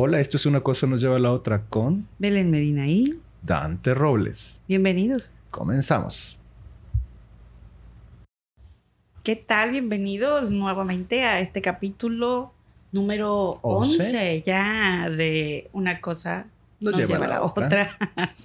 Hola, 0.00 0.20
esto 0.20 0.36
es 0.36 0.46
una 0.46 0.60
cosa 0.60 0.86
nos 0.86 1.00
lleva 1.00 1.16
a 1.16 1.18
la 1.18 1.32
otra 1.32 1.64
con 1.68 2.06
Belén 2.20 2.52
Medina 2.52 2.86
y 2.86 3.18
Dante 3.42 3.94
Robles. 3.94 4.62
bienvenidos. 4.68 5.34
Comenzamos. 5.50 6.40
¿Qué 9.24 9.34
tal? 9.34 9.72
Bienvenidos 9.72 10.52
nuevamente 10.52 11.24
a 11.24 11.40
este 11.40 11.60
capítulo 11.60 12.52
número 12.92 13.58
Once. 13.62 14.00
11 14.00 14.42
ya 14.46 15.10
de 15.10 15.68
una 15.72 16.00
cosa 16.00 16.46
Nos 16.78 16.92
nos, 16.92 17.08
lleva, 17.08 17.24
a 17.24 17.28
la 17.28 17.42
otra. 17.42 17.98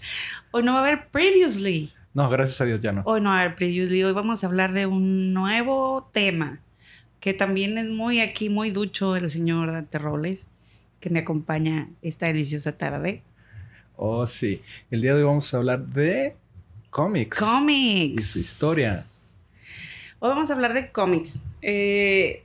Hoy 0.52 0.64
no 0.64 0.74
va 0.74 0.80
a 0.80 0.82
haber 0.88 1.08
previously. 1.10 1.92
No, 2.16 2.32
gracias 2.32 2.62
a 2.62 2.66
Dios 2.66 2.82
ya 2.82 2.94
no. 2.94 3.04
Hoy 3.06 3.22
no 3.22 3.30
va 3.30 3.38
a 3.38 3.42
haber 3.42 3.56
previously. 3.56 4.04
Hoy 4.04 4.14
vamos 4.14 4.44
a 4.44 4.48
hablar 4.48 4.74
de 4.74 4.88
un 4.88 5.36
nuevo 5.36 6.10
tema 6.12 6.62
que 7.20 7.36
también 7.36 7.78
es 7.78 7.90
muy 7.90 8.22
aquí, 8.22 8.50
muy 8.50 8.72
ducho 8.72 9.16
el 9.16 9.30
señor 9.30 9.72
Dante 9.72 10.00
Robles, 10.00 10.48
que 11.04 11.10
me 11.10 11.20
acompaña 11.20 11.90
esta 12.02 12.28
deliciosa 12.28 12.78
tarde. 12.78 13.22
Oh, 13.98 14.26
sí. 14.26 14.62
El 14.90 15.02
día 15.02 15.12
de 15.12 15.18
hoy 15.18 15.26
vamos 15.26 15.54
a 15.54 15.58
hablar 15.58 15.86
de 15.86 16.34
cómics. 16.90 17.40
Cómics. 17.40 18.22
Y 18.22 18.24
su 18.24 18.40
historia. 18.40 19.04
Hoy 20.20 20.30
vamos 20.30 20.50
a 20.50 20.54
hablar 20.54 20.74
de 20.74 20.94
cómics. 20.94 21.44
Eh, 21.62 22.44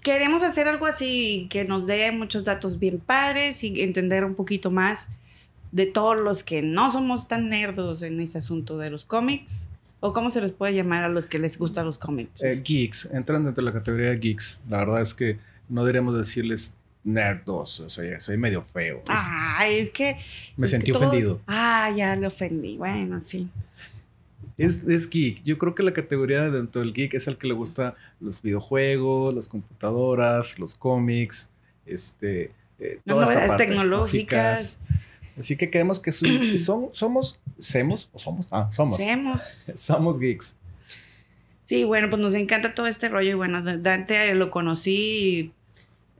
queremos 0.00 0.42
hacer 0.42 0.68
algo 0.68 0.86
así 0.86 1.48
que 1.50 1.66
nos 1.66 1.86
dé 1.86 2.10
muchos 2.12 2.44
datos 2.44 2.78
bien 2.78 2.98
padres 2.98 3.62
y 3.62 3.82
entender 3.82 4.24
un 4.24 4.36
poquito 4.36 4.70
más 4.70 5.10
de 5.70 5.84
todos 5.84 6.16
los 6.16 6.42
que 6.42 6.62
no 6.62 6.90
somos 6.90 7.28
tan 7.28 7.50
nerdos 7.50 8.00
en 8.00 8.20
ese 8.20 8.38
asunto 8.38 8.78
de 8.78 8.88
los 8.88 9.04
cómics. 9.04 9.68
¿O 10.00 10.14
cómo 10.14 10.30
se 10.30 10.40
les 10.40 10.52
puede 10.52 10.72
llamar 10.72 11.04
a 11.04 11.10
los 11.10 11.26
que 11.26 11.38
les 11.38 11.58
gustan 11.58 11.84
los 11.84 11.98
cómics? 11.98 12.42
Eh, 12.42 12.62
geeks. 12.64 13.10
Entran 13.12 13.44
dentro 13.44 13.62
de 13.62 13.70
la 13.70 13.78
categoría 13.78 14.08
de 14.08 14.18
geeks. 14.18 14.62
La 14.66 14.78
verdad 14.78 15.02
es 15.02 15.12
que 15.12 15.38
no 15.68 15.82
deberíamos 15.82 16.16
decirles 16.16 16.74
nerdos. 17.04 17.80
O 17.80 17.90
sea, 17.90 18.20
soy 18.20 18.36
medio 18.36 18.62
feo. 18.62 19.02
Ay, 19.08 19.78
es 19.78 19.90
que... 19.90 20.16
me 20.56 20.66
es 20.66 20.72
que 20.72 20.76
sentí 20.76 20.92
todo- 20.92 21.06
ofendido. 21.06 21.40
Ah, 21.46 21.92
ya 21.96 22.16
le 22.16 22.26
ofendí. 22.26 22.76
Bueno, 22.76 23.16
en 23.16 23.24
fin. 23.24 23.50
Es, 24.58 24.84
es 24.84 25.08
geek. 25.08 25.42
Yo 25.42 25.56
creo 25.56 25.74
que 25.74 25.82
la 25.82 25.92
categoría 25.92 26.50
dentro 26.50 26.82
del 26.82 26.92
geek 26.92 27.14
es 27.14 27.26
el 27.26 27.38
que 27.38 27.46
le 27.46 27.54
gusta 27.54 27.94
los 28.20 28.42
videojuegos, 28.42 29.34
las 29.34 29.48
computadoras, 29.48 30.58
los 30.58 30.74
cómics, 30.74 31.50
este, 31.86 32.52
eh, 32.78 33.00
Las 33.04 33.04
toda 33.06 33.22
esta 33.22 33.34
novedades 33.34 33.48
parte, 33.48 33.66
tecnológicas. 33.66 34.80
Así 35.38 35.56
que 35.56 35.70
queremos 35.70 35.98
que 36.00 36.12
son, 36.58 36.90
somos, 36.92 37.40
semos, 37.58 38.10
o 38.12 38.18
somos, 38.18 38.46
ah, 38.50 38.68
somos, 38.70 39.00
Hacemos. 39.00 39.40
somos 39.76 40.18
geeks. 40.20 40.56
Sí, 41.64 41.84
bueno, 41.84 42.10
pues 42.10 42.20
nos 42.20 42.34
encanta 42.34 42.74
todo 42.74 42.86
este 42.86 43.08
rollo. 43.08 43.30
Y 43.30 43.34
bueno, 43.34 43.62
Dante 43.62 44.34
lo 44.34 44.50
conocí 44.50 45.52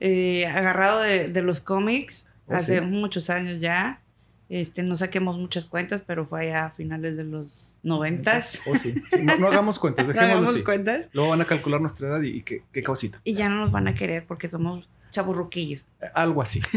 eh, 0.01 0.47
agarrado 0.47 1.01
de, 1.03 1.29
de 1.29 1.43
los 1.43 1.61
cómics 1.61 2.27
Oh, 2.47 2.55
hace 2.57 2.81
sí. 2.81 2.85
muchos 2.85 3.31
años 3.31 3.61
ya. 3.61 4.01
Este, 4.49 4.83
no 4.83 4.97
saquemos 4.97 5.39
muchas 5.39 5.65
cuentas, 5.67 6.03
pero 6.05 6.25
fue 6.25 6.43
allá 6.49 6.65
a 6.67 6.71
finales 6.71 7.17
de 7.17 7.23
los 7.23 7.77
noventas. 7.85 8.61
Oh, 8.67 8.75
sí. 8.75 8.93
Sí, 9.09 9.23
no, 9.23 9.39
no 9.39 9.47
hagamos 9.47 9.79
cuentas, 9.79 10.05
No 10.13 10.21
hagamos 10.21 10.51
así. 10.51 10.65
cuentas. 10.65 11.09
Luego 11.13 11.31
van 11.31 11.41
a 11.41 11.45
calcular 11.45 11.81
nuestra 11.81 12.09
edad 12.09 12.21
y, 12.23 12.39
y 12.39 12.43
qué, 12.43 12.65
qué 12.73 12.83
causita. 12.83 13.21
Y 13.23 13.35
ya 13.35 13.49
no 13.49 13.61
nos 13.61 13.71
van 13.71 13.87
a 13.87 13.95
querer 13.95 14.25
porque 14.27 14.49
somos 14.49 14.89
chaburruquillos. 15.13 15.83
Eh, 16.03 16.07
Algo 16.15 16.43
así. 16.43 16.61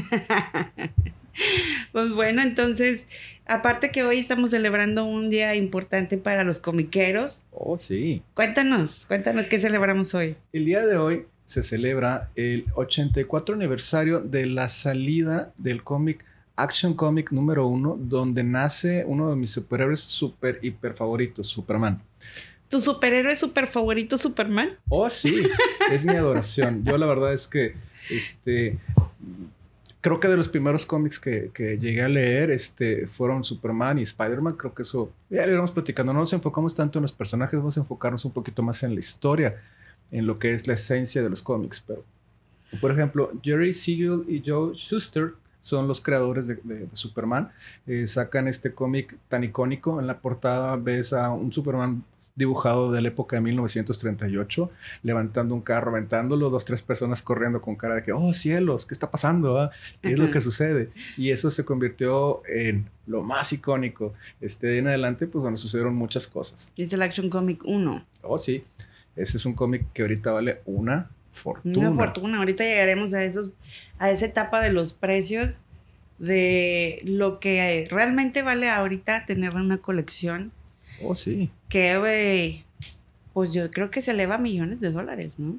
Pues 1.91 2.11
bueno, 2.11 2.43
entonces, 2.43 3.07
aparte 3.47 3.89
que 3.89 4.03
hoy 4.03 4.19
estamos 4.19 4.51
celebrando 4.51 5.03
un 5.05 5.31
día 5.31 5.55
importante 5.55 6.19
para 6.19 6.43
los 6.43 6.59
comiqueros, 6.59 7.45
Oh, 7.51 7.75
sí. 7.77 8.21
cuéntanos, 8.35 9.05
cuéntanos 9.07 9.47
qué 9.47 9.57
celebramos 9.59 10.13
hoy. 10.13 10.35
El 10.51 10.65
día 10.65 10.85
de 10.85 10.95
hoy 10.95 11.25
se 11.45 11.63
celebra 11.63 12.29
el 12.35 12.65
84 12.75 13.55
aniversario 13.55 14.21
de 14.21 14.45
la 14.45 14.67
salida 14.67 15.53
del 15.57 15.83
cómic 15.83 16.25
Action 16.55 16.93
Comic 16.93 17.31
número 17.31 17.67
uno, 17.67 17.97
donde 17.99 18.43
nace 18.43 19.03
uno 19.05 19.29
de 19.29 19.35
mis 19.35 19.51
superhéroes 19.51 19.99
super 19.99 20.59
hiper 20.61 20.93
favoritos, 20.93 21.47
Superman. 21.47 22.01
¿Tu 22.69 22.79
superhéroe 22.79 23.35
super 23.35 23.67
favorito, 23.67 24.17
Superman? 24.17 24.71
Oh, 24.89 25.09
sí, 25.09 25.47
es 25.91 26.05
mi 26.05 26.13
adoración. 26.13 26.83
Yo 26.83 26.97
la 26.97 27.05
verdad 27.05 27.33
es 27.33 27.47
que, 27.47 27.75
este, 28.09 28.79
creo 30.01 30.19
que 30.19 30.27
de 30.27 30.37
los 30.37 30.47
primeros 30.47 30.85
cómics 30.85 31.19
que, 31.19 31.51
que 31.53 31.77
llegué 31.77 32.01
a 32.01 32.09
leer, 32.09 32.49
este, 32.51 33.07
fueron 33.07 33.43
Superman 33.43 33.99
y 33.99 34.03
Spider-Man. 34.03 34.55
Creo 34.55 34.73
que 34.73 34.83
eso, 34.83 35.11
ya 35.29 35.45
lo 35.45 35.51
iremos 35.51 35.71
platicando. 35.71 36.13
No 36.13 36.19
nos 36.19 36.33
enfocamos 36.33 36.73
tanto 36.73 36.99
en 36.99 37.03
los 37.03 37.13
personajes, 37.13 37.57
vamos 37.57 37.77
a 37.77 37.81
enfocarnos 37.81 38.25
un 38.25 38.31
poquito 38.31 38.63
más 38.63 38.81
en 38.83 38.93
la 38.93 38.99
historia, 38.99 39.61
en 40.11 40.27
lo 40.27 40.37
que 40.39 40.53
es 40.53 40.67
la 40.67 40.73
esencia 40.73 41.21
de 41.23 41.29
los 41.29 41.41
cómics. 41.41 41.83
Pero, 41.85 42.03
por 42.81 42.91
ejemplo, 42.91 43.31
Jerry 43.43 43.73
Siegel 43.73 44.23
y 44.27 44.41
Joe 44.45 44.73
Schuster 44.75 45.33
son 45.61 45.87
los 45.87 46.01
creadores 46.01 46.47
de, 46.47 46.55
de- 46.63 46.85
de 46.87 46.89
Superman. 46.95 47.51
Eh, 47.87 48.05
sacan 48.07 48.47
este 48.47 48.73
cómic 48.73 49.17
tan 49.29 49.43
icónico. 49.43 49.99
En 49.99 50.07
la 50.07 50.19
portada 50.19 50.75
ves 50.75 51.13
a 51.13 51.29
un 51.31 51.51
Superman 51.53 52.03
dibujado 52.35 52.91
de 52.91 52.99
la 52.99 53.09
época 53.09 53.35
de 53.35 53.41
1938 53.43 54.71
levantando 55.03 55.53
un 55.53 55.61
carro, 55.61 55.91
aventándolo, 55.91 56.49
dos, 56.49 56.65
tres 56.65 56.81
personas 56.81 57.21
corriendo 57.21 57.61
con 57.61 57.75
cara 57.75 57.93
de 57.95 58.03
que, 58.03 58.11
oh 58.11 58.33
cielos, 58.33 58.87
¿qué 58.87 58.93
está 58.95 59.11
pasando? 59.11 59.59
ah? 59.59 59.69
¿Qué 60.01 60.13
es 60.13 60.19
lo 60.19 60.31
que 60.31 60.41
sucede? 60.41 60.89
Y 61.15 61.29
eso 61.29 61.51
se 61.51 61.63
convirtió 61.63 62.41
en 62.47 62.89
lo 63.05 63.21
más 63.21 63.53
icónico. 63.53 64.13
Este, 64.41 64.65
de 64.67 64.77
en 64.79 64.87
adelante, 64.87 65.27
pues 65.27 65.43
bueno, 65.43 65.57
sucedieron 65.57 65.93
muchas 65.95 66.27
cosas. 66.27 66.71
Es 66.75 66.91
el 66.91 67.03
Action 67.03 67.29
Comic 67.29 67.61
1. 67.65 68.03
Oh, 68.23 68.39
sí, 68.39 68.63
ese 69.15 69.37
es 69.37 69.45
un 69.45 69.53
cómic 69.53 69.85
que 69.93 70.01
ahorita 70.01 70.31
vale 70.31 70.61
una 70.65 71.09
fortuna. 71.31 71.89
Una 71.89 71.91
fortuna. 71.91 72.37
Ahorita 72.39 72.63
llegaremos 72.63 73.13
a 73.13 73.23
esos, 73.23 73.49
a 73.99 74.11
esa 74.11 74.25
etapa 74.25 74.61
de 74.61 74.71
los 74.71 74.93
precios 74.93 75.59
de 76.19 77.01
lo 77.03 77.39
que 77.39 77.85
realmente 77.89 78.43
vale 78.43 78.69
ahorita 78.69 79.25
tener 79.25 79.55
una 79.55 79.79
colección 79.79 80.51
Oh, 81.01 81.15
sí. 81.15 81.49
que 81.69 81.97
güey, 81.97 82.63
pues 83.33 83.51
yo 83.51 83.69
creo 83.71 83.89
que 83.89 84.01
se 84.01 84.11
eleva 84.11 84.35
a 84.35 84.37
millones 84.37 84.79
de 84.79 84.91
dólares, 84.91 85.39
¿no? 85.39 85.57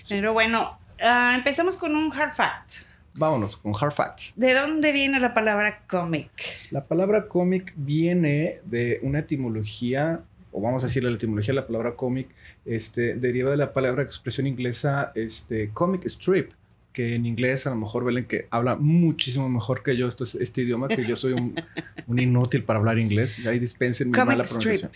Sí. 0.00 0.14
Pero 0.14 0.32
bueno, 0.32 0.78
ah, 1.02 1.34
empezamos 1.36 1.76
con 1.76 1.96
un 1.96 2.12
hard 2.12 2.32
fact. 2.32 2.90
Vámonos 3.14 3.56
con 3.56 3.72
Hard 3.78 3.92
Facts. 3.92 4.32
¿De 4.36 4.54
dónde 4.54 4.92
viene 4.92 5.18
la 5.18 5.34
palabra 5.34 5.80
cómic? 5.88 6.30
La 6.70 6.84
palabra 6.84 7.26
cómic 7.26 7.72
viene 7.76 8.60
de 8.64 9.00
una 9.02 9.18
etimología, 9.18 10.22
o 10.52 10.60
vamos 10.60 10.82
a 10.82 10.86
decirle 10.86 11.10
la 11.10 11.16
etimología 11.16 11.52
de 11.54 11.60
la 11.60 11.66
palabra 11.66 11.94
cómic, 11.96 12.28
este, 12.64 13.14
deriva 13.14 13.50
de 13.50 13.56
la 13.56 13.72
palabra 13.72 14.02
expresión 14.02 14.46
inglesa, 14.46 15.12
este, 15.14 15.70
comic 15.70 16.04
strip, 16.06 16.50
que 16.92 17.14
en 17.14 17.24
inglés 17.24 17.66
a 17.66 17.70
lo 17.70 17.76
mejor 17.76 18.04
Belén 18.04 18.24
que 18.26 18.46
habla 18.50 18.74
muchísimo 18.76 19.48
mejor 19.48 19.82
que 19.82 19.96
yo 19.96 20.08
esto 20.08 20.24
es- 20.24 20.34
este 20.34 20.62
idioma, 20.62 20.88
que 20.88 21.04
yo 21.04 21.14
soy 21.14 21.34
un, 21.34 21.54
un 22.08 22.18
inútil 22.18 22.64
para 22.64 22.78
hablar 22.80 22.98
inglés, 22.98 23.46
ahí 23.46 23.58
dispensen 23.60 24.08
mi 24.08 24.12
Comic 24.14 24.26
mala 24.26 24.42
strip. 24.42 24.60
pronunciación. 24.62 24.92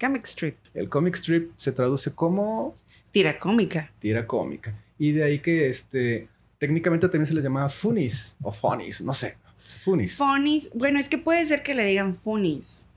Comic 0.00 0.24
strip. 0.26 0.56
El 0.74 0.88
comic 0.88 1.14
strip 1.16 1.50
se 1.56 1.72
traduce 1.72 2.12
como 2.14 2.74
Tira 3.10 3.38
cómica. 3.38 3.90
tira 3.98 4.26
cómica, 4.26 4.72
y 4.98 5.12
de 5.12 5.24
ahí 5.24 5.38
que 5.40 5.68
este, 5.68 6.28
técnicamente 6.58 7.08
también 7.08 7.26
se 7.26 7.34
les 7.34 7.42
llamaba 7.44 7.68
funnies, 7.68 8.36
o 8.42 8.52
funnies, 8.52 9.00
no 9.02 9.12
sé, 9.12 9.36
funnies. 9.82 10.16
Funnies. 10.16 10.70
Bueno, 10.74 10.98
es 11.00 11.08
que 11.08 11.18
puede 11.18 11.44
ser 11.44 11.62
que 11.64 11.74
le 11.74 11.84
digan 11.84 12.14
funnies. 12.14 12.88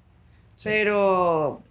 Pero 0.64 1.62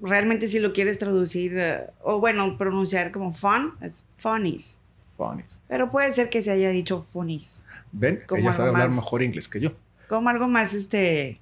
realmente 0.00 0.48
si 0.48 0.58
lo 0.60 0.72
quieres 0.72 0.98
traducir, 0.98 1.52
eh, 1.56 1.86
o 2.02 2.20
bueno, 2.20 2.56
pronunciar 2.58 3.10
como 3.12 3.32
fun, 3.32 3.74
es 3.80 4.04
funnies. 4.16 4.80
funnies. 5.16 5.60
Pero 5.68 5.90
puede 5.90 6.12
ser 6.12 6.30
que 6.30 6.42
se 6.42 6.50
haya 6.52 6.70
dicho 6.70 7.00
funnies. 7.00 7.66
Ven, 7.90 8.22
Como 8.26 8.42
ella 8.42 8.52
sabe 8.52 8.68
hablar 8.68 8.88
más- 8.88 8.96
mejor 8.96 9.22
inglés 9.22 9.48
que 9.48 9.60
yo. 9.60 9.72
Como 10.08 10.28
algo 10.28 10.46
más, 10.46 10.74
este, 10.74 11.40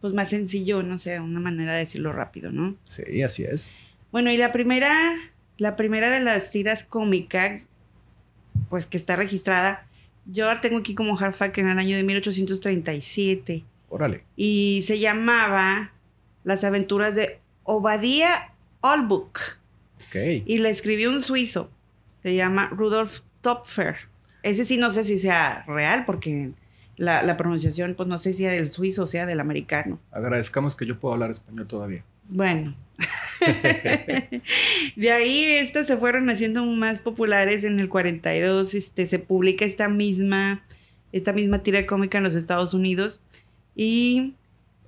pues 0.00 0.12
más 0.12 0.30
sencillo, 0.30 0.82
no 0.82 0.98
sé, 0.98 1.20
una 1.20 1.38
manera 1.40 1.72
de 1.74 1.80
decirlo 1.80 2.12
rápido, 2.12 2.50
¿no? 2.50 2.74
Sí, 2.84 3.22
así 3.22 3.44
es. 3.44 3.70
Bueno, 4.10 4.30
y 4.32 4.36
la 4.36 4.50
primera, 4.52 4.92
la 5.58 5.76
primera 5.76 6.10
de 6.10 6.20
las 6.20 6.50
tiras 6.50 6.82
cómicas, 6.82 7.68
pues 8.68 8.86
que 8.86 8.96
está 8.96 9.14
registrada, 9.16 9.86
yo 10.26 10.46
la 10.46 10.60
tengo 10.60 10.78
aquí 10.78 10.94
como 10.94 11.16
hard 11.18 11.34
fact 11.34 11.58
en 11.58 11.68
el 11.68 11.78
año 11.78 11.96
de 11.96 12.02
1837 12.02 13.64
Órale. 13.88 14.24
y 14.36 14.82
se 14.84 14.98
llamaba 14.98 15.92
Las 16.44 16.64
aventuras 16.64 17.14
de 17.14 17.40
Obadiah 17.64 18.52
Olbuk 18.80 19.38
y 20.14 20.58
la 20.58 20.68
escribió 20.68 21.10
un 21.10 21.22
suizo, 21.22 21.70
se 22.22 22.34
llama 22.34 22.68
Rudolf 22.70 23.20
Topfer. 23.40 23.96
Ese 24.42 24.64
sí 24.64 24.76
no 24.76 24.90
sé 24.90 25.04
si 25.04 25.18
sea 25.18 25.64
real 25.66 26.04
porque 26.04 26.50
la, 26.96 27.22
la 27.22 27.36
pronunciación, 27.36 27.94
pues 27.94 28.08
no 28.08 28.18
sé 28.18 28.32
si 28.32 28.42
sea 28.42 28.52
del 28.52 28.70
suizo 28.70 29.04
o 29.04 29.06
sea 29.06 29.24
del 29.24 29.40
americano. 29.40 29.98
Agradezcamos 30.10 30.76
que 30.76 30.84
yo 30.84 30.98
puedo 30.98 31.14
hablar 31.14 31.30
español 31.30 31.66
todavía. 31.66 32.04
Bueno. 32.28 32.74
de 34.96 35.12
ahí 35.12 35.44
estas 35.44 35.86
se 35.86 35.96
fueron 35.96 36.30
haciendo 36.30 36.64
más 36.66 37.00
populares 37.00 37.64
en 37.64 37.80
el 37.80 37.88
42. 37.88 38.74
Este, 38.74 39.06
se 39.06 39.18
publica 39.18 39.64
esta 39.64 39.88
misma, 39.88 40.64
esta 41.12 41.32
misma 41.32 41.62
tira 41.62 41.86
cómica 41.86 42.18
en 42.18 42.24
los 42.24 42.34
Estados 42.34 42.74
Unidos. 42.74 43.20
Y 43.74 44.34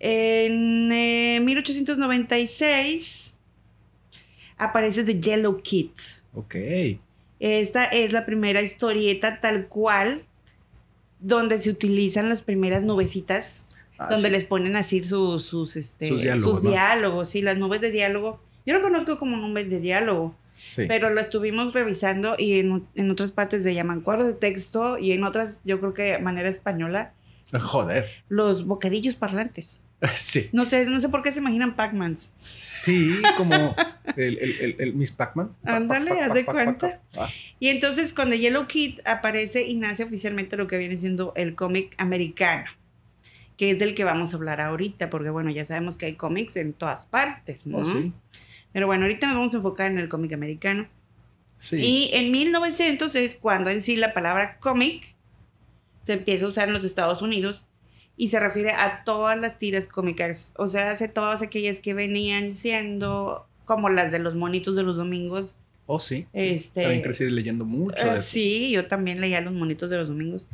en 0.06 0.92
eh, 0.92 1.40
1896 1.42 3.38
aparece 4.58 5.02
The 5.04 5.18
Yellow 5.20 5.62
Kid. 5.62 5.90
Ok. 6.34 6.54
Esta 7.40 7.84
es 7.84 8.12
la 8.12 8.26
primera 8.26 8.62
historieta 8.62 9.40
tal 9.40 9.66
cual 9.68 10.22
donde 11.20 11.58
se 11.58 11.70
utilizan 11.70 12.28
las 12.28 12.42
primeras 12.42 12.84
nubecitas, 12.84 13.70
Ah, 13.96 14.08
donde 14.10 14.26
sí. 14.28 14.32
les 14.32 14.42
ponen 14.44 14.74
así 14.74 15.04
sus, 15.04 15.44
sus, 15.44 15.76
este, 15.76 16.08
Sus 16.08 16.16
sus 16.18 16.22
diálogos, 16.24 16.62
diálogos, 16.62 17.18
¿no? 17.28 17.30
sí, 17.30 17.42
las 17.42 17.56
nubes 17.56 17.80
de 17.80 17.92
diálogo. 17.92 18.40
Yo 18.66 18.74
lo 18.74 18.82
conozco 18.82 19.18
como 19.20 19.36
nubes 19.36 19.70
de 19.70 19.78
diálogo, 19.78 20.34
Sí. 20.70 20.82
pero 20.88 21.10
lo 21.10 21.20
estuvimos 21.20 21.72
revisando 21.74 22.34
y 22.36 22.58
en, 22.58 22.84
en 22.96 23.10
otras 23.12 23.30
partes 23.30 23.62
se 23.62 23.72
llaman 23.72 24.00
cuadros 24.00 24.26
de 24.26 24.32
texto 24.34 24.98
y 24.98 25.12
en 25.12 25.22
otras, 25.22 25.62
yo 25.64 25.78
creo 25.78 25.94
que 25.94 26.02
de 26.02 26.18
manera 26.18 26.48
española, 26.48 27.12
Joder. 27.52 28.04
los 28.28 28.66
bocadillos 28.66 29.14
parlantes. 29.14 29.80
Sí. 30.17 30.50
No 30.52 30.64
sé, 30.64 30.87
no 30.87 31.00
sé 31.00 31.08
por 31.08 31.23
qué 31.23 31.32
se 31.32 31.38
imaginan 31.38 31.76
Pac-Mans. 31.76 32.32
Sí, 32.37 33.23
como 33.37 33.75
el, 34.17 34.38
el, 34.38 34.61
el, 34.61 34.76
el 34.79 34.94
Miss 34.94 35.12
Pac-Man. 35.12 35.55
Ándale, 35.64 36.20
haz 36.20 36.35
de 36.35 36.44
cuenta. 36.44 37.00
Ah, 37.17 37.29
Y 37.58 37.69
entonces 37.69 38.12
con 38.12 38.31
The 38.31 38.38
Yellow 38.38 38.67
Kid 38.67 39.00
aparece 39.05 39.67
y 39.67 39.76
nace 39.76 40.05
oficialmente 40.05 40.56
lo 40.56 40.67
que 40.67 40.76
viene 40.79 40.96
siendo 40.96 41.32
el 41.37 41.55
cómic 41.55 41.94
americano, 41.99 42.67
que 43.56 43.70
es 43.70 43.79
del 43.79 43.94
que 43.94 44.05
vamos 44.05 44.35
a 44.35 44.37
hablar 44.37 44.61
ahorita, 44.61 45.08
porque 45.11 45.31
bueno, 45.31 45.50
ya 45.50 45.64
sabemos 45.64 45.96
que 45.96 46.06
hay 46.06 46.14
cómics 46.17 46.56
en 46.56 46.75
todas 46.75 47.06
partes, 47.06 47.67
¿no? 47.67 47.79
oh, 47.79 47.85
sí. 47.85 48.12
Pero 48.73 48.87
bueno, 48.87 49.05
ahorita 49.05 49.26
nos 49.29 49.37
vamos 49.37 49.55
a 49.55 49.58
enfocar 49.58 49.91
en 49.91 49.99
el 49.99 50.08
cómic 50.08 50.32
americano. 50.32 50.88
Sí. 51.56 51.76
Y 51.76 52.11
en 52.12 52.31
1900 52.32 53.14
es 53.14 53.37
cuando 53.37 53.70
en 53.70 53.81
sí 53.81 53.96
la 53.96 54.12
palabra 54.12 54.58
cómic 54.58 55.14
se 56.00 56.14
empieza 56.14 56.44
a 56.44 56.49
usar 56.49 56.69
en 56.69 56.75
los 56.75 56.85
Estados 56.85 57.23
Unidos 57.23 57.64
y 58.16 58.28
se 58.28 58.38
refiere 58.38 58.70
a 58.70 59.02
todas 59.05 59.38
las 59.38 59.58
tiras 59.58 59.88
cómicas, 59.88 60.55
o 60.56 60.69
sea, 60.69 60.90
hace 60.90 61.08
todas 61.08 61.43
aquellas 61.43 61.81
que 61.81 61.94
venían 61.94 62.52
siendo 62.52 63.46
como 63.64 63.88
las 63.88 64.12
de 64.12 64.19
los 64.19 64.34
monitos 64.34 64.76
de 64.76 64.82
los 64.82 64.96
domingos. 64.96 65.56
Oh, 65.87 65.99
sí. 65.99 66.26
Este, 66.32 66.82
También 66.82 67.02
crecí 67.02 67.28
leyendo 67.28 67.64
mucho 67.64 68.05
eso. 68.05 68.22
sí, 68.22 68.70
yo 68.72 68.87
también 68.87 69.20
leía 69.20 69.40
los 69.40 69.52
monitos 69.52 69.90
de 69.90 69.96
los 69.96 70.08
domingos. 70.08 70.46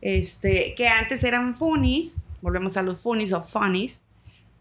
Este, 0.00 0.74
que 0.76 0.86
antes 0.86 1.24
eran 1.24 1.54
funnies, 1.54 2.28
volvemos 2.42 2.76
a 2.76 2.82
los 2.82 3.00
funnies 3.00 3.32
o 3.32 3.42
funnies, 3.42 4.04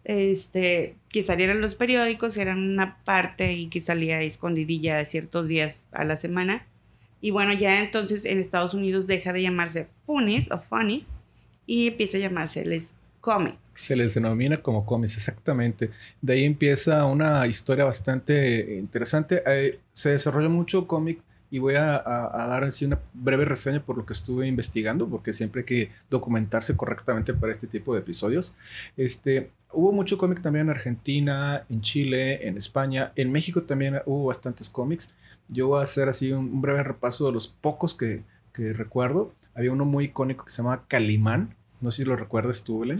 este, 0.03 0.95
que 1.09 1.21
salían 1.21 1.51
en 1.51 1.61
los 1.61 1.75
periódicos, 1.75 2.37
eran 2.37 2.59
una 2.59 2.97
parte 3.03 3.53
y 3.53 3.67
que 3.67 3.79
salía 3.79 4.21
escondidilla 4.21 5.03
ciertos 5.05 5.47
días 5.49 5.87
a 5.91 6.05
la 6.05 6.15
semana. 6.15 6.65
Y 7.19 7.31
bueno, 7.31 7.51
ya 7.53 7.79
entonces 7.79 8.25
en 8.25 8.39
Estados 8.39 8.73
Unidos 8.73 9.05
deja 9.05 9.33
de 9.33 9.41
llamarse 9.41 9.87
funnies 10.05 10.49
o 10.51 10.59
funnies 10.59 11.11
y 11.67 11.87
empieza 11.89 12.17
a 12.17 12.21
llamarse 12.21 12.65
les 12.65 12.95
comics. 13.21 13.57
Se 13.75 13.95
les 13.95 14.15
denomina 14.15 14.57
como 14.63 14.85
cómics, 14.85 15.15
exactamente. 15.17 15.91
De 16.21 16.33
ahí 16.33 16.45
empieza 16.45 17.05
una 17.05 17.45
historia 17.45 17.85
bastante 17.85 18.77
interesante. 18.79 19.43
Eh, 19.45 19.79
se 19.93 20.09
desarrolla 20.11 20.49
mucho 20.49 20.87
cómic 20.87 21.19
y 21.51 21.59
voy 21.59 21.75
a, 21.75 21.95
a- 21.97 22.43
a 22.43 22.47
dar 22.47 22.63
así 22.63 22.85
una 22.85 22.99
breve 23.13 23.45
reseña 23.45 23.81
por 23.81 23.97
lo 23.97 24.05
que 24.05 24.13
estuve 24.13 24.47
investigando, 24.47 25.07
porque 25.07 25.31
siempre 25.33 25.61
hay 25.61 25.65
que 25.65 25.91
documentarse 26.09 26.75
correctamente 26.75 27.33
para 27.33 27.51
este 27.51 27.67
tipo 27.67 27.93
de 27.93 27.99
episodios. 27.99 28.55
Este, 28.97 29.51
hubo 29.71 29.91
mucho 29.91 30.17
cómic 30.17 30.41
también 30.41 30.65
en 30.65 30.71
Argentina, 30.71 31.63
en 31.69 31.81
Chile, 31.81 32.47
en 32.47 32.57
España, 32.57 33.11
en 33.15 33.31
México 33.31 33.63
también 33.63 34.01
hubo 34.05 34.25
bastantes 34.25 34.69
cómics. 34.69 35.13
Yo 35.49 35.67
voy 35.67 35.79
a 35.79 35.83
hacer 35.83 36.09
así 36.09 36.31
un, 36.31 36.45
un 36.45 36.61
breve 36.61 36.83
repaso 36.83 37.27
de 37.27 37.31
los 37.33 37.47
pocos 37.47 37.93
que, 37.95 38.23
que 38.53 38.73
recuerdo. 38.73 39.33
Había 39.55 39.71
uno 39.71 39.85
muy 39.85 40.05
icónico 40.05 40.45
que 40.45 40.51
se 40.51 40.57
llamaba 40.63 40.83
Calimán. 40.87 41.55
No 41.81 41.91
sé 41.91 42.03
si 42.03 42.07
lo 42.09 42.15
recuerdas 42.15 42.63
tú, 42.63 42.79
Belén. 42.79 42.99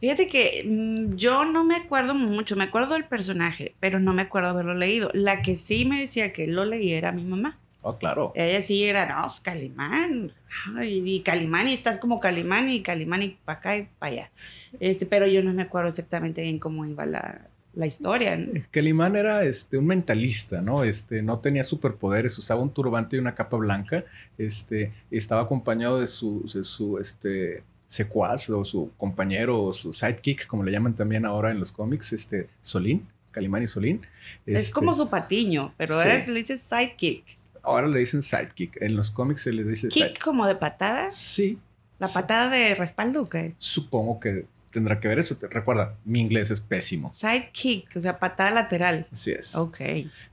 Fíjate 0.00 0.26
que 0.26 0.64
mm, 0.66 1.16
yo 1.16 1.44
no 1.44 1.64
me 1.64 1.76
acuerdo 1.76 2.14
mucho, 2.14 2.56
me 2.56 2.64
acuerdo 2.64 2.94
del 2.94 3.06
personaje, 3.06 3.74
pero 3.80 3.98
no 3.98 4.12
me 4.12 4.22
acuerdo 4.22 4.50
haberlo 4.50 4.74
leído. 4.74 5.10
La 5.14 5.42
que 5.42 5.56
sí 5.56 5.84
me 5.84 6.00
decía 6.00 6.32
que 6.32 6.46
lo 6.46 6.64
leí 6.64 6.92
era 6.92 7.12
mi 7.12 7.24
mamá. 7.24 7.58
Oh, 7.82 7.96
claro. 7.98 8.32
Ella 8.34 8.62
sí 8.62 8.84
era, 8.84 9.06
no, 9.06 9.22
pues, 9.28 9.40
Calimán. 9.40 10.32
Ay, 10.76 11.02
y 11.04 11.20
Calimán, 11.20 11.68
y 11.68 11.74
estás 11.74 11.98
como 11.98 12.18
Calimán, 12.18 12.68
y 12.70 12.80
Calimán, 12.80 13.22
y 13.22 13.28
para 13.44 13.58
acá 13.58 13.76
y 13.76 13.88
para 13.98 14.12
allá. 14.12 14.30
Este, 14.80 15.04
pero 15.04 15.26
yo 15.26 15.42
no 15.42 15.52
me 15.52 15.62
acuerdo 15.62 15.88
exactamente 15.88 16.40
bien 16.40 16.58
cómo 16.58 16.86
iba 16.86 17.04
la, 17.04 17.46
la 17.74 17.86
historia. 17.86 18.36
¿no? 18.36 18.62
Calimán 18.70 19.16
era 19.16 19.44
este, 19.44 19.76
un 19.76 19.86
mentalista, 19.86 20.60
¿no? 20.60 20.84
Este, 20.84 21.22
no 21.22 21.38
tenía 21.40 21.64
superpoderes, 21.64 22.38
usaba 22.38 22.62
un 22.62 22.72
turbante 22.72 23.16
y 23.16 23.20
una 23.20 23.34
capa 23.34 23.56
blanca. 23.56 24.04
Este, 24.38 24.92
estaba 25.10 25.42
acompañado 25.42 26.00
de 26.00 26.06
su, 26.06 26.42
de 26.54 26.64
su 26.64 26.98
este, 26.98 27.62
secuaz 27.94 28.50
o 28.50 28.64
su 28.64 28.90
compañero 28.96 29.62
o 29.62 29.72
su 29.72 29.92
sidekick, 29.92 30.46
como 30.46 30.64
le 30.64 30.72
llaman 30.72 30.94
también 30.94 31.24
ahora 31.24 31.50
en 31.50 31.58
los 31.60 31.70
cómics, 31.72 32.12
este, 32.12 32.48
Solín, 32.62 33.06
Calimán 33.30 33.62
y 33.62 33.68
Solín. 33.68 34.00
Es 34.46 34.60
Este, 34.62 34.72
como 34.72 34.92
su 34.94 35.08
patiño, 35.08 35.72
pero 35.76 35.94
sí. 35.94 36.00
ahora 36.00 36.20
se 36.20 36.32
le 36.32 36.38
dice 36.40 36.58
sidekick. 36.58 37.24
Ahora 37.62 37.86
le 37.86 38.00
dicen 38.00 38.22
sidekick. 38.22 38.80
En 38.82 38.96
los 38.96 39.10
cómics 39.10 39.42
se 39.42 39.52
le 39.52 39.64
dice 39.64 39.88
Kick 39.88 40.02
sidekick. 40.02 40.22
como 40.24 40.46
de 40.46 40.56
patada. 40.56 41.10
Sí, 41.10 41.58
La 42.00 42.08
Sí. 42.08 42.14
patada 42.14 42.50
de 42.50 42.74
respaldo, 42.74 43.22
¿o 43.22 43.28
qué? 43.28 43.54
supongo 43.56 44.18
que 44.18 44.46
tendrá 44.72 44.98
que 44.98 45.06
ver 45.06 45.20
eso. 45.20 45.36
Te- 45.36 45.46
Recuerda, 45.46 45.94
mi 46.04 46.20
inglés 46.20 46.50
es 46.50 46.60
pésimo. 46.60 47.12
Sidekick, 47.12 47.94
o 47.96 48.00
sea, 48.00 48.18
patada 48.18 48.50
lateral. 48.50 49.06
Así 49.12 49.30
es. 49.30 49.54
Ok. 49.54 49.78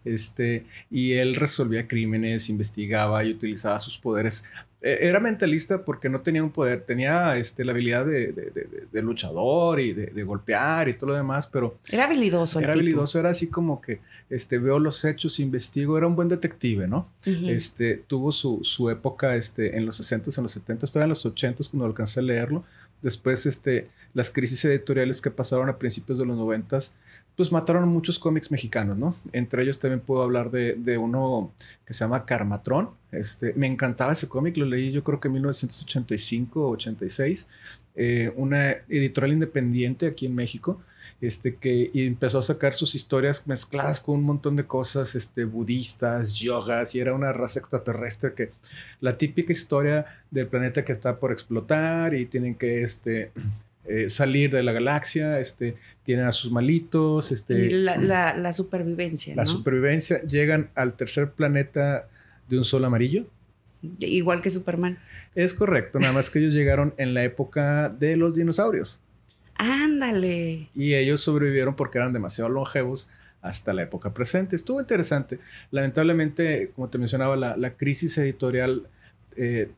Este, 0.03 0.65
y 0.89 1.13
él 1.13 1.35
resolvía 1.35 1.87
crímenes, 1.87 2.49
investigaba 2.49 3.23
y 3.23 3.31
utilizaba 3.31 3.79
sus 3.79 3.97
poderes. 3.99 4.43
Eh, 4.83 4.97
Era 5.01 5.19
mentalista 5.19 5.85
porque 5.85 6.09
no 6.09 6.21
tenía 6.21 6.43
un 6.43 6.49
poder, 6.51 6.81
tenía 6.81 7.37
este, 7.37 7.63
la 7.63 7.71
habilidad 7.71 8.05
de, 8.05 8.31
de- 8.31 8.51
de- 8.91 9.01
luchador 9.03 9.79
y 9.79 9.93
de, 9.93 10.23
golpear 10.23 10.89
y 10.89 10.93
todo 10.93 11.11
lo 11.11 11.15
demás, 11.15 11.45
pero 11.47 11.77
Era 11.91 12.05
habilidoso 12.05 12.57
el 12.59 12.63
era 12.63 12.73
tipo. 12.73 12.81
habilidoso, 12.81 13.19
era 13.19 13.29
así 13.29 13.47
como 13.47 13.79
que 13.81 13.99
este, 14.29 14.57
veo 14.57 14.79
los 14.79 15.03
hechos, 15.05 15.39
investigo, 15.39 15.97
era 15.97 16.07
un 16.07 16.15
buen 16.15 16.27
detective, 16.29 16.87
¿no? 16.87 17.07
Este, 17.49 17.95
tuvo 18.07 18.31
su, 18.31 18.59
su 18.63 18.89
época 18.89 19.35
este, 19.35 19.77
en 19.77 19.85
los 19.85 19.99
60s, 20.01 20.37
en 20.37 20.43
los 20.43 20.57
70s, 20.57 20.87
todavía 20.91 21.03
en 21.05 21.09
los 21.09 21.25
80s 21.25 21.69
cuando 21.69 21.85
alcancé 21.85 22.19
a 22.19 22.23
leerlo. 22.23 22.63
Después, 23.01 23.45
este, 23.45 23.89
las 24.13 24.29
crisis 24.29 24.63
editoriales 24.65 25.21
que 25.21 25.31
pasaron 25.31 25.69
a 25.69 25.77
principios 25.77 26.19
de 26.19 26.25
los 26.25 26.37
90s, 26.37 26.93
pues 27.35 27.51
mataron 27.51 27.87
muchos 27.87 28.19
cómics 28.19 28.51
mexicanos, 28.51 28.97
¿no? 28.97 29.15
Entre 29.31 29.63
ellos 29.63 29.79
también 29.79 30.01
puedo 30.01 30.21
hablar 30.21 30.51
de, 30.51 30.75
de 30.75 30.97
uno 30.97 31.51
que 31.85 31.93
se 31.93 32.03
llama 32.03 32.25
Carmatrón. 32.25 32.89
Este, 33.11 33.53
me 33.53 33.67
encantaba 33.67 34.11
ese 34.11 34.27
cómic, 34.27 34.57
lo 34.57 34.65
leí 34.65 34.91
yo 34.91 35.03
creo 35.03 35.19
que 35.19 35.27
en 35.27 35.33
1985 35.33 36.67
o 36.67 36.71
86. 36.71 37.47
eh, 37.95 38.31
una 38.37 38.71
editorial 38.89 39.33
independiente 39.33 40.07
aquí 40.07 40.25
en 40.25 40.35
México 40.35 40.81
este, 41.21 41.55
que 41.55 41.91
empezó 41.93 42.39
a 42.39 42.41
sacar 42.41 42.73
sus 42.73 42.95
historias 42.95 43.45
mezcladas 43.45 44.01
con 44.01 44.15
un 44.15 44.23
montón 44.23 44.55
de 44.55 44.65
cosas 44.65 45.13
este, 45.13 45.45
budistas, 45.45 46.33
yogas, 46.33 46.95
y 46.95 46.99
era 46.99 47.13
una 47.13 47.31
raza 47.31 47.59
extraterrestre 47.59 48.33
que 48.33 48.51
la 49.01 49.17
típica 49.17 49.51
historia 49.51 50.05
del 50.31 50.47
planeta 50.47 50.83
que 50.83 50.91
está 50.91 51.19
por 51.19 51.31
explotar 51.31 52.15
y 52.15 52.25
tienen 52.25 52.55
que 52.55 52.81
este, 52.81 53.31
eh, 53.85 54.09
salir 54.09 54.51
de 54.51 54.63
la 54.63 54.71
galaxia, 54.71 55.39
este, 55.39 55.75
tienen 56.03 56.25
a 56.25 56.31
sus 56.31 56.51
malitos, 56.51 57.31
este, 57.31 57.65
Y 57.65 57.69
la, 57.71 57.97
la- 57.97 58.35
la 58.37 58.53
supervivencia, 58.53 59.35
la 59.35 59.43
¿no? 59.43 59.49
supervivencia, 59.49 60.21
llegan 60.23 60.69
al 60.75 60.93
tercer 60.93 61.31
planeta 61.31 62.07
de 62.47 62.57
un 62.57 62.65
sol 62.65 62.85
amarillo. 62.85 63.25
Igual 63.99 64.41
que 64.41 64.49
Superman. 64.51 64.99
Es 65.33 65.53
correcto, 65.53 65.97
nada 65.99 66.13
más 66.13 66.29
que 66.29 66.39
ellos 66.39 66.53
llegaron 66.53 66.93
en 66.97 67.13
la 67.13 67.23
época 67.23 67.89
de 67.89 68.17
los 68.17 68.35
dinosaurios. 68.35 68.99
Ándale. 69.55 70.69
y 70.75 70.93
ellos 70.95 71.21
sobrevivieron 71.21 71.75
porque 71.75 71.97
eran 71.99 72.13
demasiado 72.13 72.49
longevos 72.49 73.09
hasta 73.41 73.73
la 73.73 73.83
época 73.83 74.13
presente. 74.13 74.55
Estuvo 74.55 74.79
interesante. 74.79 75.39
Lamentablemente, 75.71 76.71
como 76.75 76.89
te 76.89 76.97
mencionaba, 76.97 77.35
la, 77.35 77.57
la 77.57 77.71
crisis 77.75 78.17
editorial 78.17 78.87
eh, 79.35 79.69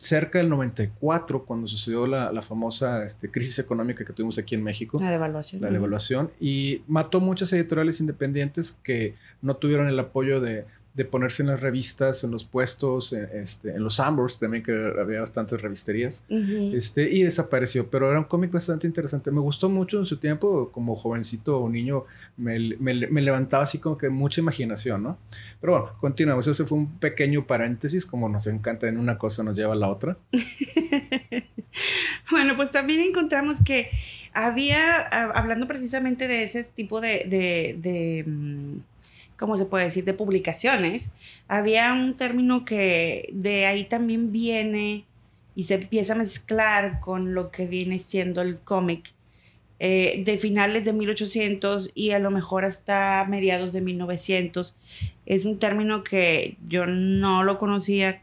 cerca 0.00 0.38
del 0.38 0.48
94, 0.48 1.44
cuando 1.44 1.68
sucedió 1.68 2.06
la, 2.06 2.32
la 2.32 2.40
famosa 2.40 3.04
este, 3.04 3.30
crisis 3.30 3.58
económica 3.58 4.02
que 4.02 4.14
tuvimos 4.14 4.38
aquí 4.38 4.54
en 4.54 4.62
México, 4.64 4.98
La 4.98 5.10
devaluación. 5.10 5.60
la 5.60 5.70
devaluación, 5.70 6.30
y 6.40 6.80
mató 6.88 7.20
muchas 7.20 7.52
editoriales 7.52 8.00
independientes 8.00 8.72
que 8.82 9.14
no 9.42 9.56
tuvieron 9.56 9.88
el 9.88 9.98
apoyo 9.98 10.40
de, 10.40 10.64
de 11.00 11.06
ponerse 11.06 11.42
en 11.42 11.48
las 11.48 11.60
revistas, 11.60 12.24
en 12.24 12.30
los 12.30 12.44
puestos, 12.44 13.14
en, 13.14 13.26
este, 13.32 13.70
en 13.70 13.82
los 13.82 13.98
Ambers 14.00 14.38
también, 14.38 14.62
que 14.62 14.92
había 15.00 15.20
bastantes 15.20 15.60
revisterías. 15.62 16.24
Este, 16.28 17.10
y 17.10 17.22
desapareció, 17.22 17.88
pero 17.90 18.10
era 18.10 18.18
un 18.18 18.26
cómic 18.26 18.50
bastante 18.52 18.86
interesante. 18.86 19.30
Me 19.30 19.40
gustó 19.40 19.68
mucho 19.70 19.98
en 19.98 20.04
su 20.04 20.18
tiempo, 20.18 20.70
como 20.72 20.94
jovencito 20.94 21.58
o 21.58 21.70
niño, 21.70 22.04
me, 22.36 22.76
me- 22.78 23.06
me 23.06 23.22
levantaba 23.22 23.62
así 23.62 23.78
como 23.78 23.96
que 23.96 24.10
mucha 24.10 24.42
imaginación, 24.42 25.02
¿no? 25.02 25.18
Pero 25.60 25.72
bueno, 25.72 25.96
continuamos. 26.00 26.46
Ese 26.46 26.64
fue 26.64 26.76
un 26.78 26.98
pequeño 26.98 27.46
paréntesis, 27.46 28.04
como 28.04 28.28
nos 28.28 28.46
encanta 28.46 28.86
en 28.88 28.98
una 28.98 29.16
cosa 29.16 29.42
nos 29.42 29.56
lleva 29.56 29.72
a 29.72 29.76
la 29.76 29.88
otra. 29.88 30.18
Bueno, 32.30 32.56
pues 32.56 32.70
también 32.70 33.00
encontramos 33.00 33.58
que 33.64 33.90
había, 34.32 34.98
hablando 35.30 35.66
precisamente 35.66 36.28
de 36.28 36.44
ese 36.44 36.62
tipo 36.64 37.00
de, 37.00 37.24
de, 37.28 37.76
de, 37.78 38.24
¿cómo 39.40 39.56
se 39.56 39.64
puede 39.64 39.84
decir?, 39.84 40.04
de 40.04 40.12
publicaciones, 40.12 41.14
había 41.48 41.94
un 41.94 42.14
término 42.14 42.66
que 42.66 43.30
de 43.32 43.64
ahí 43.64 43.84
también 43.84 44.32
viene 44.32 45.06
y 45.54 45.64
se 45.64 45.76
empieza 45.76 46.12
a 46.12 46.16
mezclar 46.16 47.00
con 47.00 47.32
lo 47.32 47.50
que 47.50 47.66
viene 47.66 47.98
siendo 47.98 48.42
el 48.42 48.58
cómic 48.58 49.14
eh, 49.78 50.22
de 50.26 50.36
finales 50.36 50.84
de 50.84 50.92
1800 50.92 51.90
y 51.94 52.10
a 52.10 52.18
lo 52.18 52.30
mejor 52.30 52.66
hasta 52.66 53.24
mediados 53.30 53.72
de 53.72 53.80
1900. 53.80 54.76
Es 55.24 55.46
un 55.46 55.58
término 55.58 56.04
que 56.04 56.58
yo 56.68 56.84
no 56.84 57.42
lo 57.42 57.58
conocía 57.58 58.22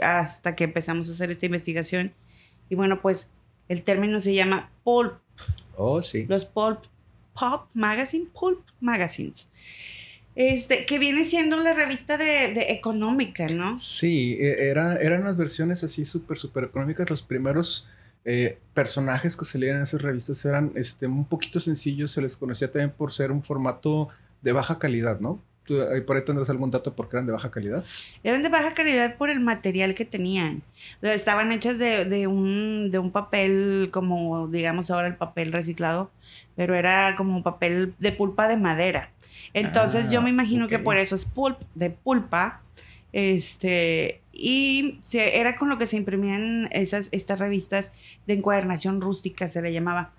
hasta 0.00 0.56
que 0.56 0.64
empezamos 0.64 1.08
a 1.08 1.12
hacer 1.12 1.30
esta 1.30 1.46
investigación 1.46 2.12
Y 2.68 2.76
bueno, 2.76 3.00
pues 3.02 3.30
el 3.68 3.82
término 3.82 4.20
se 4.20 4.32
llama 4.32 4.70
pulp. 4.84 5.18
Oh, 5.76 6.00
sí. 6.00 6.24
Los 6.28 6.46
pulp, 6.46 6.84
pop 7.38 7.68
magazine, 7.74 8.26
pulp 8.32 8.64
magazines. 8.80 9.50
Este, 10.36 10.84
que 10.84 10.98
viene 10.98 11.24
siendo 11.24 11.56
la 11.58 11.72
revista 11.72 12.18
de, 12.18 12.52
de 12.52 12.66
económica, 12.68 13.48
¿no? 13.48 13.78
Sí, 13.78 14.36
e- 14.38 14.68
era, 14.68 14.96
eran 14.96 15.22
unas 15.22 15.36
versiones 15.38 15.82
así 15.82 16.04
súper, 16.04 16.36
súper 16.36 16.64
económicas. 16.64 17.08
Los 17.08 17.22
primeros 17.22 17.88
eh, 18.26 18.58
personajes 18.74 19.34
que 19.34 19.46
se 19.46 19.58
leían 19.58 19.76
en 19.76 19.82
esas 19.84 20.02
revistas 20.02 20.44
eran 20.44 20.72
este, 20.74 21.06
un 21.06 21.24
poquito 21.24 21.58
sencillos. 21.58 22.10
Se 22.10 22.20
les 22.20 22.36
conocía 22.36 22.70
también 22.70 22.90
por 22.90 23.12
ser 23.12 23.32
un 23.32 23.42
formato 23.42 24.10
de 24.42 24.52
baja 24.52 24.78
calidad, 24.78 25.20
¿no? 25.20 25.42
¿Tú, 25.64 25.80
ahí 25.82 26.02
por 26.02 26.16
ahí 26.16 26.22
tendrás 26.22 26.48
algún 26.50 26.70
dato 26.70 26.94
por 26.94 27.08
qué 27.08 27.16
eran 27.16 27.26
de 27.26 27.32
baja 27.32 27.50
calidad? 27.50 27.82
Eran 28.22 28.42
de 28.42 28.50
baja 28.50 28.74
calidad 28.74 29.16
por 29.16 29.30
el 29.30 29.40
material 29.40 29.94
que 29.94 30.04
tenían. 30.04 30.62
Estaban 31.02 31.50
hechas 31.50 31.78
de, 31.78 32.04
de 32.04 32.26
un, 32.26 32.90
de 32.92 32.98
un 32.98 33.10
papel 33.10 33.88
como, 33.90 34.48
digamos 34.48 34.90
ahora 34.90 35.08
el 35.08 35.16
papel 35.16 35.50
reciclado, 35.50 36.10
pero 36.54 36.74
era 36.74 37.14
como 37.16 37.42
papel 37.42 37.94
de 37.98 38.12
pulpa 38.12 38.46
de 38.46 38.58
madera. 38.58 39.10
Entonces 39.54 40.06
Ah, 40.08 40.12
yo 40.12 40.22
me 40.22 40.30
imagino 40.30 40.68
que 40.68 40.78
por 40.78 40.96
eso 40.96 41.14
es 41.14 41.24
pulp, 41.24 41.58
de 41.74 41.90
pulpa. 41.90 42.62
Este, 43.12 44.20
y 44.32 44.98
se, 45.00 45.38
era 45.40 45.56
con 45.56 45.68
lo 45.68 45.78
que 45.78 45.86
se 45.86 45.96
imprimían 45.96 46.68
esas, 46.72 47.08
estas 47.12 47.38
revistas 47.38 47.92
de 48.26 48.34
encuadernación 48.34 49.00
rústica, 49.00 49.48
se 49.48 49.62
le 49.62 49.72
llamaba, 49.72 50.12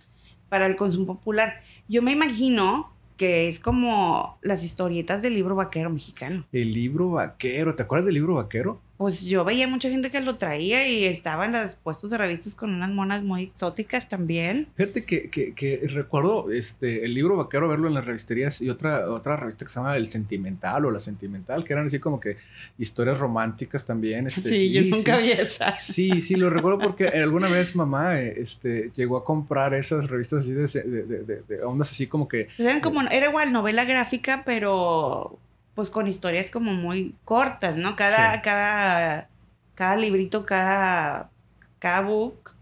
para 0.49 0.65
el 0.65 0.75
consumo 0.75 1.05
popular. 1.05 1.61
Yo 1.87 2.01
me 2.01 2.11
imagino 2.11 2.91
que 3.17 3.47
es 3.47 3.59
como 3.59 4.37
las 4.41 4.63
historietas 4.63 5.21
del 5.21 5.33
libro 5.33 5.55
vaquero 5.55 5.89
mexicano. 5.89 6.45
El 6.51 6.73
libro 6.73 7.11
vaquero. 7.11 7.75
¿Te 7.75 7.83
acuerdas 7.83 8.05
del 8.05 8.15
libro 8.15 8.35
vaquero? 8.35 8.79
Pues 8.97 9.21
yo 9.25 9.45
veía 9.45 9.67
mucha 9.67 9.89
gente 9.91 10.09
que 10.09 10.19
lo 10.21 10.37
traía 10.37 10.87
y 10.87 11.05
estaban 11.05 11.51
los 11.51 11.75
puestos 11.75 12.09
de 12.09 12.17
revistas 12.17 12.55
con 12.55 12.73
unas 12.73 12.89
monas 12.89 13.21
muy 13.21 13.43
exóticas 13.43 14.09
también. 14.09 14.67
Fíjate 14.75 15.05
que, 15.05 15.29
que, 15.29 15.53
que 15.53 15.81
recuerdo 15.87 16.51
este, 16.51 17.05
el 17.05 17.13
libro 17.13 17.37
vaquero 17.37 17.67
verlo 17.69 17.87
en 17.87 17.93
las 17.93 18.05
revisterías 18.05 18.59
y 18.59 18.71
otra, 18.71 19.07
otra 19.11 19.35
revista 19.35 19.65
que 19.65 19.69
se 19.69 19.79
llama 19.79 19.95
El 19.97 20.07
Sentimental 20.07 20.83
o 20.85 20.89
La 20.89 20.97
Sentimental, 20.97 21.63
que 21.63 21.73
eran 21.73 21.85
así 21.85 21.99
como 21.99 22.19
que 22.19 22.37
historias 22.79 23.19
románticas 23.19 23.85
también. 23.85 24.25
este, 24.25 24.49
sí, 24.49 24.71
yo 24.71 24.81
nunca 24.83 25.17
sí. 25.17 25.21
vi 25.23 25.31
esas. 25.31 25.85
Sí, 25.85 26.21
sí, 26.21 26.35
lo 26.35 26.49
recuerdo 26.49 26.79
porque 26.79 27.05
alguna 27.07 27.49
vez 27.49 27.75
mamá 27.75 28.19
eh, 28.19 28.33
este, 28.41 28.89
llegó 28.95 29.17
a 29.17 29.23
comprar 29.23 29.75
esas 29.75 30.09
revistas 30.09 30.39
así 30.39 30.53
de, 30.53 30.65
de, 30.65 31.03
de- 31.03 31.23
de- 31.23 31.41
de 31.47 31.63
ondas 31.63 31.91
así 31.91 32.07
como 32.07 32.27
que... 32.27 32.47
Eran 32.57 32.79
como, 32.81 33.01
era 33.03 33.27
igual 33.27 33.51
novela 33.53 33.85
gráfica, 33.85 34.41
pero 34.43 35.37
pues 35.77 35.91
con 35.91 36.07
historias 36.07 36.49
como 36.49 36.73
muy 36.73 37.13
cortas, 37.23 37.75
¿no? 37.75 37.95
Cada, 37.95 38.33
Sí. 38.33 38.41
cada, 38.41 39.29
cada 39.75 39.95
librito, 39.95 40.43
cada, 40.43 41.29
cada 41.77 42.01
book 42.01 42.55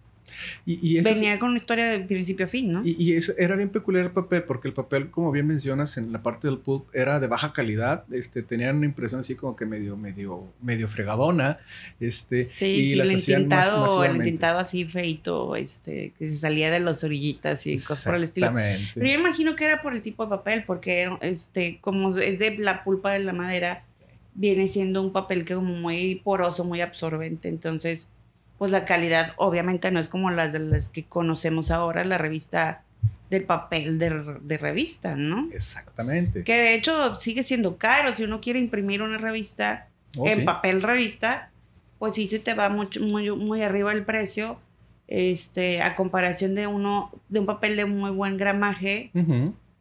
Y, 0.66 0.80
y 0.96 0.98
eso- 1.00 1.10
venía 1.14 1.38
con 1.40 1.50
una 1.50 1.58
historia 1.58 1.86
de 1.86 2.00
principio 2.00 2.46
a 2.46 2.50
fin, 2.50 2.72
¿no? 2.72 2.82
Y, 2.86 2.96
y 3.02 3.14
eso 3.16 3.34
era 3.38 3.56
bien 3.56 3.70
peculiar 3.70 4.06
el 4.06 4.12
papel, 4.12 4.44
porque 4.44 4.68
el 4.68 4.74
papel, 4.74 5.10
como 5.10 5.32
bien 5.32 5.48
mencionas, 5.48 5.98
en 5.98 6.12
la 6.12 6.22
parte 6.24 6.48
del 6.48 6.58
pulp 6.60 6.88
era 6.94 7.20
de 7.20 7.28
baja 7.28 7.54
calidad. 7.54 8.04
Este, 8.12 8.42
tenían 8.44 8.78
una 8.78 8.86
impresión 8.86 9.20
así 9.22 9.36
como 9.36 9.56
que 9.56 9.66
medio, 9.66 9.96
medio, 9.98 10.44
medio 10.62 10.88
fregadona. 10.88 11.60
Este, 12.00 12.44
Sí, 12.46 12.66
y 12.66 12.86
sí, 12.92 12.96
las 12.96 13.10
el 13.10 13.16
hacían 13.18 13.48
más 13.48 13.66
entintado, 13.66 13.76
el 13.76 13.82
masivamente. 13.84 14.24
entintado 14.30 14.60
así 14.60 14.86
feito, 14.86 15.56
este, 15.56 16.14
que 16.18 16.26
se 16.28 16.36
salía 16.38 16.72
de 16.72 16.80
las 16.80 17.04
orillitas 17.04 17.66
y 17.68 17.76
cosas 17.76 18.04
por 18.06 18.16
el 18.16 18.24
estilo. 18.24 18.52
Pero 18.94 19.06
yo 19.08 19.14
imagino 19.14 19.56
que 19.56 19.66
era 19.66 19.82
por 19.82 19.94
el 19.94 20.02
tipo 20.02 20.24
de 20.24 20.30
papel, 20.30 20.64
porque 20.66 21.10
este, 21.22 21.80
como 21.82 22.18
es 22.18 22.40
de 22.40 22.58
la 22.58 22.84
pulpa 22.84 23.14
de 23.14 23.20
la 23.20 23.34
madera, 23.34 23.84
viene 24.34 24.68
siendo 24.68 25.02
un 25.02 25.14
papel 25.14 25.46
que 25.46 25.56
como 25.56 25.74
muy 25.74 26.16
poroso, 26.24 26.66
muy 26.66 26.82
absorbente. 26.82 27.48
Entonces, 27.48 28.10
pues 28.58 28.72
la 28.72 28.86
calidad 28.86 29.34
obviamente 29.38 29.92
no 29.92 30.00
es 30.00 30.08
como 30.08 30.32
las 30.32 30.54
de 30.54 30.60
las 30.60 30.90
que 30.90 31.04
conocemos 31.04 31.72
ahora, 31.72 32.04
la 32.04 32.18
revista 32.18 32.84
del 33.30 33.44
papel 33.44 33.98
de, 34.00 34.38
de 34.42 34.58
revista, 34.58 35.16
¿no? 35.16 35.50
Exactamente. 35.52 36.44
Que 36.44 36.54
de 36.56 36.74
hecho 36.76 37.16
sigue 37.16 37.44
siendo 37.44 37.78
caro. 37.78 38.14
Si 38.14 38.24
uno 38.24 38.40
quiere 38.40 38.60
imprimir 38.60 39.02
una 39.02 39.18
revista 39.18 39.88
Oh, 40.18 40.28
en 40.28 40.40
sí. 40.40 40.46
papel 40.46 40.82
revista, 40.82 41.50
pues 42.00 42.14
sí 42.14 42.28
se 42.30 42.40
te 42.40 42.54
va 42.54 42.70
mucho, 42.70 43.02
muy, 43.02 43.30
muy 43.36 43.62
arriba 43.64 43.92
el 43.92 44.06
precio. 44.06 44.58
Este, 45.08 45.82
a 45.82 45.96
comparación 45.96 46.56
de 46.56 46.68
uno, 46.68 47.12
de 47.30 47.40
un 47.42 47.46
papel 47.46 47.76
de 47.76 47.86
muy 47.86 48.12
buen 48.12 48.38
gramaje, 48.38 49.12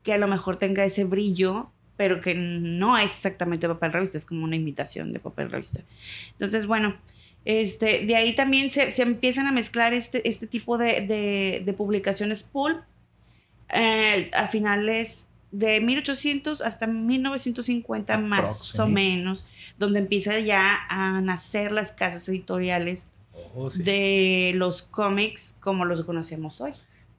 que 0.02 0.12
a 0.12 0.18
lo 0.18 0.26
mejor 0.26 0.56
tenga 0.56 0.84
ese 0.84 1.04
brillo, 1.04 1.70
pero 1.96 2.20
que 2.20 2.34
no 2.34 2.98
es 2.98 3.04
exactamente 3.04 3.68
papel 3.68 3.92
revista, 3.92 4.18
es 4.18 4.26
como 4.26 4.44
una 4.44 4.56
imitación 4.56 5.12
de 5.12 5.20
papel 5.20 5.50
revista. 5.50 5.82
Entonces, 6.32 6.66
bueno, 6.66 6.96
este, 7.44 8.04
de 8.06 8.16
ahí 8.16 8.34
también 8.34 8.70
se, 8.70 8.90
se 8.90 9.02
empiezan 9.02 9.46
a 9.46 9.52
mezclar 9.52 9.92
este, 9.92 10.26
este 10.28 10.46
tipo 10.46 10.78
de, 10.78 11.00
de- 11.02 11.62
de 11.64 11.72
publicaciones 11.72 12.42
pulp 12.42 12.82
eh, 13.70 14.30
a 14.34 14.46
finales 14.48 15.28
de 15.50 15.80
1800 15.80 16.60
hasta 16.62 16.86
1950 16.86 18.18
más 18.18 18.78
o 18.78 18.86
menos, 18.88 19.46
donde 19.78 20.00
empieza 20.00 20.38
ya 20.40 20.78
a 20.88 21.20
nacer 21.20 21.72
las 21.72 21.92
casas 21.92 22.28
editoriales 22.28 23.08
Oh, 23.56 23.68
sí. 23.68 23.82
de 23.82 24.52
los 24.54 24.82
cómics 24.82 25.56
como 25.60 25.84
los 25.84 26.04
conocemos 26.04 26.60
hoy. 26.60 26.70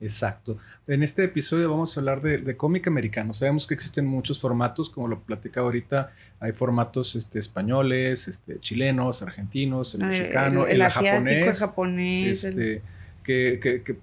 Exacto. 0.02 0.58
En 0.88 1.04
este 1.04 1.24
episodio 1.24 1.70
vamos 1.72 1.96
a 1.96 2.00
hablar 2.02 2.22
de, 2.22 2.38
de 2.40 2.58
cómic 2.58 2.88
americano. 2.88 3.34
Sabemos 3.34 3.66
que 3.66 3.74
existen 3.74 4.06
muchos 4.06 4.40
formatos, 4.40 4.90
como 4.90 5.08
lo 5.08 5.20
platicaba 5.22 5.68
ahorita. 5.68 6.12
Hay 6.40 6.52
formatos 6.52 7.16
este, 7.16 7.40
españoles, 7.40 8.28
este, 8.28 8.60
chilenos, 8.60 9.22
argentinos, 9.22 9.96
el 9.96 10.02
El- 10.02 10.08
mexicano, 10.10 10.64
el, 10.66 10.70
el, 10.72 10.75
el 10.75 10.82
asiático, 10.82 11.30
el 11.30 11.54
japonés. 11.54 11.60
japonés, 11.60 12.44
el- 12.44 12.50
Este, 12.52 12.82
que, 13.24 13.60
que- 13.62 13.82
que- 13.84 13.98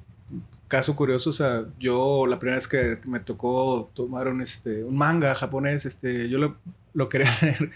caso 0.67 0.97
curioso, 0.97 1.29
o 1.29 1.33
sea, 1.35 1.65
yo 1.79 2.27
la 2.27 2.39
primera 2.39 2.57
vez 2.57 2.67
que 2.67 2.99
me 3.07 3.21
tocó 3.21 3.91
tomar 3.93 4.29
un, 4.29 4.41
este, 4.41 4.83
un 4.83 4.97
manga 4.97 5.35
japonés, 5.35 5.85
este, 5.85 6.31
yo 6.31 6.39
lo, 6.39 6.57
lo 6.95 7.11
quería 7.11 7.29
leer 7.43 7.71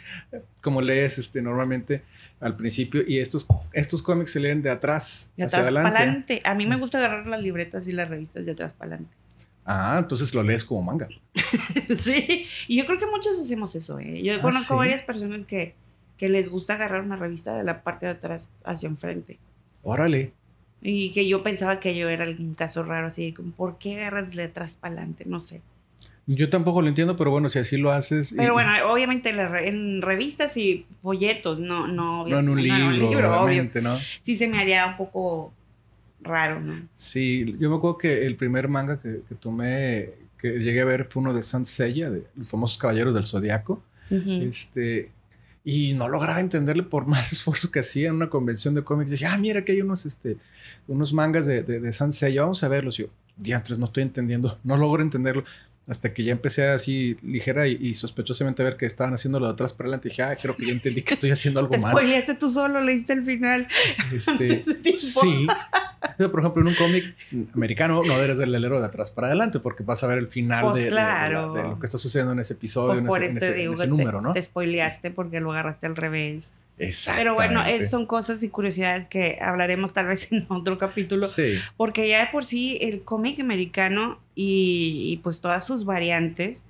como 0.63 0.81
lees 0.81 1.19
este, 1.19 1.43
normalmente 1.43 2.03
al 2.41 2.57
principio 2.57 3.03
y 3.07 3.19
estos, 3.19 3.47
estos 3.73 4.03
cómics 4.03 4.33
se 4.33 4.41
leen 4.41 4.63
de 4.63 4.71
atrás 4.71 5.33
de 5.37 5.45
atrás 5.45 5.67
para 5.73 5.89
adelante. 5.89 6.43
A 6.45 6.55
mí 6.55 6.67
me 6.67 6.77
gusta 6.77 6.99
agarrar 6.99 7.27
las 7.27 7.41
libretas 7.43 7.89
y 7.89 7.93
las 7.93 8.09
revistas 8.09 8.45
de 8.45 8.53
atrás 8.53 8.73
para 8.73 8.93
adelante. 8.93 9.17
Ah, 9.65 9.97
entonces 9.99 10.33
lo 10.35 10.43
lees 10.43 10.65
como 10.65 10.83
manga. 10.83 11.09
sí, 11.99 12.47
y 12.69 12.77
yo 12.77 12.87
creo 12.87 12.99
que 12.99 13.07
muchos 13.07 13.39
hacemos 13.39 13.75
eso. 13.75 13.99
¿eh? 13.99 14.23
Yo 14.23 14.35
Ah, 14.35 14.41
conozco 14.41 14.75
¿sí? 14.75 14.79
varias 14.79 15.03
personas 15.03 15.45
que, 15.45 15.75
que 16.17 16.29
les 16.29 16.49
gusta 16.49 16.75
agarrar 16.75 17.03
una 17.03 17.17
revista 17.17 17.57
de 17.57 17.65
la 17.65 17.83
parte 17.83 18.07
de 18.07 18.13
atrás 18.13 18.51
hacia 18.65 18.89
enfrente. 18.89 19.39
Órale. 19.83 20.33
Y 20.83 21.11
que 21.11 21.27
yo 21.27 21.43
pensaba 21.43 21.81
que 21.81 21.97
yo 21.97 22.09
era 22.09 22.25
algún 22.25 22.55
caso 22.55 22.85
raro, 22.85 23.09
así 23.09 23.33
como, 23.33 23.51
¿por 23.53 23.79
qué 23.79 23.95
agarras 23.99 24.33
de 24.37 24.45
atrás 24.45 24.77
para 24.77 24.93
adelante? 24.95 25.25
No 25.27 25.41
sé. 25.41 25.63
Yo 26.29 26.51
tampoco 26.51 26.83
lo 26.83 26.89
entiendo, 26.89 27.17
pero 27.17 27.31
bueno, 27.31 27.49
si 27.49 27.59
así 27.61 27.77
lo 27.77 27.93
haces. 27.93 28.33
y- 28.33 28.37
Pero 28.37 28.53
bueno, 28.55 28.71
obviamente 28.91 29.31
en, 29.31 30.03
revistas 30.03 30.57
y 30.57 30.85
folletos, 31.01 31.61
no, 31.61 31.87
no, 31.87 32.27
no 32.27 32.39
en 32.39 32.49
un 32.49 32.61
libro, 32.63 33.09
obvio. 33.09 33.43
obviamente, 33.43 33.81
¿no? 33.81 33.97
Sí 34.21 34.35
se 34.35 34.49
me 34.49 34.59
haría 34.59 34.87
un 34.87 34.97
poco 34.97 35.53
raro, 36.21 36.61
¿no? 36.61 36.89
Sí, 36.95 37.53
yo 37.61 37.71
me 37.71 37.77
acuerdo 37.77 37.99
que 37.99 38.27
el 38.27 38.35
primer 38.35 38.67
manga 38.69 39.01
que, 39.01 39.21
que 39.29 39.35
tomé, 39.37 40.11
que 40.39 40.59
llegué 40.59 40.81
a 40.81 40.85
ver, 40.85 41.05
fue 41.05 41.21
uno 41.23 41.33
de 41.33 41.43
Saint 41.43 41.65
Seiya, 41.67 42.11
de 42.11 42.25
los 42.35 42.51
famosos 42.51 42.77
Caballeros 42.79 43.15
del 43.15 43.25
Zodiaco. 43.25 43.83
Este, 44.11 45.11
y 45.65 45.95
no 45.95 46.09
lograba 46.09 46.41
entenderle 46.41 46.83
por 46.83 47.07
más 47.09 47.33
esfuerzo 47.33 47.71
que 47.71 47.81
hacía 47.81 48.09
en 48.09 48.15
una 48.17 48.29
convención 48.31 48.75
de 48.75 48.83
cómics. 48.83 49.13
Dije, 49.13 49.27
ah, 49.27 49.39
mira 49.39 49.65
que 49.65 49.73
hay 49.73 49.81
unos, 49.81 50.07
este, 50.07 50.37
unos 50.89 51.13
mangas 51.13 51.47
de, 51.47 51.63
de, 51.63 51.79
de 51.79 51.93
Saint 51.93 52.13
Seiya, 52.13 52.43
vamos 52.43 52.65
a 52.65 52.69
verlos. 52.69 52.99
Y 52.99 53.03
yo, 53.05 53.09
diantres, 53.37 53.79
no 53.79 53.85
estoy 53.85 54.03
entendiendo, 54.03 54.59
no 54.65 54.77
logro 54.77 55.03
entenderlo. 55.03 55.45
Hasta 55.89 56.13
que 56.13 56.25
ya 56.25 56.33
empecé 56.33 56.67
así 56.69 57.17
ligera 57.23 57.69
y, 57.69 57.75
y 57.81 57.95
sospechosamente 57.95 58.61
a 58.63 58.65
ver 58.65 58.77
que 58.77 58.87
estaban 58.87 59.15
haciendo 59.15 59.39
lo 59.39 59.47
de 59.47 59.53
atrás 59.53 59.73
para 59.73 59.87
adelante. 59.87 60.09
Dije, 60.09 60.23
ah, 60.25 60.37
creo 60.41 60.57
que 60.57 60.67
ya 60.67 60.73
entendí 60.73 61.03
que 61.03 61.15
estoy 61.15 61.31
haciendo 61.31 61.61
algo 61.61 61.71
Te 61.71 61.79
mal. 61.79 61.93
spoileaste 61.93 62.35
tú 62.35 62.49
solo, 62.53 62.81
leíste 62.81 63.13
el 63.13 63.23
final. 63.23 63.69
Este, 64.13 64.65
sí. 64.99 65.47
Pero, 66.19 66.31
por 66.31 66.41
ejemplo, 66.41 66.63
en 66.63 66.69
un 66.69 66.75
cómic 66.75 67.15
americano 67.55 68.01
no 68.05 68.15
eres 68.19 68.39
del 68.39 68.55
helero 68.55 68.81
de 68.81 68.87
atrás 68.87 69.11
para 69.11 69.29
adelante 69.29 69.61
porque 69.61 69.83
vas 69.83 70.03
a 70.03 70.07
ver 70.09 70.19
el 70.19 70.29
final 70.29 70.65
Pues 70.65 70.75
de, 70.77 70.81
de- 70.81 70.85
de 70.87 70.91
claro. 70.93 71.55
la- 71.55 71.63
de 71.63 71.69
lo 71.69 71.79
que 71.79 71.87
está 71.87 71.99
sucediendo 71.99 72.33
en 72.33 72.41
ese 72.41 72.55
episodio, 72.55 72.89
Pues 72.89 72.99
en 73.01 73.07
por 73.07 73.23
ese, 73.23 73.31
en 73.31 73.37
este 73.37 73.49
en 73.51 73.55
digo 73.57 73.75
ese 73.75 73.83
que 73.85 73.89
número, 73.89 74.21
¿no? 74.21 74.33
te 74.33 74.43
spoileaste 74.43 75.11
porque 75.13 75.41
lo 75.41 75.53
agarraste 75.53 75.87
al 75.87 75.97
revés. 75.97 76.57
Exacto. 76.79 77.19
Pero 77.19 77.35
bueno, 77.35 77.65
es- 77.65 77.91
son 77.91 78.05
cosas 78.07 78.43
y 78.43 78.49
curiosidades 78.51 79.09
que 79.09 79.39
hablaremos 79.41 79.93
tal 79.93 80.07
vez 80.09 80.31
en 80.33 80.47
otro 80.49 80.77
capítulo. 80.79 81.27
Sí. 81.27 81.55
Porque 81.77 82.09
ya 82.09 82.21
de 82.25 82.31
por 82.31 82.45
sí 82.45 82.79
el 82.81 83.03
cómic 83.03 83.41
americano 83.41 84.19
y, 84.35 85.09
y, 85.13 85.17
pues 85.19 85.41
todas 85.41 85.67
sus 85.67 85.85
variantes 85.85 86.65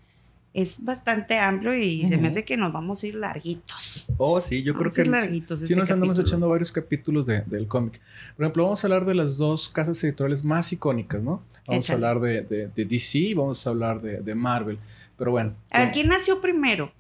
es 0.54 0.82
bastante 0.84 1.36
amplio 1.38 1.74
y 1.76 2.06
se 2.06 2.16
me 2.16 2.28
hace 2.28 2.42
que 2.44 2.56
nos 2.56 2.72
vamos 2.72 3.02
a 3.02 3.06
ir 3.08 3.16
larguitos. 3.16 4.06
Oh, 4.16 4.40
sí, 4.40 4.62
yo 4.62 4.72
creo 4.72 4.84
Vamos 4.84 4.98
ir 4.98 5.04
que 5.04 5.10
larguitos 5.10 5.58
sí 5.58 5.64
este 5.66 5.76
nos 5.76 5.90
andamos 5.90 6.14
capítulo. 6.16 6.28
echando 6.30 6.48
varios 6.48 6.72
capítulos 6.72 7.26
de- 7.26 7.42
del 7.42 7.66
cómic. 7.68 8.00
Por 8.36 8.44
ejemplo, 8.46 8.62
vamos 8.64 8.82
a 8.82 8.86
hablar 8.86 9.04
de 9.04 9.14
las 9.14 9.36
dos 9.36 9.68
casas 9.68 10.02
editoriales 10.02 10.44
más 10.44 10.72
icónicas, 10.72 11.20
¿no? 11.22 11.42
Vamos 11.66 11.84
Échale. 11.84 12.06
a 12.06 12.08
hablar 12.10 12.22
de, 12.22 12.40
de- 12.42 12.68
de 12.68 12.84
DC 12.86 13.18
y 13.18 13.34
vamos 13.34 13.66
a 13.66 13.70
hablar 13.70 14.00
de, 14.00 14.20
de 14.22 14.34
Marvel. 14.34 14.78
Pero 15.18 15.30
bueno. 15.32 15.52
A 15.70 15.80
ver, 15.80 15.90
¿quién 15.92 16.08
nació 16.08 16.40
primero? 16.40 16.90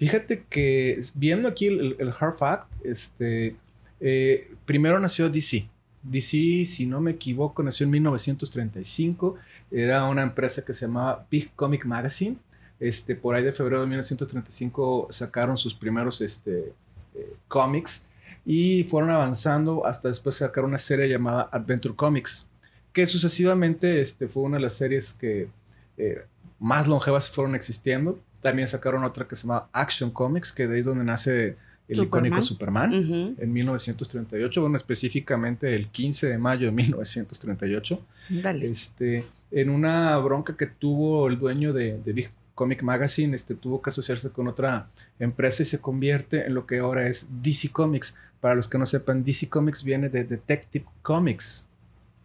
Fíjate 0.00 0.44
que 0.48 0.98
viendo 1.14 1.46
aquí 1.46 1.66
el, 1.66 2.14
hard 2.18 2.38
fact, 2.38 2.70
este, 2.82 3.54
eh, 4.00 4.50
primero 4.64 4.98
nació 4.98 5.28
DC. 5.28 5.68
DC, 6.02 6.64
si 6.64 6.86
no 6.86 7.02
me 7.02 7.10
equivoco, 7.10 7.62
nació 7.62 7.84
en 7.84 7.90
1935. 7.90 9.36
Era 9.70 10.04
una 10.04 10.22
empresa 10.22 10.64
que 10.64 10.72
se 10.72 10.86
llamaba 10.86 11.26
Big 11.30 11.54
Comic 11.54 11.84
Magazine. 11.84 12.38
Este, 12.80 13.14
por 13.14 13.34
ahí 13.34 13.44
de 13.44 13.52
febrero 13.52 13.82
de 13.82 13.88
1935 13.88 15.08
sacaron 15.10 15.58
sus 15.58 15.74
primeros 15.74 16.22
este, 16.22 16.72
eh, 17.14 17.34
cómics 17.46 18.06
y 18.46 18.84
fueron 18.84 19.10
avanzando 19.10 19.84
hasta 19.84 20.08
después 20.08 20.36
sacar 20.36 20.64
una 20.64 20.78
serie 20.78 21.10
llamada 21.10 21.50
Adventure 21.52 21.94
Comics, 21.94 22.48
que 22.94 23.06
sucesivamente 23.06 24.00
este, 24.00 24.28
fue 24.28 24.44
una 24.44 24.56
de 24.56 24.62
las 24.62 24.72
series 24.72 25.12
que 25.12 25.48
eh, 25.98 26.22
más 26.58 26.88
longevas 26.88 27.28
fueron 27.28 27.54
existiendo. 27.54 28.18
También 28.40 28.68
sacaron 28.68 29.04
otra 29.04 29.26
que 29.26 29.36
se 29.36 29.42
llama 29.42 29.68
Action 29.72 30.10
Comics, 30.10 30.52
que 30.52 30.66
de 30.66 30.74
ahí 30.74 30.80
es 30.80 30.86
donde 30.86 31.04
nace 31.04 31.56
el 31.88 32.04
icónico 32.04 32.40
Superman, 32.40 32.92
en 33.36 33.52
1938, 33.52 34.60
bueno, 34.60 34.76
específicamente 34.76 35.74
el 35.74 35.88
15 35.88 36.28
de 36.28 36.38
mayo 36.38 36.66
de 36.66 36.72
1938. 36.72 38.00
Dale. 38.28 38.70
Este, 38.70 39.26
en 39.50 39.70
una 39.70 40.16
bronca 40.18 40.56
que 40.56 40.66
tuvo 40.66 41.26
el 41.26 41.36
dueño 41.38 41.72
de, 41.72 41.98
de 41.98 42.12
Big 42.12 42.30
Comic 42.54 42.82
Magazine, 42.82 43.34
este, 43.34 43.54
tuvo 43.54 43.80
que 43.82 43.90
asociarse 43.90 44.30
con 44.30 44.46
otra 44.46 44.88
empresa 45.18 45.62
y 45.62 45.66
se 45.66 45.80
convierte 45.80 46.46
en 46.46 46.54
lo 46.54 46.66
que 46.66 46.78
ahora 46.78 47.08
es 47.08 47.26
DC 47.42 47.70
Comics. 47.70 48.14
Para 48.38 48.54
los 48.54 48.68
que 48.68 48.78
no 48.78 48.86
sepan, 48.86 49.24
DC 49.24 49.48
Comics 49.48 49.82
viene 49.82 50.10
de 50.10 50.24
Detective 50.24 50.84
Comics. 51.02 51.69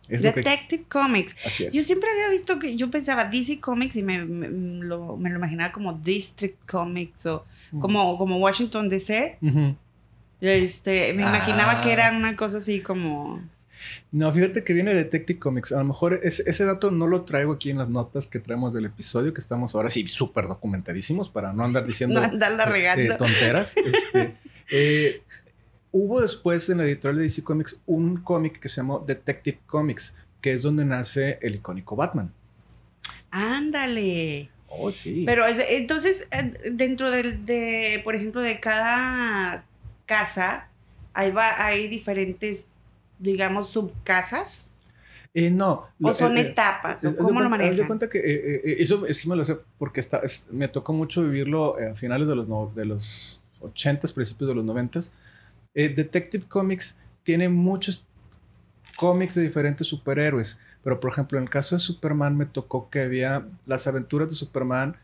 Detective 0.08 0.86
Comics. 0.88 1.36
Así 1.46 1.66
es. 1.66 1.74
Yo 1.74 1.84
siempre 1.84 2.10
había 2.12 2.30
visto 2.30 2.60
que 2.60 2.76
yo 2.76 2.90
pensaba 2.92 3.26
DC 3.26 3.60
Comics 3.60 3.96
y 3.96 4.04
me, 4.04 4.20
lo, 4.20 5.18
imaginaba 5.18 5.72
como 5.72 5.94
District 5.94 6.66
Comics 6.66 7.26
o 7.26 7.46
mm. 7.72 7.80
como, 7.80 8.18
como 8.18 8.38
Washington 8.38 8.90
DC. 8.90 9.38
Este, 10.42 11.14
me 11.14 11.24
imaginaba 11.24 11.82
que 11.82 11.92
era 11.92 12.10
ah. 12.10 12.18
una 12.18 12.36
cosa 12.36 12.58
así 12.58 12.82
como. 12.82 13.42
No, 14.12 14.34
fíjate 14.34 14.64
que 14.64 14.74
viene 14.74 14.94
de 14.94 15.04
Detective 15.04 15.40
Comics. 15.40 15.72
A 15.72 15.80
lo 15.80 15.86
mejor 15.86 16.20
ese, 16.24 16.66
dato 16.66 16.92
no 16.92 17.08
lo 17.08 17.24
traigo 17.24 17.54
aquí 17.54 17.70
en 17.70 17.78
las 17.78 17.90
notas 17.90 18.28
que 18.28 18.40
traemos 18.40 18.74
del 18.74 18.86
episodio, 18.86 19.34
que 19.34 19.42
estamos 19.42 19.76
ahora 19.76 19.90
sí 19.90 20.08
súper 20.08 20.48
documentadísimos 20.48 21.30
para 21.30 21.54
no 21.54 21.64
andar 21.64 21.86
diciendo 21.86 22.20
no 22.20 22.26
andar 22.26 22.76
eh, 22.76 23.10
tonteras. 23.18 23.76
Este, 23.86 24.36
eh, 24.72 25.22
hubo 25.98 26.20
después 26.20 26.70
en 26.70 26.80
la 26.80 26.84
editorial 26.84 27.20
de 27.20 27.24
DC 27.24 27.42
Comics 27.42 27.82
un 27.86 28.18
cómic 28.18 28.60
que 28.60 28.68
se 28.68 28.82
llamó 28.82 29.00
Detective 29.00 29.60
Comics, 29.66 30.14
que 30.42 30.52
es 30.52 30.62
donde 30.62 30.84
nace 30.84 31.40
el 31.42 31.56
icónico 31.56 31.96
Batman. 31.96 32.34
Ándale. 33.32 34.50
Oh, 34.68 34.92
sí. 34.92 35.24
Pero 35.26 35.46
entonces, 35.48 36.28
eh, 36.32 36.52
dentro 36.74 37.12
del, 37.12 37.46
de, 37.46 38.02
por 38.04 38.14
ejemplo, 38.14 38.42
de 38.42 38.60
cada 38.60 39.64
casa, 40.06 40.68
hay, 41.14 41.32
va, 41.32 41.66
hay 41.66 41.88
diferentes, 41.88 42.80
digamos, 43.18 43.70
subcasas. 43.70 44.72
Eh, 45.34 45.50
no. 45.50 45.88
¿O 46.04 46.14
son 46.14 46.38
eh, 46.38 46.42
etapas? 46.42 47.06
¿o 47.06 47.16
¿Cómo 47.16 47.40
lo 47.40 47.50
manejan? 47.50 47.74
Me 47.74 47.88
cuenta 47.88 48.10
que 48.10 48.62
eso 48.80 49.06
sí 49.14 49.30
me 49.30 49.38
lo 49.38 49.46
sé 49.46 49.58
porque 49.78 50.02
está, 50.02 50.22
me 50.52 50.68
tocó 50.68 50.92
mucho 50.92 51.24
vivirlo 51.24 51.78
a 51.80 51.96
finales 51.96 52.28
de 52.28 52.36
los, 52.36 52.76
de 52.76 52.84
los 52.84 53.42
80 53.62 54.10
principios 54.10 54.50
de 54.50 54.56
los 54.56 54.66
90 54.66 55.00
eh, 55.76 55.90
Detective 55.90 56.46
Comics 56.48 56.98
tiene 57.24 57.50
muchos 57.50 58.06
cómics 58.98 59.36
de 59.36 59.42
diferentes 59.42 59.88
superhéroes, 59.88 60.60
pero 60.84 61.00
por 61.00 61.12
ejemplo 61.12 61.38
en 61.38 61.44
el 61.44 61.50
caso 61.50 61.76
de 61.76 61.80
Superman 61.80 62.38
me 62.38 62.46
tocó 62.46 62.90
que 62.90 63.02
había 63.02 63.46
las 63.66 63.86
aventuras 63.88 64.30
de 64.30 64.36
Superman 64.36 64.96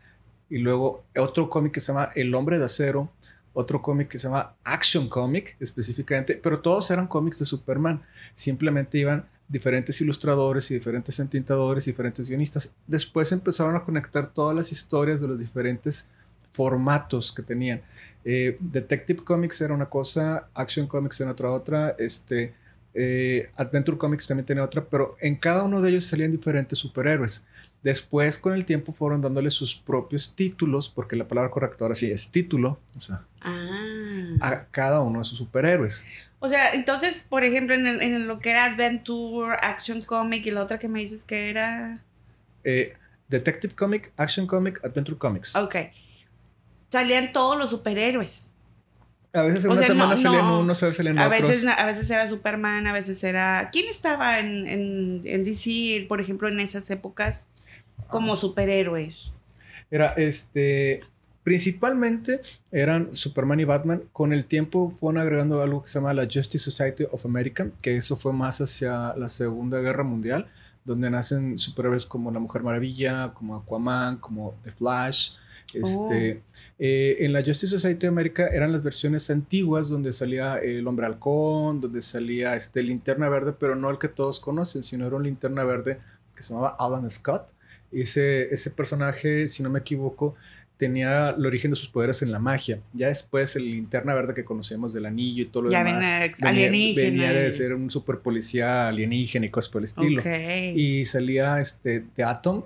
y 0.50 0.60
luego 0.60 1.04
otro 1.18 1.50
cómic 1.50 1.74
que 1.74 1.80
se 1.80 1.92
llama 1.92 2.12
El 2.16 2.34
hombre 2.34 2.58
de 2.58 2.66
acero, 2.66 3.12
otro 3.54 3.82
cómic 3.82 4.08
que 4.08 4.18
se 4.18 4.28
llama 4.28 4.54
Action 4.64 5.10
Comic 5.10 5.58
específicamente, 5.60 6.36
pero 6.42 6.62
todos 6.62 6.90
eran 6.90 7.08
cómics 7.08 7.40
de 7.40 7.46
Superman, 7.46 8.02
simplemente 8.34 8.98
iban 8.98 9.26
diferentes 9.50 10.00
ilustradores 10.00 10.72
y 10.72 10.76
diferentes 10.76 11.20
entintadores, 11.20 11.84
diferentes 11.84 12.30
guionistas. 12.30 12.74
Después 12.88 13.34
empezaron 13.34 13.76
a 13.76 13.84
conectar 13.84 14.28
todas 14.28 14.56
las 14.56 14.72
historias 14.72 15.20
de 15.20 15.28
los 15.28 15.38
diferentes 15.38 16.08
formatos 16.52 17.32
que 17.32 17.42
tenían. 17.42 17.82
Eh, 18.24 18.58
Detective 18.60 19.24
Comics 19.24 19.62
era 19.62 19.74
una 19.74 19.88
cosa, 19.88 20.48
Action 20.54 20.88
Comics 20.88 21.20
era 21.22 21.32
otra, 21.32 21.52
otra, 21.52 21.96
este, 21.98 22.54
eh, 22.94 23.50
Adventure 23.58 23.98
Comics 23.98 24.28
también 24.28 24.46
tenía 24.46 24.64
otra, 24.64 24.84
pero 24.84 25.16
en 25.22 25.36
cada 25.36 25.64
uno 25.64 25.82
de 25.82 25.90
ellos 25.90 26.06
salían 26.06 26.32
diferentes 26.32 26.78
superhéroes. 26.78 27.46
Después, 27.84 28.38
con 28.38 28.54
el 28.54 28.64
tiempo, 28.64 28.92
fueron 28.92 29.22
dándole 29.22 29.50
sus 29.50 29.76
propios 29.76 30.36
títulos, 30.36 30.88
porque 30.88 31.16
la 31.16 31.28
palabra 31.28 31.50
correcta 31.50 31.84
ahora 31.84 31.96
sí 31.96 32.12
es 32.12 32.30
título, 32.30 32.78
o 32.96 33.02
sea, 33.02 33.24
ah. 33.42 34.36
a 34.40 34.66
cada 34.70 35.02
uno 35.02 35.20
de 35.20 35.26
sus 35.26 35.40
superhéroes. 35.40 36.06
O 36.40 36.48
sea, 36.48 36.74
entonces, 36.74 37.26
por 37.28 37.44
ejemplo, 37.44 37.74
en, 37.74 38.28
lo 38.28 38.40
que 38.40 38.52
era 38.52 38.66
Adventure, 38.66 39.58
Action 39.62 40.02
Comic 40.04 40.46
y 40.46 40.52
la 40.52 40.62
otra 40.62 40.78
que 40.78 40.88
me 40.88 41.00
dices 41.00 41.24
que 41.24 41.50
era... 41.50 42.04
Eh, 42.64 42.94
Detective 43.30 43.74
Comic, 43.74 44.12
Action 44.18 44.46
Comic, 44.46 44.84
Adventure 44.84 45.18
Comics. 45.18 45.56
Ok 45.56 45.76
salían 46.92 47.34
todos 47.34 47.58
los 47.58 47.70
superhéroes. 47.70 48.54
A 49.34 49.44
veces 49.44 49.64
en 49.64 49.72
una 49.72 49.84
semana 49.84 50.18
salían 50.18 50.46
unos, 50.46 50.84
a 50.84 50.88
veces 50.88 50.98
salían 50.98 51.18
a 51.18 51.28
otros. 51.28 51.42
Veces, 51.42 51.66
a 51.66 51.86
veces 51.86 52.10
era 52.10 52.28
Superman, 52.28 52.86
a 52.86 52.94
veces 52.94 53.24
era... 53.24 53.70
¿Quién 53.72 53.88
estaba 53.88 54.40
en, 54.40 54.68
en, 54.68 55.22
en 55.24 55.44
DC, 55.46 56.06
por 56.10 56.20
ejemplo, 56.20 56.50
en 56.50 56.60
esas 56.60 56.90
épocas 56.90 57.48
como 58.08 58.36
superhéroes? 58.36 59.32
Era 59.90 60.14
este... 60.18 61.02
Principalmente 61.44 62.42
eran 62.72 63.16
Superman 63.16 63.60
y 63.62 63.64
Batman. 63.64 64.04
Con 64.12 64.32
el 64.32 64.46
tiempo 64.46 64.94
fueron 65.00 65.20
agregando 65.20 65.62
algo 65.62 65.82
que 65.82 65.90
se 65.90 65.98
llama 65.98 66.14
la 66.14 66.26
Justice 66.26 66.60
Society 66.60 67.06
of 67.10 67.26
America, 67.26 67.68
que 67.82 67.98
eso 67.98 68.16
fue 68.16 68.32
más 68.32 68.62
hacia 68.62 69.16
la 69.16 69.28
Segunda 69.28 69.80
Guerra 69.80 70.04
Mundial, 70.04 70.48
donde 70.86 71.10
nacen 71.10 71.58
superhéroes 71.58 72.06
como 72.06 72.30
la 72.30 72.40
Mujer 72.40 72.62
Maravilla, 72.62 73.34
como 73.34 73.56
Aquaman, 73.56 74.18
como 74.18 74.54
The 74.64 74.72
Flash, 74.72 75.32
este, 75.74 76.34
oh. 76.34 76.60
eh, 76.80 77.18
en 77.20 77.34
la 77.34 77.40
Justice 77.40 77.68
Society 77.68 78.02
de 78.02 78.08
América 78.08 78.48
eran 78.48 78.72
las 78.72 78.84
versiones 78.84 79.30
antiguas 79.30 79.90
donde 79.90 80.12
salía 80.12 80.58
el 80.58 80.86
hombre 80.88 81.06
halcón, 81.06 81.82
donde 81.82 82.02
salía 82.02 82.56
este 82.56 82.84
linterna 82.84 83.30
verde, 83.30 83.54
pero 83.58 83.76
no 83.76 83.90
el 83.90 83.98
que 83.98 84.08
todos 84.08 84.40
conocen, 84.40 84.84
sino 84.84 85.08
era 85.08 85.16
un 85.16 85.24
linterna 85.24 85.64
verde 85.64 86.00
que 86.36 86.44
se 86.44 86.54
llamaba 86.54 86.76
Alan 86.80 87.10
Scott. 87.10 87.52
Ese, 87.92 88.54
ese 88.54 88.72
personaje, 88.72 89.48
si 89.48 89.64
no 89.64 89.70
me 89.70 89.80
equivoco, 89.80 90.36
tenía 90.82 91.30
el 91.30 91.46
origen 91.46 91.70
de 91.70 91.78
sus 91.78 91.90
poderes 91.90 92.24
en 92.24 92.32
la 92.32 92.40
magia. 92.40 92.80
Ya 92.94 93.10
después 93.10 93.56
el 93.56 93.66
linterna 93.66 94.16
verde 94.16 94.34
que 94.34 94.44
conocemos 94.44 94.92
del 94.92 95.06
anillo 95.06 95.44
y 95.44 95.46
todo 95.46 95.64
lo 95.64 95.70
ya 95.70 95.84
demás. 95.84 96.32
Venía, 96.42 96.96
venía, 96.96 97.34
de 97.34 97.52
ser 97.52 97.76
un 97.76 97.92
super 97.92 98.18
policía 98.18 98.88
alienígena 98.88 99.46
y 99.46 99.50
cosas 99.50 99.70
por 99.70 99.82
el 99.82 99.84
estilo. 99.84 100.24
Y 100.76 101.06
salía 101.06 101.60
este, 101.60 102.04
de 102.16 102.24
Atom, 102.24 102.64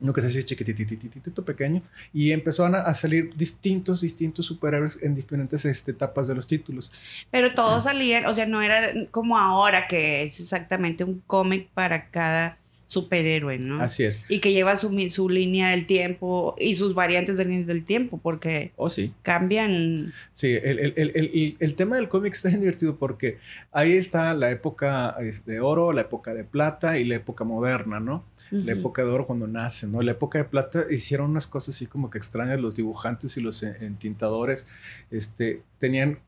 uno 0.00 0.12
que 0.12 0.20
se 0.20 0.26
hacía 0.28 0.42
chiquitititito, 0.42 1.44
pequeño, 1.44 1.82
y 2.12 2.32
empezaron 2.32 2.74
a, 2.74 2.94
salir 2.94 3.34
distintos, 3.36 4.02
distintos 4.02 4.46
superhéroes 4.46 5.02
en 5.02 5.14
diferentes 5.14 5.64
este, 5.64 5.92
etapas 5.92 6.26
de 6.28 6.34
los 6.34 6.46
títulos. 6.46 6.92
Pero 7.30 7.54
todos 7.54 7.84
salían, 7.84 8.26
o 8.26 8.34
sea, 8.34 8.46
no 8.46 8.62
era 8.62 8.92
como 9.10 9.38
ahora 9.38 9.88
que 9.88 10.22
es 10.22 10.38
exactamente 10.40 11.04
un 11.04 11.22
cómic 11.26 11.68
para 11.72 12.10
cada 12.10 12.58
superhéroe, 12.86 13.58
¿no? 13.58 13.82
Así 13.82 14.04
es. 14.04 14.22
Y 14.28 14.38
que 14.38 14.52
lleva 14.52 14.76
su, 14.76 14.96
su 15.10 15.28
línea 15.28 15.70
del 15.70 15.86
tiempo 15.86 16.54
y 16.58 16.74
sus 16.76 16.94
variantes 16.94 17.36
de 17.36 17.44
línea 17.44 17.66
del 17.66 17.84
tiempo, 17.84 18.18
porque 18.22 18.72
oh, 18.76 18.88
sí. 18.88 19.12
cambian. 19.22 20.12
Sí, 20.32 20.48
el, 20.52 20.78
el, 20.78 20.94
el, 20.96 21.56
el 21.58 21.74
tema 21.74 21.96
del 21.96 22.08
cómic 22.08 22.34
está 22.34 22.48
divertido 22.50 22.96
porque 22.96 23.38
ahí 23.72 23.92
está 23.92 24.34
la 24.34 24.50
época 24.50 25.16
de 25.46 25.60
oro, 25.60 25.92
la 25.92 26.02
época 26.02 26.32
de 26.32 26.44
plata 26.44 26.98
y 26.98 27.04
la 27.04 27.16
época 27.16 27.44
moderna, 27.44 27.98
¿no? 27.98 28.24
La 28.50 28.72
época 28.72 29.02
de 29.02 29.08
oro 29.08 29.26
cuando 29.26 29.46
nace, 29.46 29.86
¿no? 29.86 30.02
La 30.02 30.12
época 30.12 30.38
de 30.38 30.44
plata 30.44 30.86
hicieron 30.90 31.30
unas 31.30 31.46
cosas 31.46 31.74
así 31.74 31.86
como 31.86 32.10
que 32.10 32.18
extrañas, 32.18 32.60
los 32.60 32.76
dibujantes 32.76 33.36
y 33.36 33.40
los 33.40 33.62
entintadores, 33.62 34.68
este, 35.10 35.62
tenían 35.78 36.18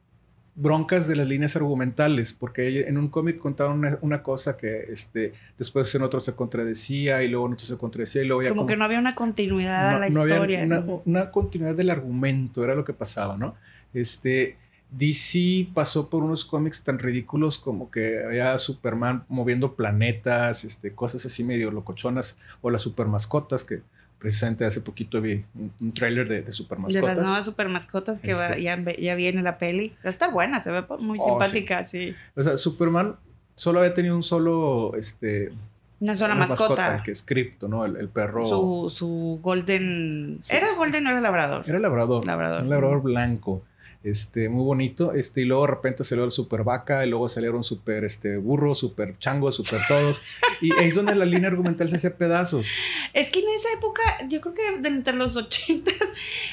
broncas 0.59 1.07
de 1.07 1.14
las 1.14 1.28
líneas 1.28 1.54
argumentales, 1.54 2.35
porque 2.35 2.81
en 2.81 2.98
un 2.98 3.09
cómic 3.09 3.38
contaban 3.38 3.98
una, 4.00 4.22
cosa 4.24 4.57
que 4.57 4.87
este, 4.88 5.33
después 5.57 5.94
en 5.94 6.02
otro 6.02 6.18
se 6.18 6.35
contradecía 6.35 7.22
y 7.22 7.28
luego 7.28 7.46
en 7.46 7.52
otro 7.52 7.64
se 7.64 7.78
contradecía 7.78 8.22
y 8.22 8.26
luego 8.26 8.42
ya... 8.42 8.48
Como, 8.48 8.66
que 8.66 8.76
no 8.76 8.85
había 8.85 8.98
una 8.98 9.14
continuidad 9.14 9.90
a 9.90 9.98
la 10.00 10.09
historia. 10.09 10.62
Había 10.62 10.64
una, 10.64 10.85
una, 11.04 11.31
continuidad 11.31 11.76
del 11.76 11.90
argumento, 11.90 12.64
era 12.64 12.74
lo 12.74 12.85
que 12.85 12.92
pasaba, 12.92 13.37
¿no? 13.37 13.54
Este, 13.94 14.57
DC 14.90 15.68
pasó 15.74 16.09
por 16.09 16.22
unos 16.22 16.44
cómics 16.44 16.83
tan 16.83 16.98
ridículos 16.98 17.59
como 17.59 17.90
que 17.90 18.24
había 18.24 18.59
Superman 18.59 19.24
moviendo 19.29 19.74
planetas, 19.74 20.64
este, 20.64 20.92
cosas 20.92 21.27
así 21.27 21.44
medio 21.44 21.70
locochonas, 21.70 22.38
o 22.62 22.70
las 22.70 22.83
super 22.83 23.07
mascotas, 23.07 23.64
que 23.64 23.83
precisamente 24.18 24.64
hace 24.64 24.81
poquito 24.81 25.20
vi 25.20 25.44
un, 25.55 25.72
un 25.81 25.92
tráiler 25.92 26.29
de, 26.29 26.42
de 26.42 26.53
super 26.53 26.79
mascotas. 26.79 27.03
De 27.03 27.16
las 27.16 27.27
nuevas 27.27 27.44
super 27.44 27.68
mascotas 27.68 28.18
que 28.18 28.31
este. 28.31 28.62
ya, 28.62 28.83
ya, 28.98 29.14
viene 29.14 29.42
la 29.42 29.59
peli. 29.59 29.94
Está 30.03 30.29
buena, 30.29 30.59
se 30.61 30.70
ve 30.70 30.85
muy 30.98 31.18
oh, 31.20 31.29
simpática, 31.29 31.85
sí. 31.85 32.14
O 32.35 32.42
sea, 32.42 32.57
Superman 32.57 33.16
solo 33.55 33.81
había 33.81 33.92
tenido 33.92 34.16
un 34.16 34.22
solo, 34.22 34.94
este... 34.96 35.53
Una 36.01 36.14
sola 36.14 36.37
mascota. 36.37 37.03
Que 37.03 37.11
es 37.11 37.22
Crypto, 37.24 37.66
¿no? 37.66 37.85
El, 37.85 38.09
perro... 38.09 38.48
Su, 38.48 38.88
su 38.88 39.40
golden... 39.42 40.38
¿Era 40.48 40.74
golden 40.77 41.07
o 41.09 41.11
era 41.11 41.20
labrador? 41.20 41.64
Era 41.68 41.79
labrador. 41.81 42.24
Labrador. 42.24 42.62
Un 42.62 42.70
labrador 42.70 43.03
blanco. 43.03 43.64
Este, 44.04 44.48
muy 44.48 44.64
bonito. 44.64 45.12
Este, 45.12 45.40
y 45.40 45.44
luego 45.44 45.62
de 45.62 45.70
repente 45.72 46.04
salió 46.04 46.24
el 46.24 46.30
super 46.30 46.62
vaca, 46.62 47.04
y 47.04 47.11
luego 47.11 47.28
salieron 47.28 47.64
super 47.64 48.04
este, 48.04 48.37
burro, 48.37 48.74
super 48.74 49.18
chango, 49.18 49.50
super 49.50 49.80
todos. 49.88 50.22
y 50.61 50.70
es 50.82 50.94
donde 50.94 51.14
la 51.14 51.24
línea 51.24 51.48
argumental 51.48 51.88
se 51.88 51.96
hacía 51.96 52.16
pedazos. 52.16 52.68
Es 53.12 53.30
que 53.30 53.40
en 53.40 53.46
esa 53.56 53.68
época, 53.76 54.02
yo 54.28 54.40
creo 54.40 54.54
que 54.54 54.88
entre 54.88 55.14
los 55.14 55.37
80, 55.37 55.90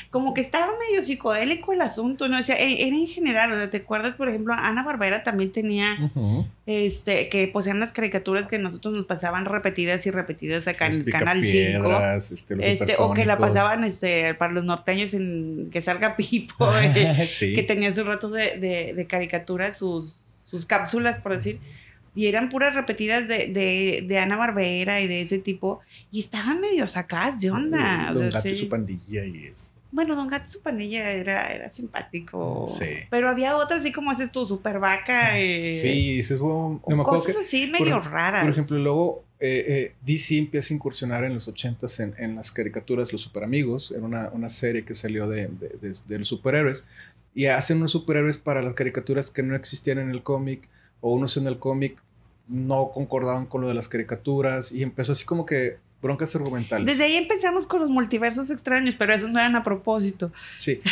como 0.09 0.33
que 0.33 0.41
estaba 0.41 0.73
medio 0.89 1.01
psicodélico 1.01 1.73
el 1.73 1.81
asunto, 1.81 2.27
¿no? 2.27 2.39
O 2.39 2.43
sea, 2.43 2.55
e, 2.57 2.87
era 2.87 2.95
en 2.95 3.07
general, 3.07 3.51
o 3.51 3.57
sea, 3.57 3.69
¿te 3.69 3.77
acuerdas, 3.77 4.15
por 4.15 4.29
ejemplo, 4.29 4.53
Ana 4.57 4.83
Barbera 4.83 5.23
también 5.23 5.51
tenía, 5.51 6.11
este, 6.65 7.29
que 7.29 7.47
poseían 7.47 7.79
las 7.79 7.91
caricaturas 7.91 8.47
que 8.47 8.57
nosotros 8.57 8.93
nos 8.95 9.05
pasaban 9.05 9.45
repetidas 9.45 10.05
y 10.07 10.11
repetidas 10.11 10.67
acá 10.67 10.87
en 10.87 10.93
el 10.93 11.05
Canal 11.05 11.43
5. 11.43 12.01
Este, 12.31 12.71
este, 12.73 12.95
o 12.97 13.13
que 13.13 13.25
la 13.25 13.37
pasaban 13.37 13.83
este, 13.83 14.33
para 14.33 14.51
los 14.51 14.65
norteños 14.65 15.13
en 15.13 15.69
que 15.71 15.81
salga 15.81 16.15
Pipo. 16.17 16.71
Eh, 16.95 17.29
que 17.55 17.63
tenía 17.63 17.93
su 17.93 18.03
rato 18.03 18.29
de, 18.29 18.93
de, 18.95 19.07
caricaturas, 19.07 19.77
sus, 19.77 20.21
sus 20.45 20.65
cápsulas, 20.65 21.17
por 21.17 21.33
decir. 21.33 21.59
Y 22.13 22.27
eran 22.27 22.49
puras 22.49 22.75
repetidas 22.75 23.27
de, 23.27 24.03
de, 24.07 24.17
Ana 24.17 24.37
Barbera 24.37 25.01
y 25.01 25.07
de 25.07 25.21
ese 25.21 25.39
tipo. 25.39 25.81
Y 26.11 26.19
estaban 26.19 26.61
medio 26.61 26.87
sacadas 26.87 27.39
de 27.39 27.51
onda. 27.51 28.11
Don 28.13 28.29
Gato 28.29 28.47
y 28.47 28.57
su 28.57 28.69
pandilla 28.69 29.25
y 29.25 29.47
eso. 29.47 29.74
Bueno, 29.95 30.13
Don 30.13 30.27
Gato 30.27 30.49
su 30.49 30.61
pandilla 30.61 31.09
era, 31.11 31.47
era 31.53 31.71
simpático. 31.71 32.65
Sí. 32.67 32.85
Pero 33.09 33.29
había 33.29 33.55
otras 33.55 33.79
así 33.79 33.93
como 33.93 34.11
haces 34.11 34.29
tu 34.29 34.45
super 34.45 34.77
vaca. 34.77 35.39
Eh, 35.39 35.47
sí, 35.47 36.19
eso 36.19 36.35
es 36.35 36.41
Cosas 37.05 37.37
así 37.37 37.67
medio 37.71 38.01
raras. 38.01 38.41
Por 38.41 38.51
ejemplo, 38.51 38.77
luego 38.79 39.23
eh, 39.39 39.65
eh, 39.65 39.95
DC 40.05 40.37
empieza 40.37 40.73
a 40.73 40.75
incursionar 40.75 41.23
en 41.23 41.33
los 41.33 41.47
80s 41.47 42.03
en, 42.03 42.13
en, 42.17 42.35
las 42.35 42.51
caricaturas 42.51 43.13
Los 43.13 43.21
Super 43.21 43.45
Amigos. 43.45 43.91
Era 43.91 44.03
una, 44.05 44.29
una 44.33 44.49
serie 44.49 44.83
que 44.83 44.93
salió 44.93 45.29
de, 45.29 45.47
de, 45.47 45.93
de, 46.05 46.19
los 46.19 46.27
superhéroes 46.27 46.85
y 47.33 47.45
hacen 47.45 47.77
unos 47.77 47.91
superhéroes 47.91 48.35
para 48.35 48.61
las 48.61 48.73
caricaturas 48.73 49.31
que 49.31 49.43
no 49.43 49.55
existían 49.55 49.99
en 49.99 50.09
el 50.09 50.23
cómic 50.23 50.67
o 50.99 51.13
unos 51.13 51.37
en 51.37 51.47
el 51.47 51.57
cómic 51.57 51.97
no 52.49 52.91
concordaban 52.93 53.45
con 53.45 53.61
lo 53.61 53.69
de 53.69 53.75
las 53.75 53.87
caricaturas 53.87 54.73
y 54.73 54.83
empezó 54.83 55.13
así 55.13 55.23
como 55.23 55.45
que 55.45 55.77
broncas 56.01 56.35
argumentales. 56.35 56.85
Desde 56.85 57.05
ahí 57.05 57.15
empezamos 57.15 57.67
con 57.67 57.81
los 57.81 57.89
multiversos 57.89 58.49
extraños, 58.49 58.95
pero 58.95 59.13
esos 59.13 59.29
no 59.29 59.39
eran 59.39 59.55
a 59.55 59.63
propósito. 59.63 60.31
Sí. 60.57 60.81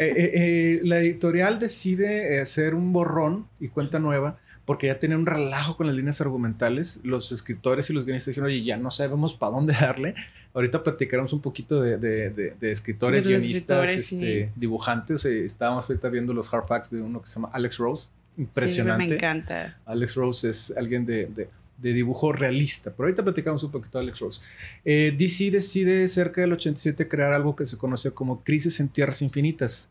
Eh, 0.00 0.14
eh, 0.16 0.30
eh, 0.32 0.80
la 0.82 1.00
editorial 1.00 1.58
decide 1.58 2.40
hacer 2.40 2.74
un 2.74 2.90
borrón 2.90 3.46
y 3.60 3.68
cuenta 3.68 3.98
nueva 3.98 4.38
porque 4.70 4.86
ya 4.86 5.00
tenía 5.00 5.16
un 5.16 5.26
relajo 5.26 5.76
con 5.76 5.88
las 5.88 5.96
líneas 5.96 6.20
argumentales. 6.20 7.00
Los 7.02 7.32
escritores 7.32 7.90
y 7.90 7.92
los 7.92 8.04
guionistas 8.04 8.28
dijeron, 8.28 8.46
oye, 8.46 8.62
ya 8.62 8.76
no 8.76 8.92
sabemos 8.92 9.34
para 9.34 9.50
dónde 9.50 9.72
darle. 9.74 10.14
Ahorita 10.54 10.84
platicaremos 10.84 11.32
un 11.32 11.40
poquito 11.40 11.82
de, 11.82 11.98
de, 11.98 12.70
escritores, 12.70 13.26
guionistas, 13.26 13.90
este, 13.90 14.52
dibujantes. 14.54 15.24
Eh, 15.24 15.44
estábamos 15.44 15.90
ahorita 15.90 16.08
viendo 16.08 16.32
los 16.32 16.54
hard 16.54 16.66
facts 16.66 16.90
de 16.90 17.02
uno 17.02 17.20
que 17.20 17.26
se 17.26 17.34
llama 17.34 17.50
Alex 17.52 17.78
Rose. 17.78 18.10
Impresionante. 18.36 19.08
me 19.08 19.14
encanta. 19.16 19.76
Alex 19.86 20.14
Rose 20.14 20.48
es 20.48 20.72
alguien 20.76 21.04
de, 21.04 21.48
dibujo 21.80 22.32
realista. 22.32 22.90
Pero 22.90 23.04
ahorita 23.04 23.24
platicamos 23.24 23.62
un 23.64 23.70
poquito 23.70 23.98
de 23.98 24.04
Alex 24.04 24.18
Rose. 24.20 24.42
Eh, 24.84 25.14
DC 25.16 25.50
decide 25.50 26.06
cerca 26.08 26.40
del 26.40 26.52
87 26.52 27.08
crear 27.08 27.32
algo 27.32 27.56
que 27.56 27.66
se 27.66 27.76
conoce 27.76 28.12
como 28.12 28.42
Crisis 28.44 28.80
en 28.80 28.88
Tierras 28.88 29.22
Infinitas. 29.22 29.90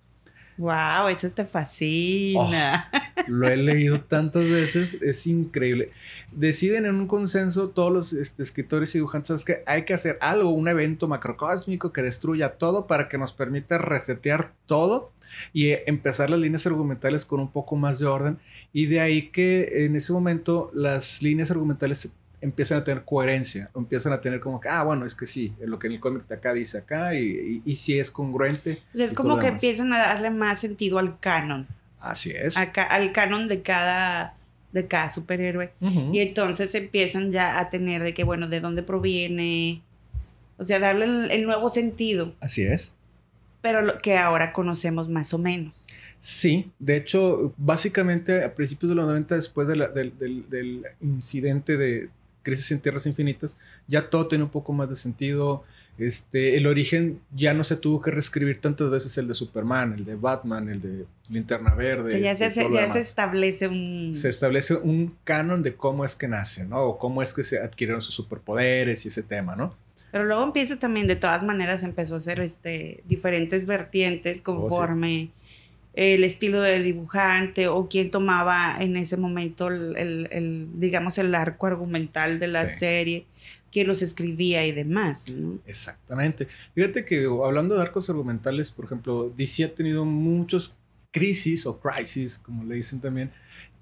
Wow, 0.60 1.08
eso 1.08 1.32
te 1.32 1.46
fascina. 1.46 2.92
Oh, 2.94 3.22
lo 3.28 3.48
he 3.48 3.56
leído 3.56 4.02
tantas 4.02 4.44
veces, 4.44 4.96
es 5.02 5.26
increíble. 5.26 5.92
Deciden 6.34 6.86
en 6.86 6.96
un 6.96 7.08
consenso 7.08 7.70
todos 7.70 7.94
los 7.94 8.12
este, 8.12 8.44
escritores 8.44 8.94
y 8.94 8.98
dibujantes 8.98 9.46
que 9.46 9.64
hay 9.66 9.86
que 9.86 9.94
hacer 9.94 10.18
algo, 10.20 10.50
un 10.50 10.68
evento 10.68 11.08
macrocósmico 11.08 11.94
que 11.94 12.02
destruya 12.02 12.58
todo 12.58 12.88
para 12.88 13.08
que 13.08 13.18
nos 13.18 13.32
permita 13.32 13.78
resetear 13.78 14.52
todo 14.66 15.14
y 15.54 15.70
eh, 15.70 15.84
empezar 15.88 16.30
las 16.30 16.42
líneas 16.42 16.68
argumentales 16.68 17.24
con 17.24 17.40
un 17.40 17.52
poco 17.52 17.78
más 17.78 18.00
de 18.00 18.08
orden. 18.08 18.38
Y 18.72 18.86
de 18.86 19.02
ahí 19.02 19.30
que 19.30 19.86
en 19.86 19.96
ese 19.96 20.14
momento 20.14 20.72
las 20.74 21.22
líneas 21.22 21.50
argumentales 21.52 22.14
empiezan 22.42 22.78
a 22.78 22.84
tener 22.84 23.04
coherencia, 23.04 23.70
empiezan 23.76 24.14
a 24.14 24.22
tener 24.22 24.40
como 24.40 24.62
que, 24.62 24.70
ah, 24.70 24.84
bueno, 24.84 25.06
es 25.06 25.16
que 25.16 25.28
sí, 25.28 25.54
lo 25.60 25.78
que 25.78 25.88
en 25.88 25.94
el 25.94 26.00
cómic 26.00 26.28
de 26.28 26.36
acá 26.36 26.54
dice 26.54 26.78
acá 26.78 27.14
y, 27.16 27.62
y, 27.66 27.76
sí 27.76 28.00
es 28.00 28.12
congruente. 28.12 28.82
es 28.94 29.14
como 29.14 29.38
que 29.40 29.48
empiezan 29.48 29.92
a 29.94 30.00
darle 30.00 30.30
más 30.30 30.60
sentido 30.60 31.00
al 31.00 31.20
canon. 31.20 31.68
Así 32.00 32.32
es. 32.32 32.56
al 32.58 33.12
canon 33.12 33.48
de 33.48 33.62
cada, 33.62 34.36
de 34.72 34.88
cada 34.88 35.12
superhéroe. 35.12 35.72
Y 35.82 36.20
entonces 36.20 36.74
empiezan 36.76 37.32
ya 37.32 37.60
a 37.60 37.70
tener 37.70 38.04
de 38.04 38.14
que, 38.14 38.24
bueno, 38.24 38.48
de 38.48 38.62
dónde 38.62 38.84
proviene, 38.84 39.82
o 40.58 40.66
sea, 40.66 40.80
darle 40.80 41.34
el, 41.34 41.44
nuevo 41.46 41.70
sentido. 41.70 42.34
Así 42.40 42.64
es. 42.64 42.96
Pero 43.62 43.82
lo 43.82 43.98
que 43.98 44.18
ahora 44.18 44.54
conocemos 44.54 45.10
más 45.10 45.34
o 45.34 45.38
menos. 45.38 45.74
Sí, 46.20 46.72
de 46.80 46.98
hecho, 46.98 47.54
básicamente 47.58 48.44
a 48.44 48.54
principios 48.54 48.90
de 48.90 48.96
los 48.96 49.06
90, 49.06 49.36
después 49.36 49.68
del, 49.68 49.88
del, 49.94 50.84
incidente 51.00 51.78
de, 51.78 52.10
Crisis 52.42 52.72
en 52.72 52.80
Tierras 52.80 53.06
Infinitas, 53.06 53.58
ya 53.88 54.10
todo 54.10 54.28
tiene 54.28 54.44
un 54.46 54.50
poco 54.50 54.74
más 54.74 54.90
de 54.90 54.96
sentido. 54.96 55.64
Este, 55.98 56.56
el 56.56 56.66
origen 56.68 57.20
ya 57.36 57.54
no 57.54 57.66
se 57.66 57.76
tuvo 57.76 58.02
que 58.02 58.12
reescribir 58.12 58.62
tantas 58.62 58.90
veces 58.90 59.18
el 59.18 59.28
de 59.28 59.34
Superman, 59.34 59.94
el 59.94 60.06
de 60.06 60.16
Batman, 60.16 60.70
el 60.70 60.82
de 60.82 61.06
Linterna 61.30 61.76
Verde. 61.76 62.22
ya, 62.22 62.36
se, 62.36 62.50
ya 62.72 62.90
se, 62.90 63.00
establece 63.00 63.68
un... 63.68 64.16
Se 64.16 64.30
establece 64.30 64.76
un 64.76 65.16
canon 65.26 65.62
de 65.62 65.76
cómo 65.76 66.06
es 66.06 66.16
que 66.16 66.30
nace, 66.30 66.66
¿no? 66.66 66.80
O 66.84 66.98
cómo 66.98 67.22
es 67.22 67.34
que 67.34 67.44
se 67.44 67.60
adquirieron 67.60 68.02
sus 68.02 68.16
superpoderes 68.16 69.04
y 69.04 69.10
ese 69.10 69.24
tema, 69.24 69.58
¿no? 69.58 69.76
Pero 70.12 70.24
luego 70.24 70.44
empieza 70.44 70.80
también, 70.80 71.06
de 71.08 71.18
todas 71.18 71.44
maneras, 71.44 71.84
empezó 71.84 72.16
a 72.16 72.18
hacer 72.18 72.40
este, 72.40 73.04
diferentes 73.06 73.66
vertientes 73.66 74.42
conforme 74.42 75.30
el 75.94 76.24
estilo 76.24 76.62
de 76.62 76.82
dibujante 76.82 77.68
o 77.68 77.90
quién 77.90 78.12
tomaba 78.12 78.78
en 78.80 78.96
ese 78.96 79.18
momento 79.18 79.68
el, 79.68 80.68
digamos, 80.76 81.18
el 81.18 81.34
arco 81.36 81.68
argumental 81.68 82.40
de 82.40 82.48
la 82.48 82.66
serie, 82.68 83.26
quién 83.72 83.88
los 83.88 84.02
escribía 84.02 84.66
y 84.66 84.72
demás. 84.72 85.26
Exactamente. 85.66 86.48
Fíjate 86.76 87.04
que 87.06 87.26
hablando 87.26 87.76
de 87.76 87.82
arcos 87.82 88.10
argumentales, 88.10 88.72
por 88.72 88.86
ejemplo, 88.86 89.34
DC 89.36 89.64
ha 89.66 89.74
tenido 89.74 90.06
muchos 90.06 90.80
crisis 91.12 91.66
o 91.66 91.80
crisis, 91.80 92.38
como 92.38 92.64
le 92.64 92.76
dicen 92.76 93.02
también, 93.02 93.32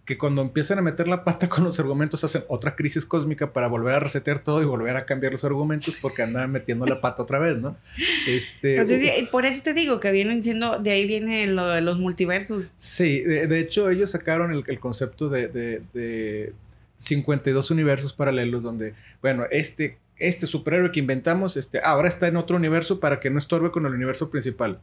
que 0.07 0.17
cuando 0.17 0.41
empiezan 0.41 0.79
a 0.79 0.81
meter 0.81 1.07
la 1.07 1.25
pata 1.25 1.49
con 1.49 1.65
los 1.65 1.79
argumentos 1.79 2.23
hacen 2.23 2.43
otra 2.47 2.75
crisis 2.75 3.05
cósmica 3.05 3.51
para 3.51 3.67
volver 3.67 3.93
a 3.93 3.99
resetear 3.99 4.39
todo 4.39 4.61
y 4.61 4.65
volver 4.65 4.95
a 4.95 5.05
cambiar 5.05 5.33
los 5.33 5.43
argumentos 5.43 5.97
porque 6.01 6.23
andan 6.23 6.49
metiendo 6.49 6.85
la 6.87 7.01
pata 7.01 7.21
otra 7.21 7.39
vez, 7.39 7.57
¿no? 7.57 7.77
Este, 8.25 9.27
por 9.29 9.45
eso 9.45 9.61
te 9.61 9.73
digo 9.73 9.99
que 9.99 10.11
vienen 10.11 10.41
siendo, 10.41 10.79
de 10.79 10.91
ahí 10.91 11.05
viene 11.05 11.45
lo 11.47 11.67
de 11.67 11.81
los 11.81 11.99
multiversos. 11.99 12.73
Sí, 12.77 13.19
de, 13.19 13.59
hecho 13.59 13.89
ellos 13.89 14.11
sacaron 14.11 14.53
el, 14.53 14.79
concepto 14.79 15.27
de, 15.27 15.49
de, 15.49 16.53
52 16.99 17.69
universos 17.69 18.13
paralelos 18.13 18.63
donde, 18.63 18.95
bueno, 19.21 19.43
este 19.51 19.97
este 20.19 20.47
superhéroe 20.47 20.91
que 20.91 20.99
inventamos, 20.99 21.57
este, 21.57 21.79
ahora 21.83 22.07
está 22.07 22.27
en 22.27 22.37
otro 22.37 22.55
universo 22.55 22.99
para 22.99 23.19
que 23.19 23.29
no 23.29 23.37
estorbe 23.37 23.69
con 23.69 23.85
el 23.85 23.93
universo 23.93 24.31
principal. 24.31 24.79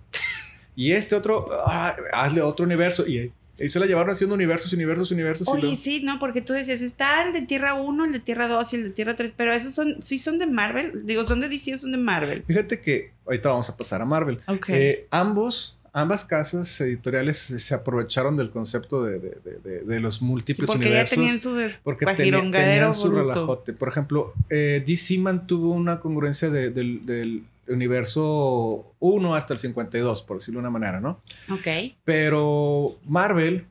Y 0.77 0.93
este 0.93 1.17
otro, 1.17 1.45
ah, 1.67 1.97
hazle 2.13 2.41
otro 2.41 2.65
universo. 2.65 3.05
Y 3.05 3.33
y 3.59 3.69
se 3.69 3.79
la 3.79 3.87
llevaron 3.87 4.13
haciendo 4.13 4.35
universos, 4.35 4.73
universos, 4.73 5.13
universos. 5.13 5.49
Oye, 5.49 5.77
sí, 5.77 6.03
no, 6.03 6.19
porque 6.19 6.43
tú 6.43 6.53
decías, 6.53 6.81
está 6.81 7.25
el 7.25 7.33
de 7.33 7.43
Tierra 7.43 7.75
1, 7.75 8.05
el 8.05 8.13
de 8.13 8.21
Tierra 8.21 8.49
2 8.49 8.73
y 8.73 8.77
el 8.77 8.85
de 8.85 8.91
Tierra 8.91 9.15
3, 9.15 9.33
pero 9.37 9.53
esos 9.53 9.75
son, 9.75 10.03
sí 10.03 10.19
son 10.19 10.39
de 10.39 10.47
Marvel. 10.47 11.07
Digo, 11.07 11.27
son 11.27 11.41
de 11.41 11.49
DC 11.49 11.75
o 11.75 11.79
son 11.79 11.93
de 11.93 11.99
Marvel. 11.99 12.43
Fíjate 12.47 12.81
que 12.81 13.13
ahorita 13.27 13.51
vamos 13.51 13.69
a 13.69 13.77
pasar 13.77 14.03
a 14.03 14.05
Marvel. 14.05 14.41
Eh, 14.69 15.07
ambos, 15.11 15.79
ambas 15.93 16.25
casas 16.25 16.81
editoriales 16.81 17.37
se 17.39 17.75
aprovecharon 17.75 18.37
del 18.37 18.51
concepto 18.51 19.05
de, 19.05 19.21
de, 19.21 19.81
de, 19.85 20.01
los 20.01 20.21
múltiples 20.21 20.67
porque 20.67 20.89
universos. 20.89 21.17
Ya 21.17 21.17
tenían 21.17 21.41
su 21.41 21.79
porque 21.85 22.07
tenían 22.07 22.95
su 22.95 23.11
relajote. 23.11 23.73
Por 23.73 23.89
ejemplo, 23.89 24.35
eh, 24.51 24.83
DC 24.85 25.19
mantuvo 25.19 25.73
una 25.73 26.01
congruencia 26.01 26.51
del 26.51 27.45
universo 27.69 28.95
1 29.01 29.35
hasta 29.35 29.55
el 29.55 29.59
52, 29.59 30.23
por 30.23 30.39
decirlo 30.39 30.59
de 30.59 30.63
una 30.63 30.71
manera, 30.71 31.01
¿no? 31.01 31.23
Ok. 31.51 31.97
Pero 32.05 32.99
Marvel, 33.05 33.67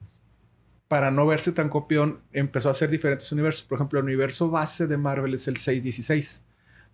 para 0.88 1.12
no 1.12 1.26
verse 1.26 1.52
tan 1.52 1.70
copión, 1.70 2.20
empezó 2.32 2.70
a 2.70 2.72
hacer 2.72 2.90
diferentes 2.90 3.32
universos. 3.32 3.64
Por 3.64 3.78
ejemplo, 3.78 4.00
el 4.00 4.06
universo 4.06 4.50
base 4.50 4.88
de 4.88 4.98
Marvel 4.98 5.34
es 5.34 5.48
el 5.48 5.58
616. 5.58 6.44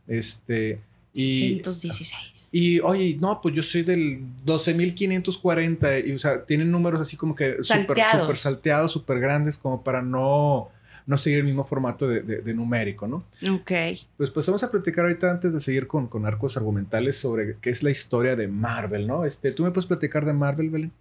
Este. 0.08 0.82
Y, 1.14 1.62
616. 1.64 2.54
Y, 2.54 2.80
oye, 2.80 3.18
no, 3.20 3.42
pues 3.42 3.56
yo 3.56 3.62
soy 3.62 3.84
del 3.84 4.22
12.540. 4.46 6.08
Y, 6.08 6.14
o 6.14 6.20
sea, 6.20 6.46
tienen 6.46 6.72
números 6.72 7.02
así 7.02 7.18
como 7.18 7.36
que 7.36 7.62
súper 7.62 7.98
super 8.12 8.38
salteados, 8.38 8.92
súper 8.92 9.20
grandes, 9.20 9.58
como 9.58 9.84
para 9.84 10.02
no 10.02 10.70
no 11.10 11.18
seguir 11.18 11.40
el 11.40 11.46
mismo 11.46 11.64
formato 11.64 12.08
de, 12.08 12.54
numérico, 12.54 13.08
¿no? 13.08 13.24
Ok. 13.52 13.72
Pues, 14.16 14.30
pues 14.30 14.46
vamos 14.46 14.62
a 14.62 14.70
platicar 14.70 15.06
ahorita 15.06 15.32
antes 15.32 15.52
de 15.52 15.60
seguir 15.60 15.88
con, 15.88 16.08
con, 16.08 16.24
arcos 16.28 16.56
argumentales 16.56 17.18
sobre 17.18 17.58
qué 17.60 17.72
es 17.72 17.82
la 17.82 17.90
historia 17.90 18.36
de 18.36 18.48
Marvel, 18.48 19.08
¿no? 19.08 19.26
Este, 19.26 19.52
¿Tú 19.52 19.64
me 19.64 19.72
puedes 19.72 19.88
platicar 19.88 20.24
de 20.24 20.34
Marvel, 20.34 20.70
Belén? 20.70 20.92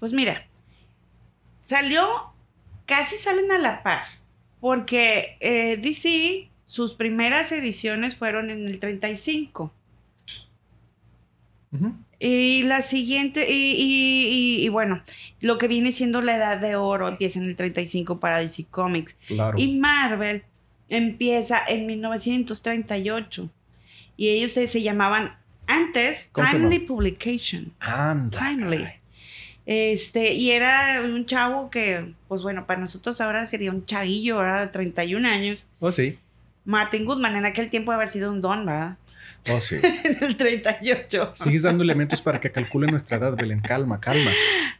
Pues 0.00 0.14
mira, 0.14 0.46
salió, 1.60 2.02
casi 2.86 3.16
salen 3.18 3.52
a 3.52 3.58
la 3.58 3.82
par, 3.82 4.04
porque 4.58 5.36
eh, 5.40 5.76
DC, 5.76 6.48
sus 6.64 6.94
primeras 6.94 7.52
ediciones 7.52 8.16
fueron 8.16 8.48
en 8.48 8.66
el 8.66 8.80
35. 8.80 9.70
Y 12.18 12.62
la 12.62 12.80
siguiente, 12.80 13.46
y, 13.50 13.72
y, 13.72 14.64
y, 14.64 14.68
bueno, 14.70 15.02
lo 15.40 15.58
que 15.58 15.68
viene 15.68 15.92
siendo 15.92 16.22
la 16.22 16.36
edad 16.36 16.58
de 16.58 16.74
oro 16.74 17.08
empieza 17.08 17.38
en 17.38 17.46
el 17.46 17.56
35 17.56 18.20
para 18.20 18.38
DC 18.38 18.66
Comics. 18.70 19.16
Claro. 19.26 19.58
Y 19.58 19.76
Marvel 19.78 20.42
empieza 20.88 21.62
en 21.66 21.86
1938. 21.86 23.50
Y 24.16 24.28
ellos 24.30 24.52
se, 24.52 24.82
llamaban 24.82 25.36
antes 25.66 26.30
¿Cómo 26.32 26.46
se 26.46 26.54
Timely? 26.54 26.78
Publication. 26.80 27.72
Anda. 27.80 28.38
Timely. 28.38 28.78
caray. 28.78 28.94
Este, 29.66 30.32
y 30.32 30.52
era 30.52 31.02
un 31.04 31.26
chavo 31.26 31.70
que, 31.70 32.14
pues 32.28 32.42
bueno, 32.42 32.66
para 32.66 32.80
nosotros 32.80 33.20
ahora 33.20 33.46
sería 33.46 33.72
un 33.72 33.84
chavillo, 33.84 34.38
¿verdad? 34.38 34.66
De 34.66 34.68
31 34.68 35.28
años. 35.28 35.66
Oh, 35.80 35.90
sí. 35.90 36.18
Martin 36.64 37.04
Goodman 37.04 37.36
en 37.36 37.44
aquel 37.44 37.68
tiempo 37.68 37.92
haber 37.92 38.08
sido 38.08 38.30
un 38.32 38.40
don, 38.40 38.64
¿verdad? 38.64 38.96
Oh, 39.48 39.60
sí. 39.60 39.76
En 40.04 40.22
el 40.22 40.36
38. 40.36 41.32
Sigues 41.34 41.62
dando 41.62 41.84
elementos 41.84 42.20
para 42.22 42.40
que 42.40 42.50
calcule 42.50 42.86
nuestra 42.86 43.16
edad, 43.18 43.36
Belén. 43.36 43.60
Calma, 43.60 44.00
calma. 44.00 44.30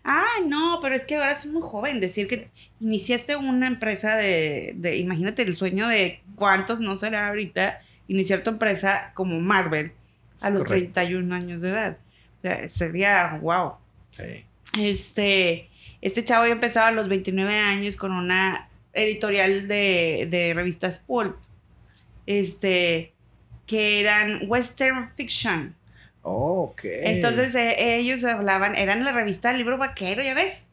Ah, 0.04 0.26
no, 0.46 0.78
pero 0.80 0.94
es 0.94 1.06
que 1.06 1.16
ahora 1.16 1.32
es 1.32 1.46
muy 1.46 1.62
joven. 1.62 2.00
Decir 2.00 2.28
que 2.28 2.48
iniciaste 2.80 3.36
una 3.36 3.66
empresa 3.66 4.16
de, 4.16 4.72
de, 4.76 4.96
imagínate 4.96 5.42
el 5.42 5.56
sueño 5.56 5.88
de 5.88 6.20
cuántos 6.34 6.80
no 6.80 6.96
será 6.96 7.28
ahorita, 7.28 7.80
iniciar 8.08 8.42
tu 8.42 8.50
empresa 8.50 9.12
como 9.14 9.40
Marvel 9.40 9.92
a 10.42 10.48
Es 10.48 10.54
los 10.54 10.64
correcto. 10.64 10.94
31 10.94 11.34
años 11.34 11.60
de 11.62 11.70
edad. 11.70 11.98
O 12.38 12.42
sea, 12.42 12.68
sería, 12.68 13.38
wow. 13.42 13.74
Sí. 14.10 14.44
Este, 14.78 15.68
este 16.00 16.24
chavo 16.24 16.46
ya 16.46 16.52
empezaba 16.52 16.88
a 16.88 16.92
los 16.92 17.08
29 17.08 17.54
años 17.54 17.96
con 17.96 18.12
una 18.12 18.68
editorial 18.92 19.68
de, 19.68 20.26
de 20.30 20.54
revistas 20.54 20.98
pulp, 20.98 21.36
este, 22.26 23.12
que 23.66 24.00
eran 24.00 24.42
western 24.48 25.08
fiction. 25.16 25.74
Oh, 26.22 26.70
ok. 26.72 26.80
Entonces 26.84 27.54
eh, 27.54 27.96
ellos 27.98 28.24
hablaban, 28.24 28.74
eran 28.76 29.04
la 29.04 29.12
revista 29.12 29.48
del 29.48 29.58
libro 29.58 29.78
vaquero, 29.78 30.22
ya 30.22 30.34
ves, 30.34 30.70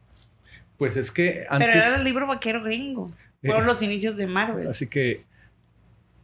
Pues 0.77 0.97
es 0.97 1.12
que 1.12 1.45
pero 1.49 1.53
antes. 1.71 1.86
era 1.88 1.95
el 1.97 2.03
libro 2.03 2.25
vaquero 2.27 2.63
gringo. 2.63 3.12
Fueron 3.41 3.63
Eh, 3.63 3.67
los 3.67 3.82
inicios 3.82 4.15
de 4.17 4.25
Marvel. 4.25 4.67
Así 4.67 4.88
que, 4.88 5.21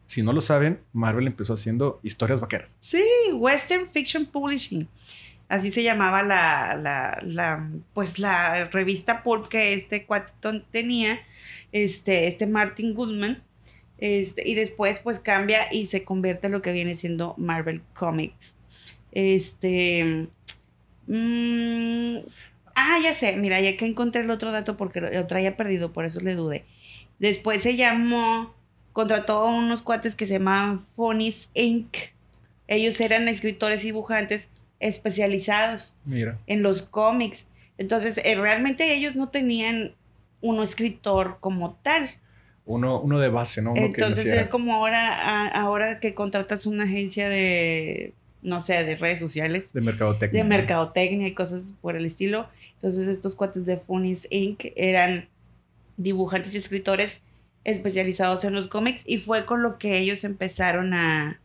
si 0.08 0.21
no 0.23 0.34
lo 0.34 0.41
saben, 0.41 0.79
Marvel 0.93 1.27
empezó 1.27 1.53
haciendo 1.53 1.99
historias 2.01 2.39
vaqueras. 2.39 2.75
Sí, 2.79 3.03
Western 3.34 3.88
Fiction 3.88 4.25
Publishing. 4.25 4.88
Así 5.47 5.69
se 5.71 5.84
llamaba 5.84 6.21
la, 6.23 6.75
la, 6.75 7.19
la, 7.23 7.69
pues 7.93 8.19
la 8.19 8.65
revista 8.65 9.21
pulp 9.23 9.47
que 9.47 9.73
este 9.73 10.05
cuatón 10.05 10.63
tenía, 10.71 11.19
este, 11.71 12.27
este 12.27 12.45
Martin 12.47 12.93
Goodman. 12.93 13.43
Este, 13.99 14.47
y 14.47 14.55
después 14.55 15.01
pues 15.01 15.19
cambia 15.19 15.67
y 15.71 15.88
se 15.88 16.03
convierte 16.03 16.47
en 16.47 16.53
lo 16.53 16.62
que 16.62 16.71
viene 16.71 16.95
siendo 16.95 17.35
Marvel 17.38 17.81
Comics. 17.93 18.55
Este. 19.12 20.27
mm, 21.07 22.17
ah, 22.75 22.97
ya 23.03 23.13
sé, 23.13 23.35
mira, 23.35 23.59
ya 23.59 23.75
que 23.75 23.85
encontré 23.85 24.21
el 24.21 24.31
otro 24.31 24.51
dato 24.51 24.77
porque 24.77 25.01
lo, 25.01 25.12
lo 25.12 25.27
traía 25.27 25.57
perdido, 25.57 25.91
por 25.91 26.05
eso 26.05 26.21
le 26.21 26.35
dudé. 26.35 26.65
Después 27.19 27.62
se 27.62 27.75
llamó, 27.75 28.53
contrató 28.93 29.39
a 29.39 29.53
unos 29.53 29.81
cuates 29.81 30.15
que 30.15 30.25
se 30.25 30.33
llamaban 30.33 30.79
Phonies 30.79 31.49
Inc. 31.53 31.95
Ellos 32.67 33.01
eran 33.01 33.27
escritores 33.27 33.83
y 33.83 33.88
dibujantes 33.88 34.49
especializados 34.79 35.95
Mira. 36.05 36.38
en 36.47 36.63
los 36.63 36.83
cómics. 36.83 37.47
Entonces, 37.77 38.19
eh, 38.23 38.35
realmente 38.35 38.93
ellos 38.93 39.15
no 39.15 39.29
tenían 39.29 39.95
un 40.41 40.62
escritor 40.63 41.38
como 41.39 41.73
tal. 41.81 42.09
Uno, 42.71 43.01
uno 43.01 43.19
de 43.19 43.29
base, 43.29 43.62
¿no? 43.63 43.71
Uno 43.71 43.79
que 43.82 43.86
Entonces 43.88 44.27
es 44.27 44.47
como 44.47 44.73
ahora, 44.75 45.13
a- 45.15 45.47
ahora 45.47 45.99
que 45.99 46.13
contratas 46.13 46.67
una 46.67 46.84
agencia 46.84 47.27
de, 47.27 48.13
no 48.43 48.62
sé, 48.62 48.84
de 48.84 48.95
redes 48.95 49.19
sociales, 49.19 49.73
de 49.73 49.82
mercadotecnia. 49.82 50.43
de 50.43 50.47
mercadotecnia 50.47 51.27
y 51.27 51.34
cosas 51.34 51.73
por 51.82 51.95
el 51.95 52.05
estilo. 52.05 52.47
Entonces 52.75 53.08
estos 53.08 53.36
cuates 53.36 53.65
de 53.65 53.75
Funnies 53.77 54.27
Inc. 54.29 54.65
eran 54.75 55.27
dibujantes 55.97 56.53
y 56.53 56.58
escritores 56.60 57.21
especializados 57.63 58.43
en 58.43 58.53
los 58.53 58.67
cómics 58.67 59.03
y 59.05 59.17
fue 59.17 59.45
con 59.45 59.62
lo 59.63 59.77
que 59.77 59.97
ellos 59.97 60.23
empezaron 60.23 60.93
a, 60.93 61.39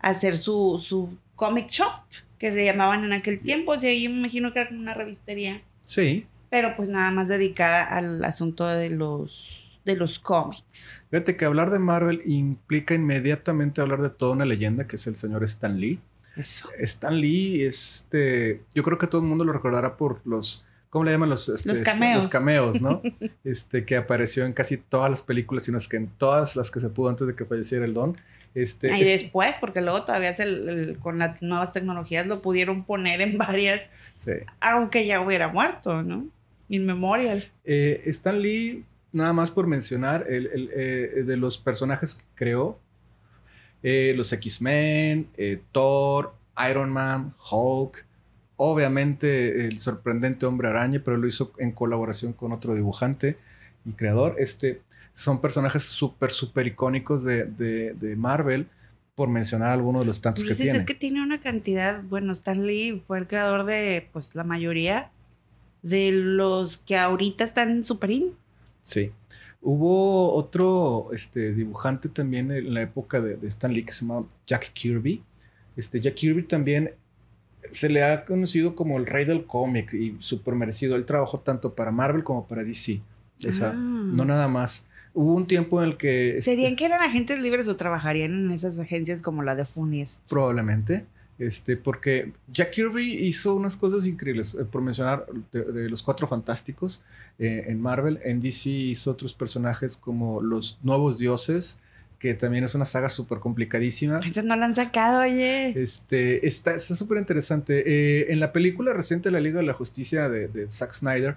a 0.00 0.08
hacer 0.10 0.36
su, 0.36 0.78
su 0.82 1.16
comic 1.34 1.68
shop, 1.70 1.90
que 2.38 2.50
le 2.52 2.64
llamaban 2.64 3.04
en 3.04 3.12
aquel 3.12 3.40
tiempo. 3.40 3.72
O 3.72 3.80
sea, 3.80 3.92
yo 3.92 4.10
me 4.10 4.18
imagino 4.18 4.52
que 4.52 4.60
era 4.60 4.68
como 4.68 4.80
una 4.80 4.94
revistería, 4.94 5.60
Sí. 5.84 6.24
pero 6.50 6.74
pues 6.76 6.88
nada 6.88 7.10
más 7.10 7.28
dedicada 7.28 7.82
al 7.84 8.24
asunto 8.24 8.66
de 8.66 8.90
los, 8.90 9.67
de 9.88 9.96
los 9.96 10.18
cómics. 10.18 11.08
Fíjate 11.10 11.36
que 11.36 11.44
hablar 11.44 11.70
de 11.70 11.78
Marvel 11.78 12.22
implica 12.26 12.94
inmediatamente 12.94 13.80
hablar 13.80 14.02
de 14.02 14.10
toda 14.10 14.32
una 14.32 14.44
leyenda 14.44 14.86
que 14.86 14.96
es 14.96 15.06
el 15.06 15.16
señor 15.16 15.42
Stan 15.44 15.80
Lee. 15.80 15.98
Eso. 16.36 16.68
Stan 16.78 17.20
Lee, 17.20 17.62
este, 17.64 18.60
yo 18.74 18.82
creo 18.84 18.98
que 18.98 19.06
todo 19.08 19.20
el 19.22 19.26
mundo 19.26 19.44
lo 19.44 19.52
recordará 19.52 19.96
por 19.96 20.20
los, 20.24 20.64
¿cómo 20.90 21.04
le 21.04 21.10
llaman 21.10 21.30
los? 21.30 21.48
este, 21.48 21.68
Los 21.70 21.80
cameos. 21.80 22.16
Los 22.24 22.28
cameos, 22.28 22.80
¿no? 22.80 23.02
este, 23.44 23.84
que 23.84 23.96
apareció 23.96 24.44
en 24.44 24.52
casi 24.52 24.76
todas 24.76 25.10
las 25.10 25.22
películas, 25.22 25.64
sino 25.64 25.76
es 25.78 25.88
que 25.88 25.96
en 25.96 26.06
todas 26.06 26.54
las 26.54 26.70
que 26.70 26.78
se 26.80 26.88
pudo 26.90 27.08
antes 27.08 27.26
de 27.26 27.34
que 27.34 27.44
falleciera 27.44 27.84
el 27.84 27.94
Don. 27.94 28.16
Este, 28.54 28.90
Ah, 28.92 28.98
y 28.98 29.02
es- 29.02 29.22
después, 29.22 29.52
porque 29.60 29.80
luego 29.80 30.04
todavía 30.04 30.32
se- 30.32 30.44
el- 30.44 30.98
con 31.00 31.18
las 31.18 31.42
nuevas 31.42 31.72
tecnologías 31.72 32.26
lo 32.26 32.40
pudieron 32.40 32.84
poner 32.84 33.20
en 33.20 33.36
varias, 33.38 33.90
sí. 34.18 34.32
aunque 34.60 35.06
ya 35.06 35.20
hubiera 35.20 35.48
muerto, 35.48 36.02
¿no? 36.02 36.24
Inmemorial. 36.68 37.44
Eh, 37.64 38.02
Stan 38.06 38.40
Lee, 38.40 38.84
nada 39.12 39.32
más 39.32 39.50
por 39.50 39.66
mencionar, 39.66 40.26
el, 40.28 40.46
el, 40.48 40.70
eh, 40.74 41.22
de 41.26 41.36
los 41.36 41.58
personajes 41.58 42.14
que 42.14 42.24
creó, 42.34 42.78
eh, 43.82 44.12
los 44.16 44.32
X-Men, 44.32 45.28
eh, 45.36 45.60
Thor, 45.72 46.34
Iron 46.68 46.90
Man, 46.90 47.34
Hulk, 47.50 48.04
obviamente 48.56 49.66
el 49.66 49.78
sorprendente 49.78 50.46
Hombre 50.46 50.68
Araña, 50.68 51.00
pero 51.04 51.16
lo 51.16 51.26
hizo 51.28 51.52
en 51.58 51.70
colaboración 51.72 52.32
con 52.32 52.52
otro 52.52 52.74
dibujante 52.74 53.36
y 53.84 53.92
creador. 53.92 54.34
Este, 54.38 54.82
son 55.14 55.40
personajes 55.40 55.84
súper, 55.84 56.30
súper 56.32 56.66
icónicos 56.66 57.22
de, 57.24 57.44
de- 57.44 57.94
de 57.94 58.16
Marvel, 58.16 58.66
por 59.14 59.28
mencionar 59.28 59.70
algunos 59.72 60.02
de 60.02 60.06
los 60.08 60.20
tantos 60.20 60.44
que 60.44 60.54
tiene. 60.54 60.78
es 60.78 60.84
que 60.84 60.94
tiene 60.94 61.20
una 61.22 61.40
cantidad, 61.40 62.02
bueno, 62.04 62.32
Stan 62.32 62.64
Lee 62.64 63.02
fue 63.04 63.18
el 63.18 63.26
creador 63.26 63.64
de, 63.64 64.08
pues, 64.12 64.36
la 64.36 64.44
mayoría 64.44 65.10
de 65.82 66.12
los 66.12 66.78
que 66.78 66.96
ahorita 66.96 67.42
están 67.42 67.70
en 67.70 67.84
Super 67.84 68.10
In. 68.12 68.32
Sí. 68.88 69.12
Hubo 69.60 70.32
otro 70.34 71.10
este, 71.12 71.52
dibujante 71.52 72.08
también 72.08 72.50
en 72.50 72.72
la 72.72 72.82
época 72.82 73.20
de, 73.20 73.36
de 73.36 73.48
Stan 73.48 73.72
Lee 73.72 73.84
que 73.84 73.92
se 73.92 74.02
llamaba 74.06 74.24
Jack 74.46 74.72
Kirby. 74.72 75.22
Este, 75.76 76.00
Jack 76.00 76.14
Kirby 76.14 76.44
también 76.44 76.92
se 77.72 77.90
le 77.90 78.02
ha 78.02 78.24
conocido 78.24 78.74
como 78.74 78.96
el 78.98 79.04
rey 79.04 79.24
del 79.26 79.44
cómic 79.44 79.92
y 79.92 80.16
súper 80.20 80.54
merecido. 80.54 80.96
Él 80.96 81.04
trabajó 81.04 81.40
tanto 81.40 81.74
para 81.74 81.90
Marvel 81.90 82.24
como 82.24 82.46
para 82.46 82.64
DC. 82.64 83.00
O 83.46 83.52
sea, 83.52 83.70
Ah. 83.70 83.74
no 83.74 84.24
nada 84.24 84.48
más. 84.48 84.86
Hubo 85.12 85.34
un 85.34 85.46
tiempo 85.46 85.82
en 85.82 85.90
el 85.90 85.96
que... 85.96 86.38
este, 86.38 86.52
¿Serían 86.52 86.76
que 86.76 86.84
eran 86.86 87.02
agentes 87.02 87.42
libres 87.42 87.68
o 87.68 87.76
trabajarían 87.76 88.32
en 88.32 88.50
esas 88.52 88.78
agencias 88.78 89.20
como 89.22 89.42
la 89.42 89.54
de 89.56 89.64
Funniest? 89.64 90.28
Probablemente. 90.30 91.04
Este, 91.38 91.76
porque 91.76 92.32
Jack 92.52 92.72
Kirby 92.72 93.12
hizo 93.26 93.54
unas 93.54 93.76
cosas 93.76 94.06
increíbles. 94.06 94.54
eh, 94.54 94.64
por 94.64 94.82
mencionar 94.82 95.26
de, 95.52 95.64
de 95.64 95.88
los 95.88 96.02
cuatro 96.02 96.26
fantásticos 96.26 97.02
eh, 97.38 97.64
en 97.68 97.80
Marvel, 97.80 98.18
en 98.24 98.40
DC 98.40 98.68
hizo 98.70 99.10
otros 99.12 99.32
personajes 99.34 99.96
como 99.96 100.42
los 100.42 100.78
nuevos 100.82 101.16
dioses, 101.18 101.80
que 102.18 102.34
también 102.34 102.64
es 102.64 102.74
una 102.74 102.84
saga 102.84 103.08
súper 103.08 103.38
complicadísima. 103.38 104.18
Esas 104.18 104.44
no 104.44 104.56
la 104.56 104.66
han 104.66 104.74
sacado, 104.74 105.20
oye. 105.22 105.80
Este, 105.80 106.44
está 106.44 106.76
súper 106.80 107.18
interesante. 107.18 107.84
Eh, 107.86 108.32
en 108.32 108.40
la 108.40 108.52
película 108.52 108.92
reciente 108.92 109.30
La 109.30 109.38
Liga 109.38 109.60
de 109.60 109.66
la 109.66 109.74
Justicia 109.74 110.28
de, 110.28 110.48
de 110.48 110.68
Zack 110.68 110.92
Snyder, 110.94 111.36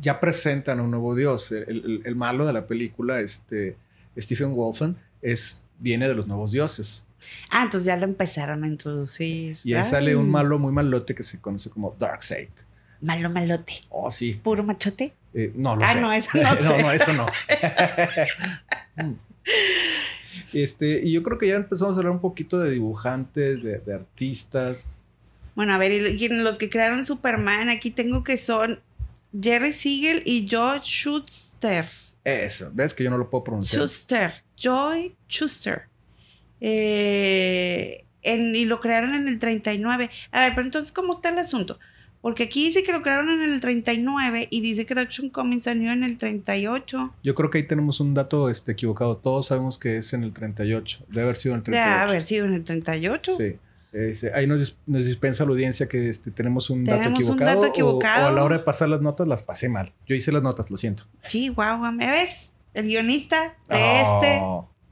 ya 0.00 0.20
presentan 0.20 0.78
a 0.78 0.82
un 0.82 0.90
nuevo 0.90 1.14
dios. 1.14 1.52
El, 1.52 1.62
el- 1.68 2.02
el 2.04 2.16
malo 2.16 2.46
de 2.46 2.52
la 2.52 2.66
película, 2.66 3.20
este, 3.20 3.76
Stephen 4.18 4.54
Wolfen, 4.54 4.96
es, 5.22 5.62
viene 5.78 6.08
de 6.08 6.14
los 6.14 6.26
nuevos 6.26 6.52
dioses. 6.52 7.04
Ah, 7.50 7.62
entonces 7.64 7.86
ya 7.86 7.96
lo 7.96 8.04
empezaron 8.04 8.64
a 8.64 8.66
introducir. 8.66 9.58
Y 9.64 9.72
ahí 9.74 9.80
Ay, 9.80 9.84
sale 9.84 10.16
un 10.16 10.30
malo 10.30 10.58
muy 10.58 10.72
malote 10.72 11.14
que 11.14 11.22
se 11.22 11.40
conoce 11.40 11.70
como 11.70 11.94
Darkseid. 11.98 12.48
Malo 13.00 13.28
malote. 13.30 13.74
Oh, 13.90 14.10
sí. 14.10 14.40
Puro 14.42 14.62
machote. 14.62 15.12
Eh, 15.34 15.52
no 15.54 15.76
lo 15.76 15.84
Ah, 15.84 15.88
sé. 15.92 16.00
no, 16.00 16.12
eso 16.12 16.30
no 16.42 16.54
sé. 16.54 16.82
no, 16.82 16.90
eso 16.92 17.12
no. 17.12 17.26
este, 20.52 21.00
y 21.04 21.12
yo 21.12 21.22
creo 21.22 21.38
que 21.38 21.48
ya 21.48 21.56
empezamos 21.56 21.96
a 21.96 22.00
hablar 22.00 22.12
un 22.12 22.20
poquito 22.20 22.58
de 22.60 22.70
dibujantes, 22.70 23.62
de, 23.62 23.78
de 23.78 23.94
artistas. 23.94 24.86
Bueno, 25.54 25.74
a 25.74 25.78
ver, 25.78 25.92
y 25.92 26.24
y 26.24 26.28
los 26.28 26.58
que 26.58 26.70
crearon 26.70 27.04
Superman, 27.06 27.68
aquí 27.68 27.90
tengo 27.90 28.24
que 28.24 28.36
son 28.36 28.80
Jerry 29.40 29.72
Siegel 29.72 30.22
y 30.24 30.46
Joe 30.50 30.80
Schuster. 30.82 31.86
Eso, 32.24 32.70
ves 32.72 32.94
que 32.94 33.04
yo 33.04 33.10
no 33.10 33.18
lo 33.18 33.28
puedo 33.28 33.44
pronunciar. 33.44 33.82
Schuster. 33.82 34.32
Joy 34.56 35.14
Schuster. 35.28 35.82
Eh, 36.60 38.04
en- 38.22 38.54
y 38.56 38.64
lo 38.64 38.80
crearon 38.80 39.14
en 39.14 39.28
el 39.28 39.38
39. 39.38 40.10
A 40.30 40.40
ver, 40.42 40.54
pero 40.54 40.66
entonces, 40.66 40.92
¿cómo 40.92 41.12
está 41.14 41.28
el 41.28 41.38
asunto? 41.38 41.78
Porque 42.24 42.44
aquí 42.44 42.64
dice 42.64 42.82
que 42.82 42.90
lo 42.90 43.02
crearon 43.02 43.28
en 43.28 43.52
el 43.52 43.60
39 43.60 44.48
y 44.50 44.62
dice 44.62 44.86
que 44.86 44.98
Action 44.98 45.28
Comics 45.28 45.64
salió 45.64 45.92
en 45.92 46.02
el 46.02 46.16
38. 46.16 47.14
Yo 47.22 47.34
creo 47.34 47.50
que 47.50 47.58
ahí 47.58 47.64
tenemos 47.66 48.00
un 48.00 48.14
dato 48.14 48.48
este, 48.48 48.72
equivocado. 48.72 49.18
Todos 49.18 49.48
sabemos 49.48 49.76
que 49.76 49.98
es 49.98 50.10
en 50.14 50.24
el 50.24 50.32
38. 50.32 51.04
Debe 51.08 51.22
haber 51.22 51.36
sido 51.36 51.54
en 51.54 51.58
el 51.58 51.64
Debe 51.64 51.76
38. 51.76 52.02
haber 52.02 52.22
sido 52.22 52.46
en 52.46 52.54
el 52.54 52.64
38. 52.64 53.36
Sí. 53.36 53.56
Este, 53.92 54.34
ahí 54.34 54.46
nos, 54.46 54.78
nos, 54.86 55.04
dispensa 55.04 55.44
la 55.44 55.50
audiencia 55.50 55.86
que 55.86 56.08
este, 56.08 56.30
tenemos 56.30 56.70
un 56.70 56.84
dato 56.84 57.10
equivocado. 57.10 57.32
Un 57.32 57.60
dato 57.60 57.66
equivocado. 57.66 58.24
O, 58.24 58.28
a 58.28 58.32
la 58.32 58.42
hora 58.42 58.56
de 58.56 58.64
pasar 58.64 58.88
las 58.88 59.02
notas 59.02 59.28
las 59.28 59.42
pasé 59.42 59.68
mal. 59.68 59.92
Yo 60.06 60.16
hice 60.16 60.32
las 60.32 60.42
notas, 60.42 60.70
lo 60.70 60.78
siento. 60.78 61.04
Sí, 61.24 61.50
guau, 61.50 61.78
wow, 61.78 61.92
¿me 61.92 62.10
ves? 62.10 62.54
El 62.72 62.86
guionista 62.86 63.54
de 63.68 64.00
este 64.00 64.42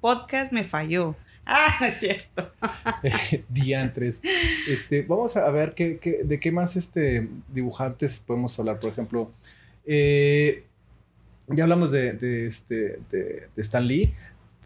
podcast 0.02 0.52
me 0.52 0.64
falló. 0.64 1.16
Ah, 1.44 1.86
es 1.86 2.00
cierto. 2.00 2.52
Diantres. 3.48 4.22
Este, 4.68 5.02
vamos 5.02 5.36
a 5.36 5.50
ver 5.50 5.74
qué, 5.74 5.98
qué, 5.98 6.22
de 6.24 6.38
qué 6.38 6.52
más 6.52 6.76
este, 6.76 7.28
dibujantes 7.52 8.16
podemos 8.18 8.58
hablar. 8.58 8.78
Por 8.78 8.90
ejemplo, 8.90 9.30
eh, 9.84 10.64
ya 11.48 11.64
hablamos 11.64 11.90
de, 11.90 12.12
de, 12.12 12.46
este, 12.46 13.00
de, 13.10 13.48
Stan 13.56 13.86
Lee. 13.86 14.14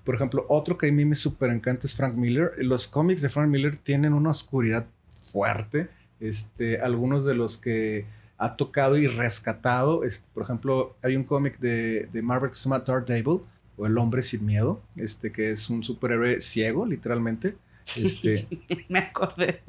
Por 0.05 0.15
ejemplo, 0.15 0.45
otro 0.49 0.79
que 0.79 0.89
a 0.89 0.93
mí 0.93 1.05
me 1.05 1.15
súper 1.15 1.51
encanta 1.51 1.87
es 1.87 1.95
Frank 1.95 2.15
Miller. 2.15 2.53
Los 2.59 2.87
cómics 2.87 3.23
de 3.23 3.29
Frank 3.29 3.49
Miller 3.49 3.77
tienen 3.77 4.13
una 4.13 4.31
oscuridad 4.31 4.87
fuerte. 5.33 5.89
Este, 6.21 6.81
algunos 6.81 7.25
de 7.25 7.35
los 7.35 7.59
que 7.59 8.07
ha 8.39 8.57
tocado 8.57 8.99
y 8.99 9.07
rescatado, 9.07 10.05
este, 10.05 10.27
por 10.35 10.43
ejemplo, 10.43 10.95
hay 11.03 11.17
un 11.17 11.25
cómic 11.25 11.59
de, 11.59 12.09
de 12.13 12.23
Marvel 12.23 12.51
que 12.51 12.69
Daredevil, 12.69 13.41
o 13.77 13.87
El 13.87 13.99
Hombre 13.99 14.23
Sin 14.23 14.45
Miedo, 14.47 14.83
este, 14.97 15.33
que 15.33 15.51
es 15.51 15.71
un 15.71 15.83
superhéroe 15.83 16.41
ciego, 16.41 16.87
literalmente, 16.87 17.57
este, 17.95 18.47
me 18.89 18.99
acordé. 18.99 19.61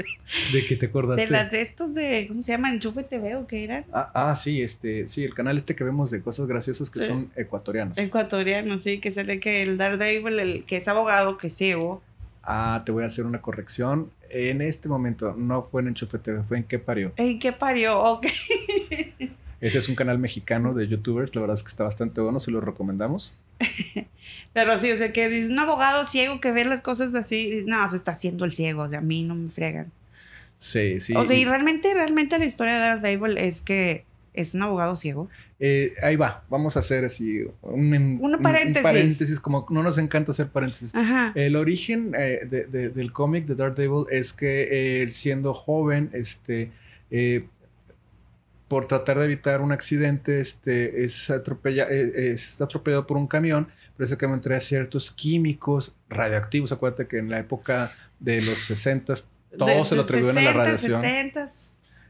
¿De 0.51 0.65
qué 0.65 0.75
te 0.75 0.87
acordaste? 0.87 1.25
De 1.25 1.31
las 1.31 1.51
de 1.51 1.61
estos 1.61 1.93
de, 1.93 2.25
¿cómo 2.27 2.41
se 2.41 2.51
llama? 2.51 2.73
Enchufe 2.73 3.03
TV 3.03 3.35
o 3.35 3.45
qué 3.45 3.63
eran. 3.63 3.85
Ah, 3.93 4.11
ah, 4.13 4.35
sí, 4.35 4.61
este, 4.61 5.07
sí, 5.07 5.23
el 5.23 5.33
canal 5.33 5.57
este 5.57 5.75
que 5.75 5.83
vemos 5.83 6.09
de 6.09 6.21
cosas 6.21 6.47
graciosas 6.47 6.89
que 6.89 7.01
son 7.01 7.31
ecuatorianos. 7.35 7.97
Ecuatorianos, 7.97 8.81
sí, 8.81 8.99
que 8.99 9.11
sale 9.11 9.39
que 9.39 9.61
el 9.61 9.77
Daredevil, 9.77 10.39
el 10.39 10.63
que 10.65 10.77
es 10.77 10.87
abogado, 10.87 11.37
que 11.37 11.47
es 11.47 11.53
ciego. 11.53 12.01
Ah, 12.43 12.81
te 12.85 12.91
voy 12.91 13.03
a 13.03 13.07
hacer 13.07 13.25
una 13.25 13.41
corrección. 13.41 14.09
En 14.31 14.61
este 14.61 14.89
momento 14.89 15.35
no 15.37 15.61
fue 15.61 15.81
en 15.81 15.89
Enchufe 15.89 16.17
TV, 16.17 16.43
fue 16.43 16.57
en 16.57 16.63
qué 16.63 16.79
parió. 16.79 17.11
¿En 17.17 17.39
qué 17.39 17.51
parió? 17.51 17.99
Ok. 17.99 18.27
Ese 19.59 19.79
es 19.79 19.89
un 19.89 19.95
canal 19.95 20.19
mexicano 20.19 20.73
de 20.73 20.87
youtubers, 20.87 21.33
la 21.35 21.41
verdad 21.41 21.55
es 21.55 21.63
que 21.63 21.69
está 21.69 21.83
bastante 21.83 22.21
bueno, 22.21 22.39
se 22.39 22.51
lo 22.51 22.61
recomendamos. 22.61 23.35
Pero 24.53 24.79
sí, 24.79 24.91
o 24.91 24.97
sea, 24.97 25.11
que 25.11 25.25
es 25.25 25.49
un 25.49 25.57
abogado 25.59 26.05
ciego 26.05 26.39
que 26.39 26.51
ve 26.51 26.65
las 26.65 26.81
cosas 26.81 27.15
así, 27.15 27.63
no, 27.65 27.87
se 27.89 27.95
está 27.95 28.11
haciendo 28.11 28.45
el 28.45 28.51
ciego, 28.51 28.83
o 28.83 28.89
sea, 28.89 28.99
a 28.99 29.01
mí 29.01 29.23
no 29.23 29.35
me 29.35 29.49
fregan. 29.49 29.91
Sí, 30.57 30.99
sí. 30.99 31.15
O 31.15 31.25
sea, 31.25 31.37
y 31.37 31.45
realmente, 31.45 31.93
realmente 31.93 32.37
la 32.37 32.45
historia 32.45 32.75
de 32.75 32.79
Daredevil 32.79 33.37
es 33.37 33.61
que 33.61 34.05
es 34.33 34.53
un 34.53 34.61
abogado 34.61 34.95
ciego. 34.95 35.29
Eh, 35.59 35.95
ahí 36.03 36.15
va, 36.15 36.43
vamos 36.49 36.77
a 36.77 36.81
hacer 36.81 37.03
así 37.03 37.41
un, 37.63 38.37
paréntesis. 38.41 38.83
paréntesis, 38.83 39.39
como 39.39 39.65
no 39.71 39.81
nos 39.81 39.97
encanta 39.97 40.31
hacer 40.31 40.47
paréntesis. 40.47 40.93
El 41.33 41.55
origen 41.55 42.13
eh, 42.15 42.41
del 42.45 43.11
cómic 43.11 43.45
de 43.47 43.55
Daredevil 43.55 44.05
es 44.11 44.33
que 44.33 45.01
él 45.01 45.09
siendo 45.09 45.55
joven, 45.55 46.11
este, 46.13 46.71
eh, 47.09 47.45
por 48.67 48.87
tratar 48.87 49.19
de 49.19 49.25
evitar 49.25 49.61
un 49.61 49.71
accidente, 49.71 50.39
este, 50.39 51.03
es, 51.03 51.29
atropella, 51.29 51.87
eh, 51.89 52.31
es 52.33 52.61
atropellado 52.61 53.07
por 53.07 53.17
un 53.17 53.27
camión, 53.27 53.67
pero 53.95 54.05
ese 54.05 54.17
camión 54.17 54.41
trae 54.41 54.59
ciertos 54.59 55.11
químicos 55.11 55.95
radioactivos. 56.09 56.71
Acuérdate 56.71 57.07
que 57.07 57.17
en 57.17 57.29
la 57.29 57.39
época 57.39 57.91
de 58.19 58.41
los 58.41 58.59
60 58.59 59.13
todo 59.57 59.85
se 59.85 59.95
lo 59.95 60.01
atribuyen 60.01 60.37
a 60.37 60.41
la 60.41 60.53
radiación. 60.53 61.01
70 61.01 61.47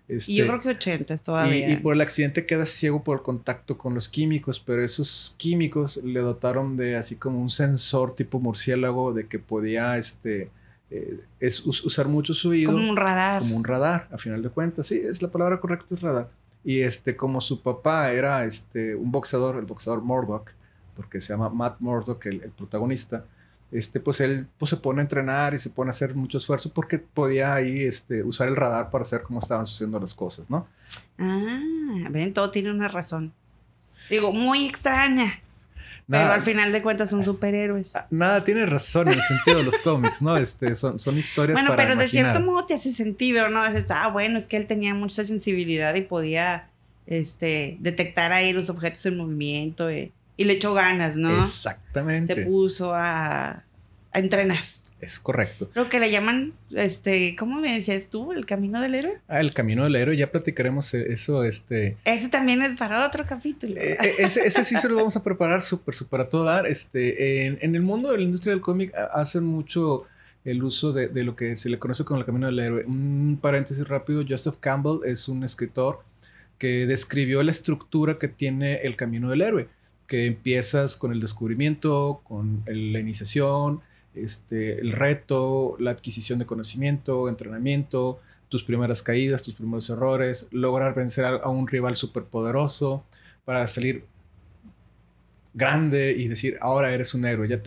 y 0.09 0.35
yo 0.35 0.47
creo 0.47 0.61
que 0.61 0.69
80 0.69 1.17
todavía. 1.17 1.69
Y, 1.69 1.77
por 1.77 1.93
el 1.93 2.01
accidente 2.01 2.45
queda 2.45 2.65
ciego 2.65 3.03
por 3.03 3.17
el 3.17 3.23
contacto 3.23 3.77
con 3.77 3.93
los 3.93 4.07
químicos, 4.07 4.59
pero 4.59 4.83
esos 4.83 5.35
químicos 5.37 5.97
le 5.97 6.21
dotaron 6.21 6.77
de 6.77 6.95
así 6.95 7.17
como 7.17 7.41
un 7.41 7.49
sensor 7.49 8.15
tipo 8.15 8.39
murciélago 8.39 9.13
de 9.13 9.27
que 9.27 9.37
podía 9.37 9.97
este, 9.97 10.49
eh, 10.89 11.19
es 11.41 11.65
usar 11.65 12.07
mucho 12.07 12.33
su 12.33 12.49
oído. 12.49 12.71
Como 12.71 12.89
un 12.89 12.95
radar. 12.95 13.41
Como 13.41 13.57
un 13.57 13.65
radar, 13.65 14.07
a 14.11 14.17
final 14.17 14.41
de 14.41 14.49
cuentas. 14.49 14.87
Sí, 14.87 15.01
es 15.03 15.21
la 15.21 15.29
palabra 15.29 15.59
correcta, 15.59 15.93
es 15.93 16.01
radar. 16.01 16.29
Y 16.67 16.81
este, 16.81 17.15
como 17.15 17.39
su 17.39 17.61
papá 17.61 18.11
era 18.11 18.43
este, 18.43 18.93
un 18.93 19.09
boxeador, 19.09 19.55
el 19.55 19.63
boxeador 19.63 20.01
Murdoch, 20.01 20.49
porque 20.97 21.21
se 21.21 21.31
llama 21.31 21.49
Matt 21.49 21.79
Murdoch, 21.79 22.25
el, 22.25 22.41
protagonista, 22.57 23.23
este, 23.71 24.01
pues 24.01 24.19
él 24.19 24.47
pues, 24.57 24.71
se 24.71 24.75
pone 24.75 24.99
a 24.99 25.03
entrenar 25.03 25.53
y 25.53 25.59
se 25.59 25.69
pone 25.69 25.87
a 25.87 25.91
hacer 25.91 26.13
mucho 26.13 26.39
esfuerzo 26.39 26.73
porque 26.73 26.99
podía 26.99 27.53
ahí 27.53 27.85
este, 27.85 28.21
usar 28.21 28.49
el 28.49 28.57
radar 28.57 28.89
para 28.89 29.05
saber 29.05 29.25
cómo 29.25 29.39
estaban 29.39 29.65
sucediendo 29.65 29.97
las 29.97 30.13
cosas, 30.13 30.49
¿no? 30.49 30.67
Ah, 31.17 31.61
ven, 32.09 32.33
todo 32.33 32.51
tiene 32.51 32.69
una 32.69 32.89
razón. 32.89 33.31
Digo, 34.09 34.33
muy 34.33 34.65
extraña. 34.65 35.39
Pero 36.09 36.31
al 36.31 36.41
final 36.41 36.71
de 36.71 36.81
cuentas 36.81 37.09
son 37.09 37.23
superhéroes. 37.23 37.95
Ah, 37.95 38.07
nada 38.09 38.43
tiene 38.43 38.65
razón 38.65 39.09
en 39.09 39.15
el 39.15 39.21
sentido 39.21 39.57
de 39.57 39.63
los 39.63 39.77
cómics, 39.79 40.21
¿no? 40.21 40.37
Este, 40.37 40.73
son, 40.75 40.99
son 40.99 41.17
historias 41.17 41.59
bueno, 41.59 41.75
pero 41.75 41.95
de 41.95 42.07
cierto 42.07 42.39
modo 42.39 42.65
te 42.65 42.75
hace 42.75 42.91
sentido, 42.93 43.49
¿no? 43.49 43.65
Es, 43.65 43.85
ah, 43.89 44.07
bueno, 44.07 44.37
es 44.37 44.47
que 44.47 44.57
él 44.57 44.67
tenía 44.67 44.93
mucha 44.93 45.25
sensibilidad 45.25 45.93
y 45.95 46.01
podía 46.01 46.69
este, 47.07 47.77
detectar 47.79 48.31
ahí 48.31 48.53
los 48.53 48.69
objetos 48.69 49.05
en 49.05 49.17
movimiento 49.17 49.89
eh, 49.89 50.11
y 50.37 50.45
le 50.45 50.53
echó 50.53 50.73
ganas, 50.73 51.17
¿no? 51.17 51.43
Exactamente. 51.43 52.35
Se 52.35 52.41
puso 52.45 52.93
a, 52.93 53.63
a 54.11 54.19
entrenar. 54.19 54.59
Es 54.99 55.19
correcto. 55.19 55.69
Lo 55.75 55.89
que 55.89 55.99
le 55.99 56.09
llaman, 56.09 56.53
este, 56.71 57.35
¿cómo 57.37 57.59
me 57.59 57.73
decías 57.73 58.07
tú? 58.09 58.31
¿El 58.31 58.47
camino 58.47 58.81
del 58.81 58.95
héroe? 58.95 59.19
Ah, 59.27 59.41
el 59.41 59.53
camino 59.53 59.83
del 59.83 59.95
héroe, 59.95 60.17
ya 60.17 60.31
platicaremos 60.31 60.91
e-, 60.95 61.13
eso, 61.13 61.43
este... 61.43 61.97
Ese 62.03 62.29
también 62.29 62.63
es 62.63 62.73
para 62.73 63.05
otro 63.05 63.23
capítulo. 63.27 63.75
Eh, 63.79 63.95
eh, 64.01 64.15
ese, 64.17 64.47
ese, 64.47 64.63
sí 64.63 64.75
se 64.75 64.89
lo 64.89 64.95
vamos 64.95 65.15
a 65.15 65.23
preparar 65.23 65.61
súper, 65.61 65.93
súper 65.93 66.21
a 66.21 66.29
todo 66.29 66.45
dar. 66.45 66.65
Este, 66.65 67.45
en, 67.45 67.75
el 67.75 67.81
mundo 67.81 68.11
de 68.11 68.17
la 68.17 68.23
industria 68.23 68.53
del 68.53 68.61
cómic 68.61 68.91
hacen 69.13 69.43
mucho 69.43 70.05
el 70.43 70.63
uso 70.63 70.93
de, 70.93 71.09
de, 71.09 71.23
lo 71.23 71.35
que 71.35 71.57
se 71.57 71.69
le 71.69 71.77
conoce 71.77 72.03
como 72.03 72.19
el 72.19 72.25
camino 72.25 72.47
del 72.47 72.57
héroe. 72.57 72.83
Un 72.85 73.37
paréntesis 73.39 73.87
rápido, 73.87 74.23
Joseph 74.27 74.55
Campbell 74.59 75.01
es 75.05 75.27
un 75.27 75.43
escritor 75.43 76.01
que 76.57 76.87
describió 76.87 77.43
la 77.43 77.51
estructura 77.51 78.17
que 78.17 78.27
tiene 78.27 78.77
el 78.77 78.95
camino 78.95 79.29
del 79.29 79.41
héroe, 79.41 79.69
que 80.07 80.25
empiezas 80.25 80.97
con 80.97 81.11
el 81.11 81.19
descubrimiento, 81.19 82.21
con 82.23 82.63
la 82.65 82.99
iniciación, 82.99 83.81
este, 84.23 84.79
el 84.79 84.91
reto, 84.91 85.75
la 85.79 85.91
adquisición 85.91 86.39
de 86.39 86.45
conocimiento, 86.45 87.29
entrenamiento, 87.29 88.19
tus 88.49 88.63
primeras 88.63 89.03
caídas, 89.03 89.43
tus 89.43 89.55
primeros 89.55 89.89
errores, 89.89 90.47
lograr 90.51 90.93
vencer 90.95 91.25
a, 91.25 91.49
un 91.49 91.67
rival 91.67 91.95
superpoderoso 91.95 93.03
para 93.45 93.67
salir 93.67 94.05
grande 95.53 96.11
y 96.17 96.27
decir, 96.27 96.57
ahora 96.61 96.93
eres 96.93 97.13
un 97.13 97.25
héroe, 97.25 97.47
ya, 97.47 97.61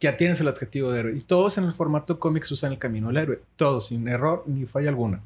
ya 0.00 0.16
tienes 0.16 0.40
el 0.40 0.48
adjetivo 0.48 0.90
de 0.90 1.00
héroe. 1.00 1.16
Y 1.16 1.20
todos 1.20 1.58
en 1.58 1.64
el 1.64 1.72
formato 1.72 2.18
cómics 2.18 2.50
usan 2.50 2.72
el 2.72 2.78
camino 2.78 3.08
del 3.08 3.18
héroe, 3.18 3.40
todos, 3.56 3.88
sin 3.88 4.06
error 4.08 4.44
ni 4.46 4.66
falla 4.66 4.88
alguna. 4.88 5.20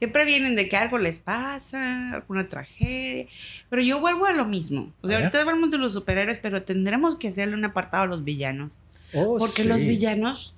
Siempre 0.00 0.24
vienen 0.24 0.56
de 0.56 0.66
que 0.66 0.78
algo 0.78 0.96
les 0.96 1.18
pasa, 1.18 2.14
alguna 2.14 2.48
tragedia. 2.48 3.26
Pero 3.68 3.82
yo 3.82 4.00
vuelvo 4.00 4.24
a 4.24 4.32
lo 4.32 4.46
mismo. 4.46 4.94
O 5.02 5.08
sea, 5.08 5.18
ahorita 5.18 5.42
hablamos 5.42 5.70
de 5.70 5.76
los 5.76 5.92
superhéroes, 5.92 6.38
pero 6.38 6.62
tendremos 6.62 7.16
que 7.16 7.28
hacerle 7.28 7.54
un 7.54 7.66
apartado 7.66 8.04
a 8.04 8.06
los 8.06 8.24
villanos. 8.24 8.78
Oh, 9.14 9.38
porque 9.38 9.64
los 9.64 9.80
villanos 9.80 10.54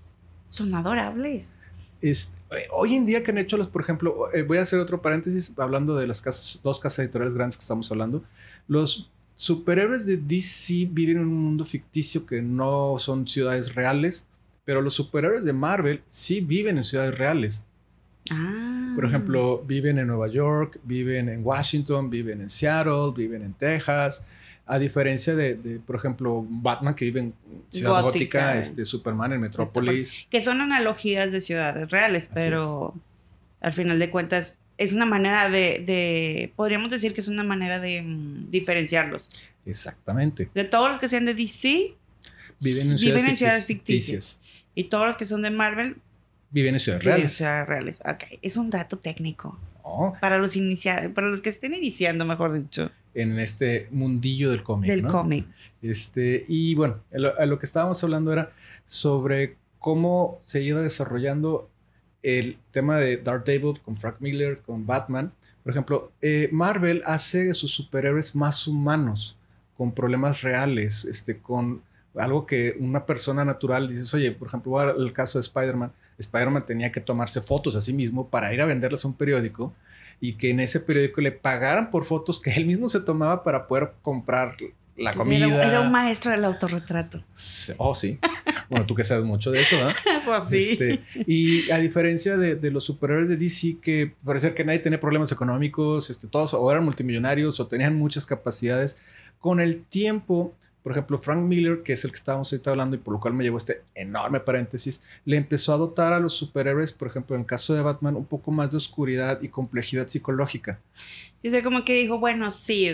son 0.49 0.75
adorables. 0.75 1.57
Es, 2.01 2.35
eh, 2.51 2.67
hoy 2.73 2.97
en 2.97 3.07
día 3.07 3.23
que 3.23 3.31
han 3.31 3.39
hecho 3.39 3.57
los, 3.57 3.69
por 3.69 3.83
ejemplo, 3.83 4.33
eh, 4.33 4.43
voy 4.43 4.59
a 4.59 4.63
hacer 4.63 4.79
otro 4.81 5.01
paréntesis 5.01 5.55
hablando 5.59 5.97
de 5.97 6.07
las 6.07 6.21
casas, 6.21 6.61
dos 6.63 6.81
casas 6.81 7.01
editoriales 7.01 7.35
grandes 7.35 7.57
que 7.57 7.63
estamos 7.63 7.91
hablando. 7.91 8.23
Los 8.69 9.11
superhéroes 9.37 10.07
de 10.07 10.17
DC 10.17 10.89
viven 10.91 11.19
en 11.19 11.25
un 11.25 11.43
mundo 11.43 11.65
ficticio 11.65 12.27
que 12.27 12.43
no 12.43 12.97
son 12.99 13.27
ciudades 13.27 13.75
reales, 13.75 14.27
pero 14.65 14.81
los 14.81 14.95
superhéroes 14.95 15.45
de 15.45 15.53
Marvel 15.53 16.03
sí 16.09 16.41
viven 16.41 16.77
en 16.77 16.85
ciudades 16.85 17.17
reales. 17.17 17.65
Ah. 18.31 18.93
Por 18.95 19.05
ejemplo, 19.05 19.63
viven 19.67 19.99
en 19.99 20.07
Nueva 20.07 20.29
York, 20.29 20.79
viven 20.85 21.29
en 21.29 21.45
Washington, 21.45 22.11
viven 22.11 22.43
en 22.43 22.51
Seattle, 22.51 23.13
viven 23.17 23.43
en 23.43 23.55
Texas. 23.55 24.25
A 24.65 24.79
diferencia 24.79 25.35
de, 25.35 25.81
por 25.87 25.97
ejemplo, 25.97 26.47
Batman 26.49 26.95
que 26.95 27.05
vive 27.05 27.21
en 27.21 27.35
Ciudad 27.69 28.03
Gótica, 28.03 28.59
este, 28.59 28.85
Superman 28.85 29.33
en 29.33 29.41
Metrópolis. 29.41 30.27
Que 30.31 30.41
son 30.41 30.61
analogías 30.61 31.33
de 31.33 31.41
ciudades 31.41 31.91
reales, 31.91 32.29
pero 32.33 32.95
al 33.61 33.73
final 33.73 33.99
de 33.99 34.11
cuentas 34.11 34.59
es 34.79 34.93
una 34.93 35.07
manera 35.07 35.49
de, 35.49 36.53
podríamos 36.57 36.91
decir 36.91 37.13
que 37.15 37.21
es 37.21 37.29
una 37.29 37.45
manera 37.45 37.79
de 37.79 38.03
mm, 38.03 38.51
diferenciarlos. 38.51 39.29
Exactamente. 39.67 40.49
De 40.55 40.65
todos 40.65 40.89
los 40.89 40.99
que 40.99 41.09
sean 41.09 41.25
de 41.25 41.35
DC, 41.35 41.95
viven 42.61 42.91
en 42.91 43.37
ciudades, 43.37 43.65
ficticias. 43.65 44.41
Y 44.75 44.85
todos 44.85 45.07
los 45.07 45.17
que 45.17 45.25
son 45.25 45.43
de 45.43 45.51
Marvel, 45.51 45.97
viven 46.51 46.75
en 46.75 46.81
ciudades 46.81 47.05
reales. 47.05 47.25
En 47.25 47.31
ciudades 47.31 47.69
reales. 47.69 48.03
Ok, 48.07 48.25
es 48.43 48.57
un 48.57 48.71
dato 48.71 48.99
técnico. 48.99 49.59
Para 50.21 50.39
los 50.39 50.57
iniciados, 50.57 51.13
para 51.13 51.29
los 51.29 51.41
que 51.41 51.51
estén 51.51 51.75
iniciando, 51.75 52.25
mejor 52.25 52.59
dicho. 52.59 52.91
En 53.15 53.39
este 53.39 53.89
mundillo 53.91 54.51
del 54.51 54.63
cómic. 54.63 54.91
Del 54.91 55.07
cómic. 55.07 55.47
Este, 55.83 56.45
y 56.49 56.75
bueno, 56.75 57.01
a 57.39 57.47
lo, 57.47 57.59
que 57.59 57.67
estábamos 57.67 58.03
hablando 58.03 58.33
era 58.33 58.51
sobre 58.87 59.57
cómo 59.79 60.39
se 60.41 60.63
iba 60.63 60.81
desarrollando 60.81 61.69
el 62.23 62.57
tema 62.71 62.99
de 62.99 63.17
Daredevil 63.17 63.81
con 63.81 63.97
Frank 63.97 64.17
Miller, 64.21 64.59
con 64.65 64.87
Batman. 64.87 65.33
Por 65.63 65.73
ejemplo, 65.73 66.13
eh, 66.21 66.49
Marvel 66.53 67.03
hace 67.05 67.53
sus 67.55 67.73
superhéroes 67.73 68.35
más 68.35 68.67
humanos, 68.67 69.37
con 69.77 69.93
problemas 69.93 70.43
reales, 70.43 71.05
este, 71.05 71.39
con 71.39 71.83
algo 72.15 72.47
que 72.47 72.77
una 72.79 73.07
persona 73.07 73.45
natural 73.45 73.89
dices, 73.89 74.13
oye, 74.15 74.33
por 74.33 74.49
ejemplo, 74.49 74.91
el 74.91 75.13
caso 75.13 75.39
de 75.39 75.43
Spider-Man, 75.43 75.93
Spider-Man 76.19 76.67
tenía 76.67 76.93
que 76.93 77.01
tomarse 77.01 77.41
fotos 77.41 77.75
a 77.77 77.81
sí 77.81 77.93
mismo 77.93 78.29
para 78.29 78.53
ir 78.53 78.61
a 78.61 78.67
venderlas 78.67 79.05
a 79.05 79.09
un 79.09 79.15
periódico 79.15 79.73
y 80.23 80.35
que 80.35 80.51
en 80.51 80.61
ese 80.61 80.79
periódico 80.79 81.21
le 81.21 81.33
pagaran 81.33 81.91
por 81.91 82.05
fotos 82.05 82.39
que 82.39 82.53
él 82.53 82.65
mismo 82.65 82.89
se 82.89 83.01
tomaba 83.01 83.43
para 83.43 83.67
poder 83.67 83.95
comprar 84.03 84.57
la 84.97 85.13
comida. 85.13 85.47
Era, 85.67 85.81
un 85.81 85.91
maestro 85.91 86.31
del 86.31 86.45
autorretrato. 86.45 87.25
Oh, 87.79 87.93
sí. 87.93 88.21
Bueno, 88.71 88.87
tú 88.87 88.95
que 88.95 89.03
sabes 89.03 89.25
mucho 89.25 89.51
de 89.51 89.63
eso, 89.63 89.77
¿no? 89.83 89.91
pues 90.25 90.45
sí. 90.45 90.79
Este, 90.79 91.01
y 91.27 91.69
a 91.73 91.79
diferencia 91.79 92.37
de, 92.37 92.71
los 92.71 92.85
superhéroes 92.85 93.31
de 93.31 93.37
DC, 93.37 93.79
que 93.83 94.15
parece 94.25 94.55
que 94.55 94.65
nadie 94.65 94.79
tiene 94.79 94.97
problemas 94.97 95.33
económicos, 95.33 96.09
este, 96.09 96.29
todos 96.29 96.55
o 96.55 96.71
eran 96.71 96.85
multimillonarios 96.85 97.59
o 97.59 97.67
tenían 97.67 97.97
muchas 97.97 98.25
capacidades, 98.25 99.01
con 99.41 99.59
el 99.59 99.83
tiempo 99.83 100.55
por 100.83 100.93
ejemplo, 100.93 101.17
Frank 101.19 101.41
Miller, 101.41 101.83
que 101.83 101.93
es 101.93 102.05
el 102.05 102.11
que 102.11 102.17
estábamos 102.17 102.53
ahorita 102.53 102.71
hablando 102.71 102.97
y 102.97 102.99
por 102.99 103.15
lo 103.15 103.21
cual 103.21 103.35
me 103.35 103.45
llevó 103.45 103.59
este 103.59 103.83
enorme 103.95 104.41
paréntesis, 104.41 105.01
le 105.25 105.37
empezó 105.37 105.73
a 105.73 105.77
dotar 105.77 106.13
a 106.13 106.19
los 106.19 106.35
superhéroes, 106.35 106.93
por 106.93 107.09
ejemplo, 107.09 107.37
en 107.37 107.43
el 107.43 107.47
caso 107.47 107.75
de 107.75 107.83
Batman, 107.83 108.17
un 108.17 108.27
poco 108.27 108.51
más 108.51 108.73
de 108.73 108.79
oscuridad 108.79 109.41
y 109.43 109.49
complejidad 109.49 110.09
psicológica. 110.09 110.81
Sí, 111.41 111.57
o 111.57 111.63
como 111.63 111.85
que 111.85 111.95
dijo, 111.95 112.19
bueno, 112.19 112.51
sí, 112.51 112.91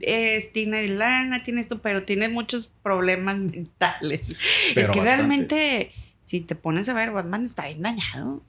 es, 0.00 0.52
tiene 0.52 0.88
lana, 0.88 1.42
tiene 1.42 1.62
esto, 1.62 1.80
pero 1.80 2.04
tiene 2.04 2.28
muchos 2.28 2.70
problemas 2.82 3.38
mentales. 3.38 4.36
es 4.76 4.88
que 4.90 5.00
realmente, 5.00 5.92
si 6.24 6.42
te 6.42 6.54
pones 6.54 6.88
a 6.90 6.94
ver, 6.94 7.10
Batman 7.10 7.44
está 7.44 7.66
bien 7.66 7.82
dañado. 7.82 8.42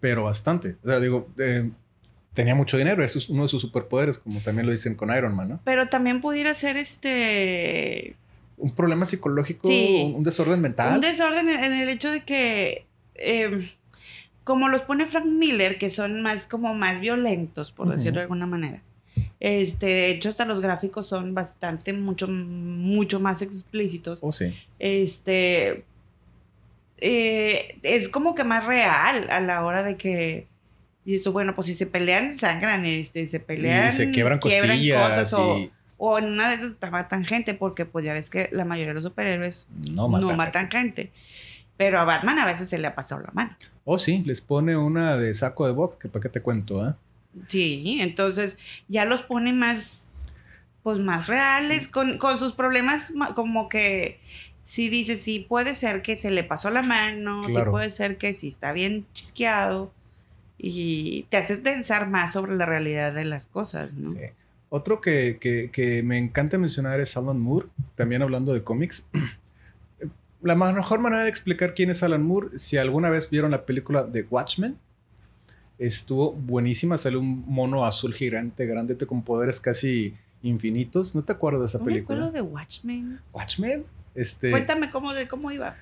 Pero 0.00 0.24
bastante. 0.24 0.76
O 0.82 0.88
sea, 0.88 0.98
digo, 0.98 1.28
eh, 1.38 1.70
tenía 2.36 2.54
mucho 2.54 2.76
dinero, 2.76 3.02
eso 3.02 3.18
es 3.18 3.30
uno 3.30 3.44
de 3.44 3.48
sus 3.48 3.62
superpoderes, 3.62 4.18
como 4.18 4.40
también 4.40 4.66
lo 4.66 4.72
dicen 4.72 4.94
con 4.94 5.10
Iron 5.10 5.34
Man, 5.34 5.48
¿no? 5.48 5.60
Pero 5.64 5.88
también 5.88 6.20
pudiera 6.20 6.52
ser 6.54 6.76
este... 6.76 8.14
Un 8.58 8.74
problema 8.74 9.06
psicológico, 9.06 9.68
un 9.68 10.22
desorden 10.22 10.60
mental. 10.60 10.94
Un 10.94 11.00
desorden 11.00 11.48
en 11.48 11.72
el 11.72 11.88
hecho 11.88 12.10
de 12.10 12.24
que, 12.24 12.86
em, 13.14 13.66
como 14.44 14.68
los 14.68 14.82
pone 14.82 15.06
Frank 15.06 15.26
Miller, 15.26 15.78
que 15.78 15.90
son 15.90 16.22
más 16.22 16.46
como 16.46 16.74
más 16.74 17.00
violentos, 17.00 17.72
por 17.72 17.88
decirlo 17.88 18.20
de 18.20 18.24
alguna 18.24 18.46
manera. 18.46 18.82
Este, 19.40 19.86
de 19.86 20.10
hecho, 20.10 20.28
hasta 20.28 20.44
los 20.44 20.60
gráficos 20.60 21.08
son 21.08 21.34
bastante, 21.34 21.92
mucho, 21.92 22.28
mucho 22.28 23.18
más 23.18 23.42
explícitos. 23.42 24.18
Oh, 24.22 24.32
sí. 24.32 24.54
Este, 24.78 25.84
eh, 26.98 27.78
es 27.82 28.08
como 28.08 28.34
que 28.34 28.44
más 28.44 28.64
real 28.66 29.28
a 29.30 29.40
la 29.40 29.64
hora 29.64 29.82
de 29.82 29.96
que 29.96 30.46
y 31.06 31.14
esto, 31.14 31.30
bueno, 31.30 31.54
pues 31.54 31.68
si 31.68 31.74
se 31.74 31.86
pelean, 31.86 32.36
sangran, 32.36 32.84
este, 32.84 33.28
se 33.28 33.38
pelean. 33.38 33.90
Y 33.90 33.92
se 33.92 34.10
quiebran, 34.10 34.40
cosas 34.40 35.32
o, 35.98 36.18
en 36.18 36.24
una 36.24 36.48
de 36.50 36.56
esas 36.56 36.76
matan 36.90 37.24
gente, 37.24 37.54
porque 37.54 37.86
pues 37.86 38.04
ya 38.04 38.12
ves 38.12 38.28
que 38.28 38.50
la 38.52 38.64
mayoría 38.64 38.88
de 38.88 38.94
los 38.94 39.04
superhéroes 39.04 39.68
no 39.92 40.08
matan, 40.08 40.68
gente. 40.68 41.12
Pero 41.76 42.00
a 42.00 42.04
Batman 42.04 42.40
a 42.40 42.44
veces 42.44 42.68
se 42.68 42.76
le 42.78 42.88
ha 42.88 42.96
pasado 42.96 43.22
la 43.22 43.30
mano. 43.32 43.56
Oh, 43.84 43.98
sí, 43.98 44.24
les 44.26 44.40
pone 44.40 44.76
una 44.76 45.16
de 45.16 45.32
saco 45.32 45.64
de 45.66 45.72
box, 45.72 45.96
que 45.96 46.08
para 46.08 46.24
qué 46.24 46.28
te 46.28 46.42
cuento, 46.42 46.86
¿eh? 46.86 46.94
Sí, 47.46 47.98
entonces 48.00 48.58
ya 48.88 49.04
los 49.04 49.22
pone 49.22 49.52
más, 49.52 50.12
pues 50.82 50.98
más 50.98 51.28
reales, 51.28 51.86
con, 51.86 52.18
con 52.18 52.36
sus 52.36 52.52
problemas 52.52 53.12
como 53.36 53.68
que 53.68 54.18
sí 54.64 54.88
dice, 54.88 55.16
sí 55.16 55.46
puede 55.48 55.76
ser 55.76 56.02
que 56.02 56.16
se 56.16 56.32
le 56.32 56.42
pasó 56.42 56.70
la 56.70 56.82
mano, 56.82 57.48
sí 57.48 57.58
puede 57.70 57.90
ser 57.90 58.18
que 58.18 58.34
sí 58.34 58.48
está 58.48 58.72
bien 58.72 59.06
chisqueado 59.12 59.92
y 60.58 61.24
te 61.30 61.36
hace 61.36 61.56
pensar 61.56 62.08
más 62.08 62.32
sobre 62.32 62.56
la 62.56 62.66
realidad 62.66 63.12
de 63.12 63.24
las 63.24 63.46
cosas, 63.46 63.94
¿no? 63.94 64.10
Sí. 64.10 64.18
Otro 64.68 65.00
que, 65.00 65.38
que, 65.40 66.02
me 66.02 66.18
encanta 66.18 66.58
mencionar 66.58 67.00
es 67.00 67.16
Alan 67.16 67.38
Moore, 67.38 67.68
también 67.94 68.22
hablando 68.22 68.52
de 68.52 68.62
cómics. 68.62 69.08
La 70.42 70.54
mejor 70.54 71.00
manera 71.00 71.22
de 71.22 71.28
explicar 71.28 71.74
quién 71.74 71.90
es 71.90 72.02
Alan 72.02 72.22
Moore, 72.22 72.58
si 72.58 72.76
alguna 72.76 73.08
vez 73.10 73.30
vieron 73.30 73.50
la 73.50 73.64
película 73.64 74.04
de 74.04 74.22
Watchmen, 74.22 74.76
estuvo 75.78 76.32
buenísima. 76.32 76.98
Sale 76.98 77.16
un 77.16 77.44
mono 77.46 77.84
azul 77.84 78.14
gigante, 78.14 78.66
grande, 78.66 78.96
con 79.06 79.22
poderes 79.22 79.60
casi 79.60 80.14
infinitos. 80.42 81.14
¿No 81.14 81.24
te 81.24 81.32
acuerdas 81.32 81.60
de 81.62 81.66
esa 81.66 81.84
película? 81.84 82.18
Me 82.18 82.24
acuerdo 82.26 82.32
de 82.32 82.42
Watchmen. 82.42 83.20
¿Watchmen? 83.32 83.84
Este... 84.14 84.50
Cuéntame 84.50 84.90
cómo, 84.90 85.14
de 85.14 85.26
cómo 85.26 85.50
iba. 85.50 85.76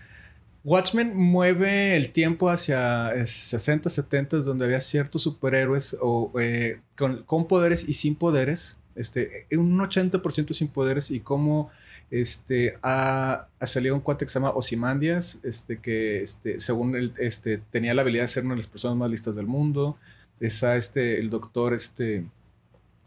Watchmen 0.64 1.14
mueve 1.14 1.94
el 1.94 2.10
tiempo 2.10 2.48
hacia 2.48 3.12
60, 3.26 3.90
70, 3.90 4.38
donde 4.38 4.64
había 4.64 4.80
ciertos 4.80 5.22
superhéroes 5.22 5.94
o, 6.00 6.32
eh, 6.40 6.80
con, 6.96 7.46
poderes 7.46 7.86
y 7.86 7.92
sin 7.92 8.16
poderes, 8.16 8.80
este, 8.96 9.46
un 9.52 9.78
80% 9.78 10.54
sin 10.54 10.68
poderes 10.68 11.10
y 11.10 11.20
cómo 11.20 11.70
este, 12.10 12.78
ha, 12.82 13.48
salido 13.60 13.94
un 13.94 14.00
cuate 14.00 14.24
que 14.24 14.30
se 14.30 14.38
llama 14.38 14.52
Ozymandias, 14.52 15.40
este, 15.44 15.80
que 15.80 16.22
este, 16.22 16.58
según 16.60 16.96
él 16.96 17.12
este, 17.18 17.58
tenía 17.70 17.92
la 17.92 18.00
habilidad 18.00 18.24
de 18.24 18.28
ser 18.28 18.44
una 18.44 18.54
de 18.54 18.58
las 18.58 18.66
personas 18.66 18.96
más 18.96 19.10
listas 19.10 19.36
del 19.36 19.46
mundo. 19.46 19.98
Está 20.40 20.76
este, 20.76 21.20
el 21.20 21.28
doctor, 21.28 21.74
este, 21.74 22.24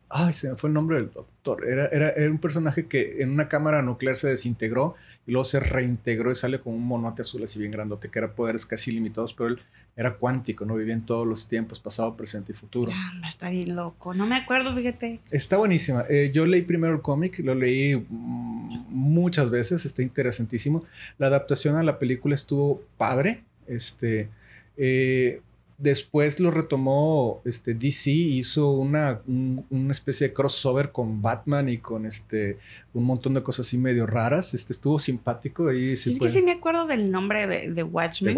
Ay, 0.10 0.34
se 0.34 0.50
me 0.50 0.56
fue 0.56 0.70
el 0.70 0.74
nombre 0.74 0.98
del 0.98 1.12
doctor. 1.12 1.68
Era, 1.68 1.88
era, 1.88 2.10
era, 2.10 2.32
un 2.32 2.38
personaje 2.38 2.88
que 2.88 3.22
en 3.22 3.32
una 3.32 3.50
cámara 3.50 3.82
nuclear 3.82 4.16
se 4.16 4.30
desintegró 4.30 4.96
y 5.26 5.32
luego 5.32 5.46
se 5.46 5.60
reintegró 5.60 6.32
y 6.32 6.36
sale 6.36 6.60
como 6.60 6.78
un 6.78 6.86
monote 6.86 7.24
azul 7.24 7.44
así 7.44 7.60
bien 7.60 7.72
grandote, 7.72 8.10
que 8.10 8.20
era 8.20 8.34
poderes 8.34 8.66
casi 8.66 8.92
limitados, 8.92 9.34
pero 9.34 9.50
él 9.50 9.60
era 9.98 10.14
cuántico, 10.14 10.64
¿no? 10.64 10.76
Vivía 10.76 10.94
en 10.94 11.06
todos 11.06 11.26
los 11.26 11.48
tiempos, 11.48 11.80
pasado, 11.80 12.16
presente 12.16 12.52
y 12.52 12.56
futuro. 12.56 12.92
Ah, 12.94 13.28
está 13.28 13.50
bien 13.50 13.76
loco. 13.76 14.14
No 14.14 14.28
me 14.28 14.36
acuerdo, 14.36 14.74
fíjate. 14.74 15.20
Está 15.32 15.58
buenísima. 15.58 16.06
Eh, 16.08 16.32
yo 16.32 16.46
leí 16.46 16.62
primero 16.62 16.94
el 16.94 17.02
cómic, 17.02 17.40
lo 17.40 17.56
leí 17.56 17.96
mm, 17.96 18.86
muchas 18.90 19.50
veces, 19.50 19.86
está 19.86 20.04
interesantísimo. 20.04 20.86
La 21.18 21.28
adaptación 21.28 21.78
a 21.78 21.84
la 21.84 21.98
película 21.98 22.36
estuvo 22.36 22.84
padre. 22.98 23.44
Este, 23.66 24.30
eh, 24.78 25.42
Después 25.78 26.40
lo 26.40 26.50
retomó 26.50 27.42
este, 27.46 27.76
DC, 27.76 28.10
hizo 28.10 28.72
una, 28.72 29.22
una 29.28 29.92
especie 29.92 30.30
de 30.30 30.34
crossover 30.34 30.92
con 30.92 31.22
Batman 31.22 31.70
y 31.70 31.78
con 31.78 32.08
este, 32.08 32.58
un 32.96 33.04
montón 33.04 33.36
de 33.36 33.44
cosas 33.44 33.68
así 33.68 33.78
medio 33.78 34.08
raras. 34.08 34.56
Este, 34.56 34.74
estuvo 34.74 34.98
simpático. 34.98 35.72
Y 35.72 35.96
sí 35.96 36.14
es 36.14 36.20
que 36.20 36.30
sí 36.30 36.42
me 36.42 36.54
acuerdo 36.54 36.88
del 36.88 37.12
nombre 37.12 37.46
de, 37.46 37.70
de 37.70 37.84
Watchmen. 37.84 38.38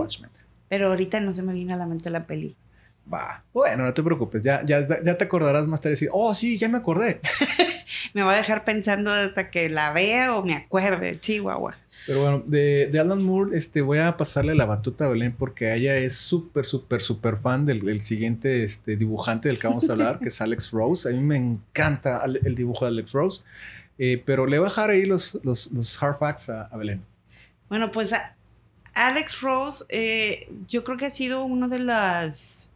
Pero 0.68 0.88
ahorita 0.88 1.20
no 1.22 1.34
se 1.34 1.42
me 1.42 1.54
viene 1.54 1.74
a 1.74 1.78
la 1.78 1.86
mente 1.86 2.10
la 2.10 2.28
peli. 2.28 2.56
Va. 3.12 3.44
Bueno, 3.54 3.86
no 3.86 3.94
te 3.94 4.04
preocupes. 4.04 4.44
Ya, 4.44 4.64
ya, 4.66 4.86
ya 5.02 5.18
te 5.18 5.24
acordarás 5.24 5.68
más 5.68 5.80
tarde 5.80 5.92
y 5.92 5.96
decir, 5.96 6.10
oh, 6.12 6.36
sí, 6.36 6.58
ya 6.58 6.68
me 6.68 6.78
acordé. 6.78 7.22
me 8.14 8.24
va 8.24 8.34
a 8.34 8.38
dejar 8.38 8.64
pensando 8.64 9.12
hasta 9.12 9.50
que 9.50 9.70
la 9.70 9.94
vea 9.94 10.36
o 10.36 10.44
me 10.44 10.54
acuerde, 10.56 11.20
Chihuahua. 11.20 11.76
Pero 12.08 12.22
bueno, 12.22 12.44
de, 12.46 12.92
Alan 13.00 13.24
Moore, 13.24 13.58
este, 13.58 13.82
voy 13.82 14.00
a 14.00 14.18
pasarle 14.18 14.56
la 14.56 14.66
batuta 14.66 15.06
a 15.06 15.10
Belén 15.10 15.36
porque 15.38 15.74
ella 15.74 15.96
es 15.96 16.16
súper, 16.16 16.66
súper, 16.66 17.02
súper 17.02 17.38
fan 17.38 17.66
del, 17.66 18.02
siguiente 18.02 18.64
este, 18.64 18.96
dibujante 18.96 19.50
del 19.50 19.60
que 19.60 19.68
vamos 19.68 19.90
a 19.90 19.94
hablar, 19.94 20.20
que 20.20 20.30
es 20.30 20.42
Alex 20.42 20.72
Rose. 20.72 21.10
A 21.10 21.12
mí 21.12 21.20
me 21.20 21.38
encanta 21.38 22.24
el 22.26 22.56
dibujo 22.56 22.86
de 22.86 22.92
Alex 22.92 23.12
Rose. 23.12 23.44
Eh, 24.00 24.24
pero 24.26 24.48
le 24.48 24.58
voy 24.58 24.66
a 24.66 24.70
dejar 24.70 24.90
ahí 24.92 25.06
los, 25.06 25.38
los, 25.44 25.70
los 25.74 26.02
hard 26.02 26.16
facts 26.16 26.50
a, 26.50 26.70
Belén. 26.78 27.04
Bueno, 27.68 27.92
pues 27.92 28.16
Alex 28.94 29.42
Rose, 29.42 29.84
eh, 29.90 30.50
yo 30.68 30.86
creo 30.86 30.98
que 30.98 31.06
ha 31.06 31.10
sido 31.10 31.44
uno 31.44 31.68
de 31.68 31.80
las 31.80 32.72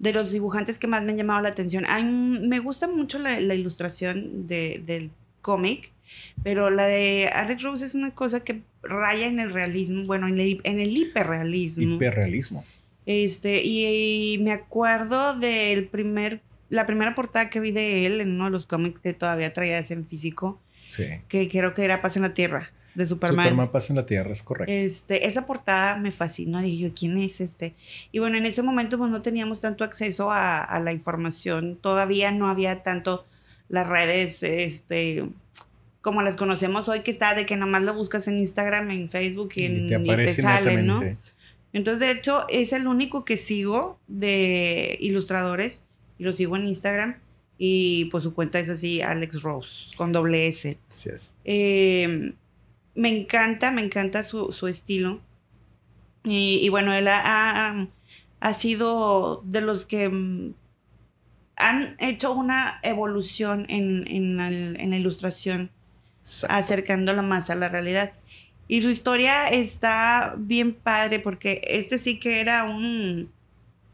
de 0.00 0.12
los 0.14 0.32
dibujantes 0.32 0.78
que 0.78 0.86
más 0.86 1.04
me 1.04 1.12
han 1.12 1.18
llamado 1.18 1.42
la 1.42 1.50
atención. 1.50 1.86
me 2.48 2.58
gusta 2.58 2.88
mucho 2.88 3.18
la, 3.18 3.38
ilustración 3.38 4.46
del 4.46 5.10
cómic, 5.42 5.92
pero 6.42 6.70
la 6.70 6.86
de 6.86 7.30
Alex 7.32 7.62
Rose 7.62 7.86
es 7.86 7.94
una 7.94 8.10
cosa 8.10 8.40
que 8.40 8.62
raya 8.82 9.26
en 9.26 9.38
el 9.38 9.52
realismo, 9.52 10.04
bueno, 10.04 10.26
en 10.26 10.40
el, 10.40 10.60
en 10.64 10.80
el 10.80 10.96
hiperrealismo. 10.96 11.96
Hiperrealismo. 11.96 12.64
Este, 13.04 13.62
y, 13.62 14.38
me 14.38 14.52
acuerdo 14.52 15.38
del 15.38 15.86
primer, 15.86 16.40
la 16.70 16.86
primera 16.86 17.14
portada 17.14 17.50
que 17.50 17.60
vi 17.60 17.70
de 17.70 18.06
él 18.06 18.22
en 18.22 18.32
uno 18.32 18.46
de 18.46 18.50
los 18.50 18.66
cómics 18.66 19.00
que 19.00 19.12
todavía 19.12 19.52
traía 19.52 19.78
ese 19.78 19.94
en 19.94 20.06
físico. 20.06 20.58
Sí. 20.88 21.04
Que 21.28 21.48
creo 21.48 21.74
que 21.74 21.84
era 21.84 22.00
Paz 22.00 22.16
en 22.16 22.22
la 22.22 22.34
Tierra 22.34 22.72
de 22.94 23.06
Superman. 23.06 23.46
Superman 23.46 23.70
pasa 23.70 23.92
en 23.92 23.96
la 23.96 24.06
Tierra, 24.06 24.32
es 24.32 24.42
correcto. 24.42 24.72
Este, 24.72 25.26
esa 25.26 25.46
portada 25.46 25.96
me 25.96 26.10
fascinó. 26.10 26.60
Dije 26.60 26.78
yo, 26.78 26.94
¿quién 26.94 27.18
es 27.18 27.40
este? 27.40 27.74
Y 28.12 28.18
bueno, 28.18 28.36
en 28.36 28.46
ese 28.46 28.62
momento 28.62 28.98
pues 28.98 29.10
no 29.10 29.22
teníamos 29.22 29.60
tanto 29.60 29.84
acceso 29.84 30.30
a, 30.30 30.80
la 30.82 30.92
información. 30.92 31.76
Todavía 31.80 32.30
no 32.32 32.48
había 32.48 32.82
tanto 32.82 33.26
las 33.68 33.88
redes, 33.88 34.42
este, 34.42 35.24
como 36.00 36.22
las 36.22 36.36
conocemos 36.36 36.88
hoy, 36.88 37.00
que 37.00 37.10
está 37.10 37.34
de 37.34 37.46
que 37.46 37.56
nomás 37.56 37.82
lo 37.82 37.94
buscas 37.94 38.26
en 38.28 38.38
Instagram, 38.38 38.90
en 38.90 39.08
Facebook 39.08 39.50
y, 39.54 39.64
en, 39.64 39.86
te, 39.86 40.24
y 40.24 40.28
sale, 40.30 40.82
¿no? 40.82 41.00
Entonces, 41.72 42.00
de 42.00 42.10
hecho, 42.10 42.46
es 42.48 42.72
el 42.72 42.88
único 42.88 43.24
que 43.24 43.36
sigo 43.36 43.98
de 44.08 44.96
ilustradores 45.00 45.84
y 46.18 46.24
lo 46.24 46.32
sigo 46.32 46.56
en 46.56 46.66
Instagram. 46.66 47.16
Y 47.62 48.06
pues 48.06 48.24
su 48.24 48.32
cuenta 48.32 48.58
es 48.58 48.70
así, 48.70 49.02
Alex 49.02 49.42
Rose, 49.42 49.94
con 49.96 50.12
doble 50.12 50.48
S. 50.48 50.78
Así 50.88 51.10
es. 51.10 51.36
Eh, 51.44 52.32
me 52.94 53.08
encanta, 53.08 53.70
me 53.70 53.82
encanta 53.82 54.22
su, 54.24 54.66
estilo. 54.68 55.20
Y, 56.24 56.68
bueno, 56.68 56.92
él 56.94 57.08
ha, 57.08 57.86
sido 58.52 59.42
de 59.44 59.60
los 59.60 59.86
que 59.86 60.08
mm, 60.08 60.54
han 61.56 61.96
hecho 61.98 62.32
una 62.32 62.80
evolución 62.82 63.66
en, 63.68 64.36
la, 64.36 64.50
ilustración, 64.96 65.70
acercándola 66.48 67.22
más 67.22 67.50
a 67.50 67.54
la 67.54 67.68
realidad. 67.68 68.12
Y 68.68 68.82
su 68.82 68.90
historia 68.90 69.48
está 69.48 70.34
bien 70.38 70.74
padre 70.74 71.18
porque 71.18 71.60
este 71.64 71.98
sí 71.98 72.20
que 72.20 72.40
era 72.40 72.64
un, 72.64 73.32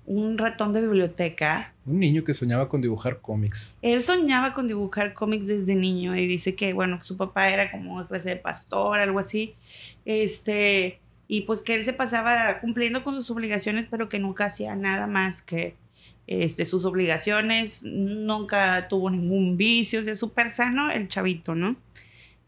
un 0.05 0.39
ratón 0.39 0.73
de 0.73 0.83
biblioteca. 0.83 1.73
Un 1.87 2.01
niño 2.01 2.25
que 2.25 2.35
soñaba 2.35 2.69
con 2.69 2.81
dibujar 2.81 3.21
cómics. 3.21 3.77
Él 3.81 4.03
soñaba 4.03 4.53
con 4.53 4.67
dibujar 4.67 5.15
cómics 5.15 5.47
desde 5.47 5.77
niño 5.77 6.17
y 6.17 6.27
dice 6.27 6.57
que, 6.57 6.73
bueno, 6.73 7.03
su 7.03 7.17
papá 7.17 7.49
era 7.51 7.71
como 7.71 7.95
una 7.95 8.09
clase 8.09 8.31
de 8.31 8.37
pastor, 8.37 8.99
algo 8.99 9.21
así. 9.21 9.55
Este, 10.05 10.99
y 11.29 11.43
pues 11.43 11.63
que 11.63 11.75
él 11.75 11.85
se 11.85 11.93
pasaba 11.93 12.61
cumpliendo 12.61 13.03
con 13.03 13.15
sus 13.15 13.31
obligaciones, 13.31 13.87
pero 13.87 14.09
que 14.09 14.19
nunca 14.19 14.47
hacía 14.47 14.75
nada 14.75 15.07
más 15.07 15.43
que 15.43 15.77
este, 16.27 16.65
sus 16.65 16.85
obligaciones, 16.85 17.85
nunca 17.85 18.89
tuvo 18.89 19.11
ningún 19.11 19.57
vicio, 19.57 20.01
o 20.01 20.03
sea, 20.03 20.15
súper 20.15 20.51
sano 20.51 20.91
el 20.91 21.09
chavito, 21.09 21.55
¿no? 21.55 21.77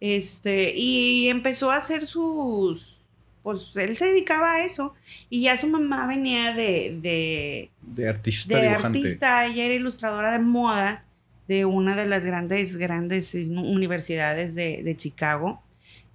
Este, 0.01 0.73
y 0.77 1.29
empezó 1.29 1.71
a 1.71 1.77
hacer 1.77 2.07
sus, 2.07 3.01
pues 3.43 3.77
él 3.77 3.97
se 3.97 4.07
dedicaba 4.07 4.55
a 4.55 4.65
eso 4.65 4.95
y 5.31 5.43
ya 5.43 5.57
su 5.57 5.69
mamá 5.69 6.07
venía 6.07 6.53
de, 6.53 6.99
de, 7.01 7.71
de 7.95 8.09
artista, 8.09 8.61
de 8.61 8.69
artista, 8.69 9.47
ella 9.47 9.65
era 9.65 9.75
ilustradora 9.75 10.33
de 10.33 10.39
moda 10.39 11.05
de 11.47 11.65
una 11.65 11.97
de 11.97 12.07
las 12.07 12.25
grandes, 12.25 12.77
grandes 12.77 13.35
universidades 13.35 14.55
de, 14.55 14.83
de, 14.83 14.97
Chicago. 14.97 15.61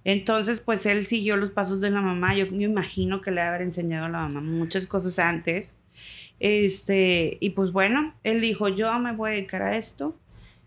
Entonces, 0.04 0.60
pues 0.60 0.86
él 0.86 1.06
siguió 1.06 1.36
los 1.36 1.50
pasos 1.50 1.80
de 1.80 1.90
la 1.90 2.00
mamá. 2.00 2.34
Yo 2.36 2.46
me 2.50 2.64
imagino 2.64 3.20
que 3.20 3.32
le 3.32 3.40
haber 3.40 3.62
enseñado 3.62 4.06
a 4.06 4.08
la 4.08 4.28
mamá 4.28 4.40
muchas 4.40 4.86
cosas 4.86 5.18
antes. 5.18 5.76
Este, 6.38 7.38
y 7.40 7.50
pues 7.50 7.72
bueno, 7.72 8.14
él 8.22 8.40
dijo, 8.40 8.68
yo 8.68 8.96
me 9.00 9.12
voy 9.12 9.30
a 9.30 9.32
dedicar 9.34 9.62
a 9.62 9.76
esto. 9.76 10.16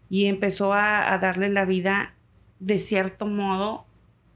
Y 0.09 0.25
empezó 0.25 0.73
a, 0.73 1.13
a 1.13 1.17
darle 1.19 1.49
la 1.49 1.65
vida 1.65 2.13
de 2.59 2.79
cierto 2.79 3.25
modo 3.25 3.85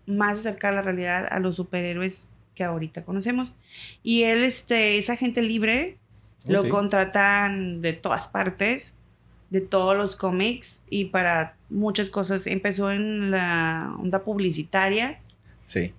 más 0.06 0.40
acerca 0.40 0.70
a 0.70 0.74
la 0.74 0.82
realidad 0.82 1.28
a 1.30 1.40
los 1.40 1.56
superhéroes 1.56 2.30
que 2.56 2.64
ahorita 2.64 3.06
conocemos. 3.06 3.54
Y 4.04 4.24
él 4.24 4.44
este, 4.44 4.98
es 4.98 5.10
agente 5.10 5.42
libre, 5.42 5.98
oh, 6.46 6.52
lo 6.52 6.70
contratan 6.70 7.82
de 7.82 7.94
todas 7.94 8.28
partes, 8.28 8.96
de 9.50 9.62
todos 9.62 9.96
los 9.96 10.16
cómics 10.16 10.84
y 10.90 11.06
para 11.06 11.56
muchas 11.70 12.10
cosas. 12.10 12.48
Empezó 12.48 12.92
en 12.92 13.32
la 13.32 13.94
onda 14.00 14.24
publicitaria. 14.24 15.20
Sí. 15.66 15.94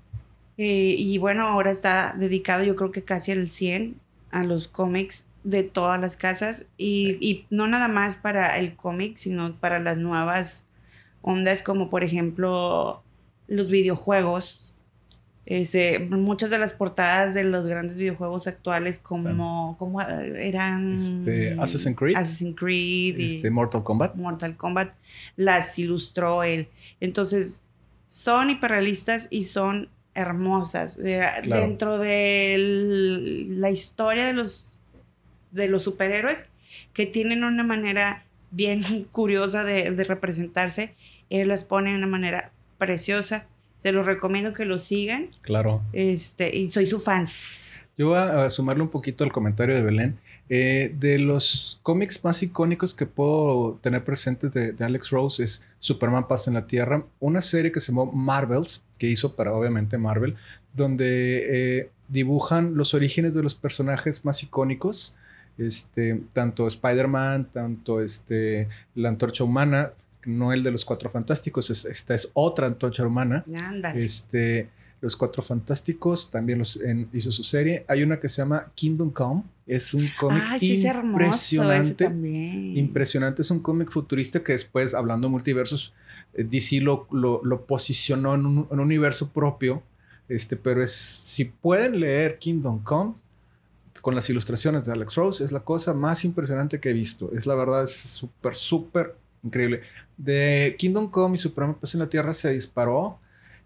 Eh, 0.59 0.95
y 0.99 1.19
bueno, 1.19 1.47
ahora 1.47 1.71
está 1.71 2.15
dedicado 2.19 2.63
yo 2.63 2.77
creo 2.77 2.93
que 2.93 3.03
casi 3.03 3.33
al 3.33 3.49
100 3.49 3.97
a 4.31 4.43
los 4.45 4.69
cómics 4.69 5.27
de 5.45 5.63
todas 5.63 6.01
las 6.01 6.17
casas 6.17 6.67
y, 6.77 7.17
y 7.21 7.47
no 7.51 7.67
nada 7.67 7.89
más 7.89 8.17
para 8.17 8.59
el 8.59 8.77
cómic, 8.77 9.17
sino 9.17 9.55
para 9.57 9.79
las 9.79 9.99
nuevas 9.99 10.67
ondas 11.23 11.63
como 11.63 11.89
por 11.89 12.05
ejemplo 12.05 13.03
los 13.49 13.69
videojuegos. 13.69 14.62
Muchas 16.09 16.51
de 16.51 16.59
las 16.59 16.73
portadas 16.73 17.35
de 17.35 17.43
los 17.43 17.67
grandes 17.67 17.99
videojuegos 17.99 18.47
actuales 18.47 19.01
como, 19.01 19.77
como 19.77 20.01
eran 20.01 20.95
este, 20.95 21.57
Assassin's 21.59 21.97
Creed, 21.97 22.17
Assassin's 22.17 22.57
Creed 22.57 23.19
y 23.19 23.37
este, 23.37 23.51
Mortal 23.51 23.83
Kombat. 23.83 24.15
Mortal 24.15 24.57
Kombat 24.57 24.95
las 25.37 25.77
ilustró 25.81 26.45
él. 26.45 26.69
Entonces, 27.01 27.63
son 28.07 28.51
hiperrealistas 28.51 29.27
y 29.31 29.43
son 29.43 29.89
hermosas. 30.15 30.97
Dentro 30.97 31.99
de 31.99 33.47
la 33.49 33.71
historia 33.71 34.27
de 34.27 34.35
los, 34.35 34.79
de 35.51 35.69
los 35.69 35.83
superhéroes, 35.83 36.51
que 36.93 37.07
tienen 37.07 37.43
una 37.43 37.65
manera 37.65 38.25
bien 38.53 38.83
curiosa 39.13 39.65
de, 39.65 39.91
de 39.91 40.05
representarse, 40.05 40.95
él 41.31 41.49
las 41.49 41.65
pone 41.65 41.91
de 41.91 41.97
una 41.97 42.07
manera 42.07 42.53
preciosa. 42.79 43.47
Se 43.83 43.91
los 43.91 44.07
recomiendo 44.07 44.53
que 44.53 44.65
lo 44.65 44.79
sigan. 44.79 45.31
Claro. 45.41 45.83
Este, 45.93 46.57
y 46.57 46.71
soy 46.71 46.87
su 46.87 47.01
fan. 47.01 47.27
Yo 47.99 48.11
voy 48.11 48.19
a 48.19 48.49
sumarle 48.49 48.85
un 48.85 48.91
poquito 48.91 49.25
al 49.25 49.33
comentario 49.33 49.75
de 49.75 49.83
Belén. 49.83 50.19
Eh, 50.49 50.95
de 51.01 51.19
los 51.19 51.81
cómics 51.83 52.23
más 52.23 52.45
icónicos 52.45 52.95
que 52.95 53.07
puedo 53.07 53.81
tener 53.83 54.05
presentes 54.05 54.53
de, 54.53 54.77
Alex 54.79 55.11
Rose 55.11 55.43
es 55.43 55.65
Superman 55.81 56.29
pasa 56.29 56.51
en 56.51 56.55
la 56.55 56.67
Tierra, 56.67 57.05
una 57.19 57.41
serie 57.41 57.73
que 57.73 57.81
se 57.81 57.91
llamó 57.91 58.07
Marvels, 58.13 58.85
que 58.99 59.09
hizo 59.09 59.35
para 59.35 59.53
obviamente 59.53 59.99
Marvel, 59.99 60.37
donde 60.75 61.79
eh, 61.81 61.91
dibujan 62.07 62.77
los 62.77 62.95
orígenes 62.95 63.35
de 63.35 63.43
los 63.43 63.57
personajes 63.57 64.25
más 64.25 64.43
icónicos, 64.45 65.17
este, 65.59 66.21
tanto 66.33 66.69
Spider-Man, 66.69 67.49
tanto 67.51 68.01
este, 68.01 68.69
la 68.95 69.09
antorcha 69.09 69.43
humana, 69.43 69.93
no 70.25 70.53
el 70.53 70.63
de 70.63 70.71
los 70.71 70.85
Cuatro 70.85 71.11
Fantásticos, 71.11 71.71
esta 71.71 72.15
es 72.15 72.31
otra 72.35 72.67
antorcha 72.67 73.07
humana. 73.07 73.45
Este, 73.95 74.69
los 75.01 75.17
Cuatro 75.17 75.43
Fantásticos 75.43 76.31
también 76.31 76.61
los 76.61 76.79
hizo 77.13 77.33
su 77.33 77.43
serie. 77.43 77.85
Hay 77.89 78.03
una 78.03 78.21
que 78.21 78.29
se 78.29 78.41
llama 78.43 78.71
Kingdom 78.75 79.11
Come. 79.11 79.43
Es 79.67 79.95
un 79.95 80.07
cómic 80.19 80.43
impresionante. 80.61 82.05
Impresionante. 82.05 83.43
Es 83.43 83.51
un 83.51 83.61
cómic 83.61 83.91
futurista 83.91 84.43
que 84.43 84.53
después, 84.53 84.95
hablando 84.95 85.27
de 85.27 85.33
multiversos, 85.33 85.93
eh, 86.35 86.45
DC 86.45 86.81
lo, 86.81 87.09
lo, 87.11 87.67
posicionó 87.67 88.35
en 88.35 88.47
un, 88.47 88.67
universo 88.71 89.29
propio. 89.31 89.83
Este, 90.29 90.57
pero 90.57 90.83
es, 90.83 90.93
si 90.93 91.47
pueden 91.47 91.99
leer 91.99 92.39
Kingdom 92.39 92.83
Come 92.83 93.15
con 94.01 94.15
las 94.15 94.29
ilustraciones 94.31 94.87
de 94.87 94.93
Alex 94.93 95.15
Rose, 95.17 95.45
es 95.45 95.53
la 95.53 95.61
cosa 95.61 95.95
más 95.95 96.25
impresionante 96.25 96.81
que 96.81 96.91
he 96.91 96.93
visto. 96.93 97.31
Es 97.37 97.45
la 97.47 97.55
verdad, 97.55 97.85
es 97.85 97.93
súper, 97.93 98.55
súper 98.55 99.17
increíble. 99.43 99.83
De 100.23 100.77
Kingdom 100.79 101.11
Come 101.11 101.35
y 101.35 101.39
Supremo 101.39 101.77
Paz 101.77 101.95
en 101.95 102.01
la 102.01 102.09
Tierra 102.09 102.33
se 102.33 102.53
disparó. 102.53 103.19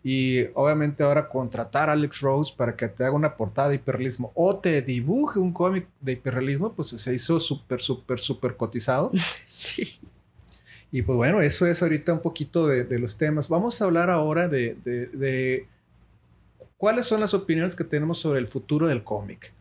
Y 0.02 0.44
obviamente 0.54 1.02
ahora 1.02 1.28
contratar 1.28 1.90
a 1.90 1.92
Alex 1.92 2.20
Rose 2.20 2.54
para 2.56 2.76
que 2.76 2.86
te 2.86 3.04
haga 3.04 3.12
una 3.12 3.36
portada 3.36 3.70
de 3.70 3.74
hiperrealismo 3.74 4.30
o 4.34 4.56
te 4.56 4.80
dibuje 4.80 5.40
un 5.40 5.52
cómic 5.52 5.88
de 6.00 6.12
hiperrealismo, 6.12 6.72
pues 6.72 6.90
se 6.90 7.14
hizo 7.14 7.40
súper, 7.40 7.80
súper, 7.80 8.20
súper 8.20 8.56
cotizado. 8.56 9.10
Sí. 9.46 9.98
Y 10.92 11.02
pues 11.02 11.16
bueno, 11.16 11.40
eso 11.40 11.66
es 11.66 11.82
ahorita 11.82 12.12
un 12.12 12.22
poquito 12.22 12.68
de, 12.68 12.98
los 12.98 13.18
temas. 13.18 13.48
Vamos 13.48 13.82
a 13.82 13.84
hablar 13.84 14.08
ahora 14.08 14.48
de, 14.48 14.76
de, 14.84 15.66
cuáles 16.76 17.06
son 17.06 17.20
las 17.20 17.34
opiniones 17.34 17.74
que 17.74 17.84
tenemos 17.84 18.18
sobre 18.18 18.38
el 18.38 18.46
futuro 18.46 18.86
del 18.86 19.02
cómic. 19.02 19.52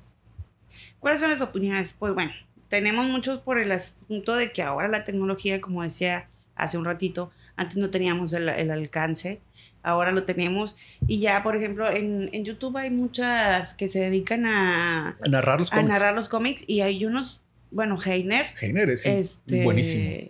¿Cuáles 1.00 1.20
son 1.20 1.32
las 1.32 1.42
opiniones? 1.42 1.94
Pues 1.94 2.14
bueno, 2.14 2.32
tenemos 2.70 3.08
muchos 3.08 3.40
por 3.40 3.58
el 3.58 3.72
asunto 3.72 4.36
de 4.36 4.52
que 4.52 4.62
ahora 4.62 4.88
la 4.88 5.04
tecnología, 5.04 5.60
como 5.60 5.82
decía 5.82 6.30
hace 6.56 6.78
un 6.78 6.86
ratito, 6.86 7.32
antes 7.56 7.78
no 7.78 7.90
teníamos 7.90 8.34
el, 8.34 8.50
alcance, 8.50 9.40
ahora 9.84 10.12
lo 10.12 10.24
tenemos. 10.24 10.76
Y 11.08 11.20
ya, 11.20 11.44
por 11.44 11.56
ejemplo, 11.56 11.90
en, 11.90 12.30
YouTube 12.44 12.78
hay 12.78 12.90
muchas 12.90 13.74
que 13.74 13.88
se 13.88 14.00
dedican 14.00 14.46
a, 14.46 15.18
narrar 15.28 15.60
los 15.60 15.70
cómics. 15.70 15.90
A 15.90 15.94
narrar 15.94 16.14
los 16.14 16.30
cómics 16.30 16.64
y 16.68 16.82
hay 16.82 17.06
unos, 17.06 17.42
bueno, 17.72 17.98
Heiner. 18.04 18.48
Heiner 18.60 18.90
es 18.90 19.06
este, 19.06 19.64
buenísimo. 19.64 20.30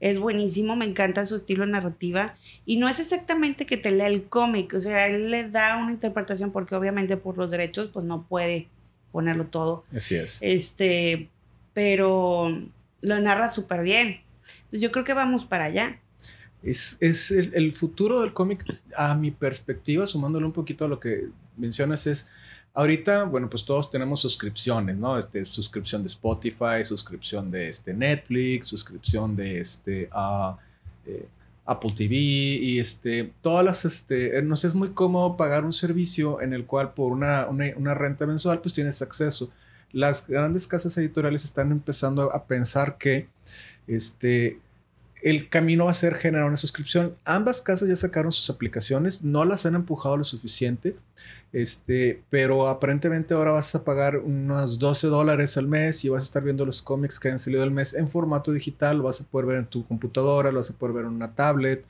Es 0.00 0.20
buenísimo, 0.20 0.76
me 0.76 0.84
encanta 0.84 1.24
su 1.24 1.34
estilo 1.34 1.66
narrativa. 1.66 2.36
Y 2.64 2.76
no 2.76 2.88
es 2.88 3.00
exactamente 3.00 3.66
que 3.66 3.76
te 3.76 3.90
lea 3.90 4.06
el 4.06 4.24
cómic, 4.24 4.74
o 4.74 4.80
sea, 4.80 5.08
él 5.08 5.30
le 5.30 5.48
da 5.48 5.76
una 5.76 5.90
interpretación 5.90 6.52
porque 6.52 6.76
obviamente 6.76 7.16
por 7.16 7.36
los 7.36 7.50
derechos 7.50 7.90
pues 7.92 8.04
no 8.04 8.22
puede 8.22 8.68
ponerlo 9.10 9.46
todo. 9.46 9.84
Así 9.94 10.14
es. 10.14 10.38
Este, 10.40 11.28
pero 11.74 12.62
lo 13.00 13.20
narra 13.20 13.50
súper 13.50 13.82
bien. 13.82 14.20
Entonces 14.68 14.82
yo 14.82 14.92
creo 14.92 15.04
que 15.04 15.14
vamos 15.14 15.46
para 15.46 15.64
allá. 15.64 15.98
Es, 16.62 16.98
es 17.00 17.30
el, 17.30 17.72
futuro 17.72 18.20
del 18.20 18.32
cómic, 18.32 18.64
a 18.96 19.14
mi 19.14 19.30
perspectiva, 19.30 20.06
sumándole 20.06 20.44
un 20.44 20.52
poquito 20.52 20.84
a 20.84 20.88
lo 20.88 20.98
que 20.98 21.28
mencionas, 21.56 22.06
es 22.06 22.28
ahorita, 22.74 23.24
bueno, 23.24 23.48
pues 23.48 23.64
todos 23.64 23.90
tenemos 23.90 24.20
suscripciones, 24.20 24.96
¿no? 24.96 25.16
Este, 25.16 25.44
suscripción 25.44 26.02
de 26.02 26.08
Spotify, 26.08 26.84
suscripción 26.84 27.50
de 27.50 27.68
este, 27.68 27.94
Netflix, 27.94 28.66
suscripción 28.66 29.36
de 29.36 29.60
este, 29.60 30.10
eh, 31.06 31.28
Apple 31.64 31.92
TV 31.96 32.14
y 32.16 32.78
este, 32.80 33.32
todas 33.40 33.64
las, 33.64 33.84
este, 33.84 34.42
nos 34.42 34.64
es 34.64 34.74
muy 34.74 34.90
cómodo 34.90 35.36
pagar 35.36 35.64
un 35.64 35.72
servicio 35.72 36.42
en 36.42 36.52
el 36.52 36.66
cual 36.66 36.92
por 36.92 37.12
una, 37.12 37.46
una, 37.46 37.66
una 37.76 37.94
renta 37.94 38.26
mensual 38.26 38.60
pues 38.60 38.74
tienes 38.74 39.00
acceso 39.00 39.52
las 39.92 40.26
grandes 40.26 40.66
casas 40.66 40.96
editoriales 40.98 41.44
están 41.44 41.72
empezando 41.72 42.34
a 42.34 42.44
pensar 42.44 42.98
que 42.98 43.28
este, 43.88 44.58
el 45.22 45.48
camino 45.48 45.86
va 45.86 45.90
a 45.90 45.94
ser 45.94 46.14
generar 46.14 46.46
una 46.46 46.56
suscripción. 46.56 47.14
Ambas 47.24 47.62
casas 47.62 47.88
ya 47.88 47.96
sacaron 47.96 48.32
sus 48.32 48.50
aplicaciones, 48.50 49.24
no 49.24 49.44
las 49.44 49.66
han 49.66 49.74
empujado 49.74 50.16
lo 50.16 50.24
suficiente, 50.24 50.96
este, 51.52 52.22
pero 52.30 52.68
aparentemente 52.68 53.34
ahora 53.34 53.52
vas 53.52 53.74
a 53.74 53.84
pagar 53.84 54.18
unos 54.18 54.78
12 54.78 55.08
dólares 55.08 55.56
al 55.56 55.66
mes 55.66 56.04
y 56.04 56.08
vas 56.08 56.22
a 56.22 56.24
estar 56.24 56.44
viendo 56.44 56.64
los 56.64 56.82
cómics 56.82 57.18
que 57.18 57.30
han 57.30 57.38
salido 57.38 57.64
el 57.64 57.70
mes 57.70 57.94
en 57.94 58.06
formato 58.08 58.52
digital, 58.52 58.98
lo 58.98 59.04
vas 59.04 59.20
a 59.20 59.24
poder 59.24 59.46
ver 59.46 59.58
en 59.58 59.66
tu 59.66 59.86
computadora, 59.86 60.52
lo 60.52 60.58
vas 60.58 60.70
a 60.70 60.74
poder 60.74 60.94
ver 60.94 61.04
en 61.06 61.12
una 61.12 61.34
tablet 61.34 61.84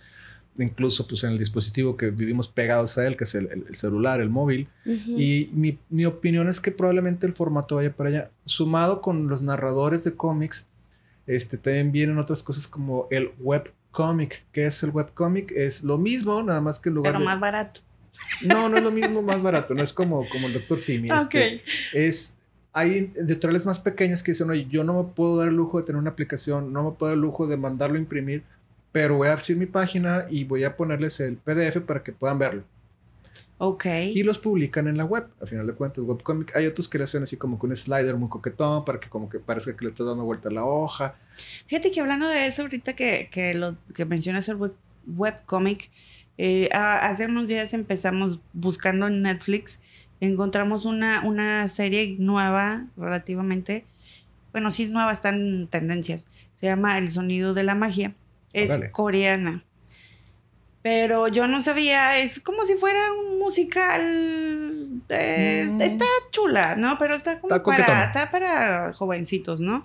incluso 0.64 1.06
pues 1.06 1.22
en 1.24 1.30
el 1.30 1.38
dispositivo 1.38 1.96
que 1.96 2.10
vivimos 2.10 2.48
pegados 2.48 2.98
a 2.98 3.06
él, 3.06 3.16
que 3.16 3.24
es 3.24 3.34
el, 3.34 3.64
celular, 3.74 4.20
el 4.20 4.28
móvil. 4.28 4.68
Y 4.84 5.50
mi, 5.52 5.78
mi, 5.88 6.04
opinión 6.04 6.48
es 6.48 6.60
que 6.60 6.72
probablemente 6.72 7.26
el 7.26 7.32
formato 7.32 7.76
vaya 7.76 7.92
para 7.92 8.10
allá. 8.10 8.30
Sumado 8.44 9.00
con 9.00 9.28
los 9.28 9.42
narradores 9.42 10.04
de 10.04 10.14
cómics, 10.14 10.66
este, 11.28 11.58
también 11.58 11.92
vienen 11.92 12.18
otras 12.18 12.42
cosas 12.42 12.66
como 12.66 13.06
el 13.10 13.30
webcomic. 13.38 14.46
¿Qué 14.50 14.64
es 14.64 14.82
el 14.82 14.90
webcomic? 14.90 15.52
Es 15.52 15.84
lo 15.84 15.98
mismo, 15.98 16.42
nada 16.42 16.60
más 16.60 16.80
que 16.80 16.88
en 16.88 16.96
lugar 16.96 17.12
Pero 17.12 17.24
más 17.24 17.38
barato. 17.38 17.80
No, 18.46 18.68
no 18.68 18.78
es 18.78 18.82
lo 18.82 18.90
mismo 18.90 19.22
más 19.22 19.40
barato, 19.40 19.74
no 19.74 19.82
es 19.82 19.92
como, 19.92 20.26
como 20.28 20.46
el 20.48 20.54
doctor 20.54 20.80
Simi. 20.80 21.08
Este, 21.10 21.62
es, 21.92 22.38
hay 22.72 23.12
editoriales 23.14 23.66
más 23.66 23.78
pequeñas 23.78 24.22
que 24.22 24.32
dicen, 24.32 24.50
oye, 24.50 24.66
yo 24.70 24.82
no 24.84 25.02
me 25.02 25.12
puedo 25.12 25.36
dar 25.36 25.48
el 25.48 25.54
lujo 25.54 25.78
de 25.78 25.84
tener 25.84 26.00
una 26.00 26.10
aplicación, 26.10 26.72
no 26.72 26.82
me 26.82 26.96
puedo 26.96 27.10
dar 27.10 27.14
el 27.14 27.20
lujo 27.20 27.46
de 27.46 27.58
mandarlo 27.58 27.96
a 27.96 28.00
imprimir, 28.00 28.42
pero 28.90 29.18
voy 29.18 29.28
a 29.28 29.34
hacer 29.34 29.56
mi 29.56 29.66
página 29.66 30.24
y 30.30 30.44
voy 30.44 30.64
a 30.64 30.76
ponerles 30.76 31.20
el 31.20 31.36
PDF 31.36 31.78
para 31.82 32.02
que 32.02 32.12
puedan 32.12 32.38
verlo. 32.38 32.64
Ok. 33.58 33.86
Y 34.14 34.22
los 34.22 34.38
publican 34.38 34.86
en 34.86 34.96
la 34.96 35.04
web, 35.04 35.26
a 35.42 35.46
final 35.46 35.66
de 35.66 35.74
cuentas, 35.74 36.04
webcomic. 36.04 36.54
Hay 36.56 36.66
otros 36.66 36.88
que 36.88 36.98
le 36.98 37.04
hacen 37.04 37.24
así 37.24 37.36
como 37.36 37.58
con 37.58 37.70
un 37.70 37.76
slider 37.76 38.14
muy 38.16 38.28
coquetón 38.28 38.84
para 38.84 39.00
que 39.00 39.08
como 39.08 39.28
que 39.28 39.40
parezca 39.40 39.76
que 39.76 39.84
le 39.84 39.90
estás 39.90 40.06
dando 40.06 40.24
vuelta 40.24 40.48
a 40.48 40.52
la 40.52 40.64
hoja. 40.64 41.16
Fíjate 41.66 41.90
que 41.90 42.00
hablando 42.00 42.28
de 42.28 42.46
eso, 42.46 42.62
ahorita 42.62 42.94
que, 42.94 43.28
que 43.32 43.54
lo 43.54 43.76
que 43.94 44.04
mencionas 44.04 44.48
el 44.48 44.56
web, 44.56 44.74
webcomic, 45.06 45.90
eh, 46.38 46.68
hace 46.72 47.26
unos 47.26 47.48
días 47.48 47.74
empezamos 47.74 48.38
buscando 48.52 49.08
en 49.08 49.22
Netflix, 49.22 49.80
encontramos 50.20 50.84
una, 50.84 51.22
una 51.26 51.66
serie 51.66 52.14
nueva 52.18 52.86
relativamente, 52.96 53.84
bueno, 54.52 54.70
sí 54.70 54.84
es 54.84 54.90
nueva, 54.90 55.10
está 55.10 55.30
en 55.30 55.66
tendencias, 55.66 56.28
se 56.54 56.66
llama 56.66 56.96
El 56.96 57.10
Sonido 57.10 57.54
de 57.54 57.64
la 57.64 57.74
Magia, 57.74 58.14
es 58.52 58.78
coreana. 58.92 59.64
Pero 60.82 61.28
yo 61.28 61.48
no 61.48 61.60
sabía, 61.60 62.18
es 62.18 62.40
como 62.40 62.64
si 62.64 62.74
fuera 62.74 63.00
un 63.12 63.38
musical. 63.38 64.00
Eh, 65.08 65.70
mm. 65.72 65.80
Está 65.80 66.04
chula, 66.30 66.76
¿no? 66.76 66.98
Pero 66.98 67.14
está 67.14 67.40
como 67.40 67.62
para, 67.62 68.04
está 68.04 68.30
para 68.30 68.92
jovencitos, 68.92 69.60
¿no? 69.60 69.82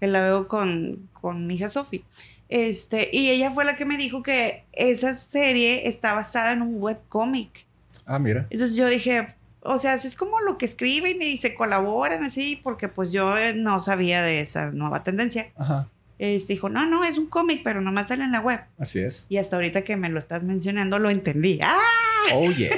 Que 0.00 0.06
la 0.06 0.22
veo 0.22 0.48
con, 0.48 1.08
con 1.12 1.46
mi 1.46 1.54
hija 1.54 1.68
Sofi. 1.68 2.04
Este, 2.48 3.08
y 3.12 3.30
ella 3.30 3.50
fue 3.50 3.64
la 3.64 3.76
que 3.76 3.84
me 3.84 3.96
dijo 3.96 4.22
que 4.22 4.64
esa 4.72 5.14
serie 5.14 5.88
está 5.88 6.14
basada 6.14 6.52
en 6.52 6.62
un 6.62 6.82
webcómic. 6.82 7.66
Ah, 8.04 8.18
mira. 8.18 8.46
Entonces 8.50 8.76
yo 8.76 8.86
dije, 8.86 9.26
o 9.60 9.78
sea, 9.78 9.94
es 9.94 10.16
como 10.16 10.40
lo 10.40 10.58
que 10.58 10.66
escriben 10.66 11.22
y 11.22 11.36
se 11.36 11.54
colaboran 11.54 12.22
así, 12.22 12.60
porque 12.62 12.88
pues 12.88 13.12
yo 13.12 13.34
no 13.54 13.80
sabía 13.80 14.22
de 14.22 14.40
esa 14.40 14.70
nueva 14.70 15.02
tendencia. 15.02 15.52
Ajá. 15.56 15.88
Este, 16.18 16.54
dijo, 16.54 16.68
no, 16.68 16.86
no, 16.86 17.04
es 17.04 17.18
un 17.18 17.26
cómic, 17.26 17.62
pero 17.64 17.80
nomás 17.80 18.08
sale 18.08 18.24
en 18.24 18.32
la 18.32 18.40
web. 18.40 18.60
Así 18.78 19.00
es. 19.00 19.26
Y 19.28 19.38
hasta 19.38 19.56
ahorita 19.56 19.82
que 19.82 19.96
me 19.96 20.08
lo 20.08 20.18
estás 20.18 20.42
mencionando, 20.42 20.98
lo 20.98 21.10
entendí. 21.10 21.58
¡Ah! 21.62 21.78
Oh, 22.34 22.50
yeah. 22.52 22.70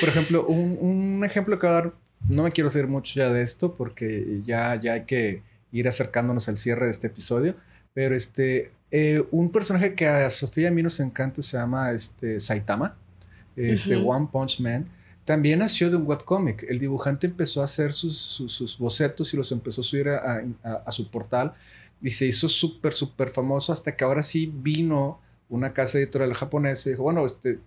Por 0.00 0.08
ejemplo, 0.08 0.46
un, 0.46 0.78
un 0.80 1.24
ejemplo 1.24 1.58
que 1.58 1.66
dar, 1.66 1.92
no 2.28 2.44
me 2.44 2.52
quiero 2.52 2.68
hacer 2.68 2.86
mucho 2.86 3.14
ya 3.14 3.30
de 3.30 3.42
esto, 3.42 3.74
porque 3.74 4.40
ya, 4.44 4.76
ya 4.76 4.94
hay 4.94 5.04
que 5.04 5.42
ir 5.72 5.88
acercándonos 5.88 6.48
al 6.48 6.56
cierre 6.56 6.86
de 6.86 6.90
este 6.92 7.08
episodio. 7.08 7.56
Pero 7.92 8.14
este, 8.14 8.68
eh, 8.90 9.24
un 9.30 9.50
personaje 9.50 9.94
que 9.94 10.06
a 10.06 10.30
Sofía 10.30 10.64
y 10.64 10.66
a 10.66 10.70
mí 10.70 10.82
nos 10.82 11.00
encanta 11.00 11.42
se 11.42 11.56
llama 11.56 11.90
este, 11.92 12.38
Saitama, 12.38 12.96
este 13.56 13.96
One 13.96 14.28
Punch 14.30 14.60
Man. 14.60 14.86
También 15.24 15.58
nació 15.58 15.90
de 15.90 15.96
un 15.96 16.06
webcomic. 16.06 16.64
El 16.68 16.78
dibujante 16.78 17.26
empezó 17.26 17.60
a 17.60 17.64
hacer 17.64 17.92
sus, 17.92 18.16
sus, 18.16 18.78
bocetos 18.78 19.34
y 19.34 19.36
los 19.36 19.52
empezó 19.52 19.80
a 19.80 19.84
subir 19.84 20.08
a, 20.08 20.42
a, 20.62 20.92
su 20.92 21.10
portal 21.10 21.52
y 22.02 22.10
se 22.10 22.26
hizo 22.26 22.48
súper, 22.48 22.92
súper 22.92 23.30
famoso 23.30 23.72
hasta 23.72 23.94
que 23.94 24.04
ahora 24.04 24.22
sí 24.22 24.52
vino 24.52 25.20
una 25.48 25.72
casa 25.72 25.98
editorial 25.98 26.32
japonesa 26.34 26.88
y 26.88 26.92
dijo, 26.92 27.02
bueno, 27.02 27.26
este, 27.26 27.58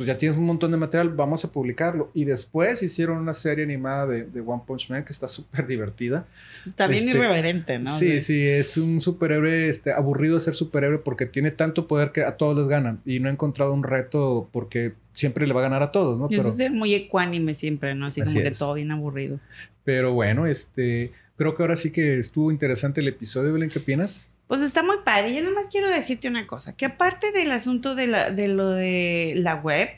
pues 0.00 0.06
ya 0.06 0.16
tienes 0.16 0.38
un 0.38 0.46
montón 0.46 0.70
de 0.70 0.78
material, 0.78 1.10
vamos 1.10 1.44
a 1.44 1.52
publicarlo. 1.52 2.10
Y 2.14 2.24
después 2.24 2.82
hicieron 2.82 3.18
una 3.18 3.34
serie 3.34 3.64
animada 3.64 4.06
de, 4.06 4.24
de 4.24 4.40
One 4.40 4.62
Punch 4.66 4.88
Man 4.88 5.04
que 5.04 5.12
está 5.12 5.28
súper 5.28 5.66
divertida. 5.66 6.26
Está 6.64 6.86
bien 6.86 7.06
este, 7.06 7.18
irreverente, 7.18 7.78
¿no? 7.78 7.86
Sí, 7.86 8.22
sí, 8.22 8.46
es 8.46 8.78
un 8.78 9.02
superhéroe 9.02 9.68
este, 9.68 9.92
aburrido 9.92 10.36
de 10.36 10.40
ser 10.40 10.54
superhéroe 10.54 10.98
porque 10.98 11.26
tiene 11.26 11.50
tanto 11.50 11.86
poder 11.86 12.12
que 12.12 12.22
a 12.22 12.36
todos 12.38 12.56
les 12.56 12.68
ganan. 12.68 13.00
Y 13.04 13.20
no 13.20 13.28
ha 13.28 13.32
encontrado 13.32 13.74
un 13.74 13.82
reto 13.82 14.48
porque 14.52 14.94
siempre 15.12 15.46
le 15.46 15.52
va 15.52 15.60
a 15.60 15.64
ganar 15.64 15.82
a 15.82 15.92
todos, 15.92 16.18
¿no? 16.18 16.28
Pero, 16.28 16.48
eso 16.48 16.62
es 16.62 16.70
muy 16.70 16.94
ecuánime 16.94 17.52
siempre, 17.52 17.94
¿no? 17.94 18.06
Así, 18.06 18.22
como 18.22 18.40
que 18.40 18.52
todo 18.52 18.72
bien 18.72 18.92
aburrido. 18.92 19.38
Pero 19.84 20.14
bueno, 20.14 20.46
este, 20.46 21.12
creo 21.40 21.54
que 21.54 21.62
ahora 21.62 21.76
sí 21.76 21.90
que 21.90 22.18
estuvo 22.18 22.50
interesante 22.50 23.00
el 23.00 23.08
episodio, 23.08 23.54
Belén, 23.54 23.70
¿qué 23.70 23.78
opinas? 23.78 24.26
Pues 24.46 24.60
está 24.60 24.82
muy 24.82 24.98
padre. 25.06 25.34
Yo 25.34 25.42
nomás 25.42 25.68
quiero 25.68 25.88
decirte 25.88 26.28
una 26.28 26.46
cosa, 26.46 26.76
que 26.76 26.84
aparte 26.84 27.32
del 27.32 27.50
asunto 27.50 27.94
de, 27.94 28.08
la, 28.08 28.30
de 28.30 28.46
lo 28.46 28.68
de 28.72 29.32
la 29.36 29.54
web, 29.54 29.88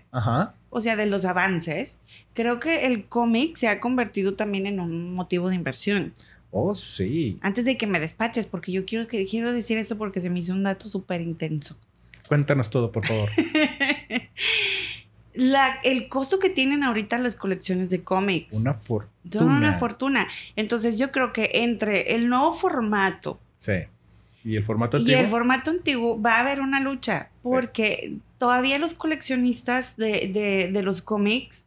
o 0.70 0.80
sea, 0.80 0.95
de 0.95 1.07
los 1.07 1.24
avances, 1.24 1.99
creo 2.32 2.61
que 2.61 2.86
el 2.86 3.07
cómic 3.07 3.57
se 3.57 3.66
ha 3.66 3.80
convertido 3.80 4.34
también 4.34 4.68
en 4.68 4.78
un 4.78 5.14
motivo 5.14 5.49
de 5.49 5.57
inversión. 5.57 6.12
Oh, 6.53 6.76
sí. 6.76 7.40
Antes 7.40 7.64
de 7.64 7.76
que 7.76 7.88
me 7.88 7.99
despaches, 7.99 8.47
porque 8.47 8.70
yo 8.70 8.86
quiero, 8.86 9.09
que, 9.09 9.26
quiero 9.26 9.53
decir 9.53 9.78
esto 9.78 9.99
porque 9.99 10.20
se 10.20 10.30
me 10.30 10.38
hizo 10.38 10.53
un 10.53 10.62
dato 10.62 10.86
súper 10.86 11.22
intenso. 11.22 11.76
Cuéntanos 12.28 12.70
todo, 12.70 12.93
por 12.93 13.05
favor. 13.05 13.28
La, 15.35 15.80
el 15.83 16.09
costo 16.09 16.39
que 16.39 16.51
tienen 16.51 16.83
ahorita 16.83 17.18
las 17.18 17.37
colecciones 17.37 17.89
de 17.89 18.03
cómics. 18.03 18.55
Una 18.57 18.74
fortuna. 18.74 19.45
Una 19.45 19.72
fortuna. 19.74 20.28
Entonces 20.57 20.99
yo 20.99 21.11
creo 21.11 21.33
que 21.33 21.51
entre 21.55 22.14
el 22.14 22.28
nuevo 22.28 22.53
formato. 22.53 23.41
Sí 23.59 23.72
¿Y 24.45 24.57
el 24.57 24.64
formato 24.64 24.97
antiguo? 24.97 25.18
Y 25.18 25.22
el 25.22 25.28
formato 25.28 25.70
antiguo 25.70 26.20
va 26.20 26.37
a 26.37 26.41
haber 26.41 26.61
una 26.61 26.80
lucha, 26.80 27.30
porque 27.43 28.16
todavía 28.39 28.78
los 28.78 28.95
coleccionistas 28.95 29.97
de, 29.97 30.70
los 30.83 31.03
cómics, 31.03 31.66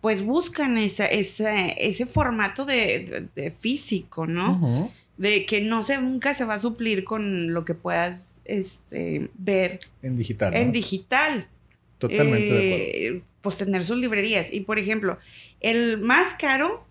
pues 0.00 0.24
buscan 0.24 0.78
esa, 0.78 1.06
ese 1.06 2.06
formato 2.06 2.64
de, 2.64 3.52
físico, 3.58 4.26
¿no? 4.26 4.90
De 5.16 5.46
que 5.46 5.60
no 5.60 5.82
se, 5.82 6.00
nunca 6.00 6.34
se 6.34 6.44
va 6.44 6.54
a 6.54 6.58
suplir 6.58 7.04
con 7.04 7.52
lo 7.52 7.64
que 7.64 7.74
puedas 7.74 8.40
este, 8.44 9.30
ver. 9.34 9.80
En 10.02 10.16
digital. 10.16 10.54
En 10.54 10.72
digital. 10.72 11.48
Totalmente 12.08 12.52
de 12.52 12.74
acuerdo. 12.74 13.18
Eh, 13.18 13.22
pues 13.42 13.56
tener 13.56 13.84
sus 13.84 13.98
librerías. 13.98 14.52
Y 14.52 14.60
por 14.60 14.78
ejemplo, 14.78 15.18
el 15.60 15.98
más 15.98 16.34
caro 16.34 16.86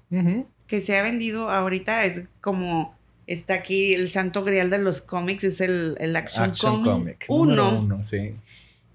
que 0.68 0.80
se 0.80 0.98
ha 0.98 1.02
vendido 1.02 1.50
ahorita 1.50 2.06
es 2.06 2.24
como 2.40 2.96
Está 3.26 3.54
aquí 3.54 3.94
el 3.94 4.10
santo 4.10 4.44
grial 4.44 4.70
de 4.70 4.80
los 4.80 5.02
cómics, 5.02 5.46
es 5.46 5.62
el, 5.62 5.96
el 6.00 6.16
Action, 6.16 6.84
Comic 6.84 7.26
1. 7.30 8.02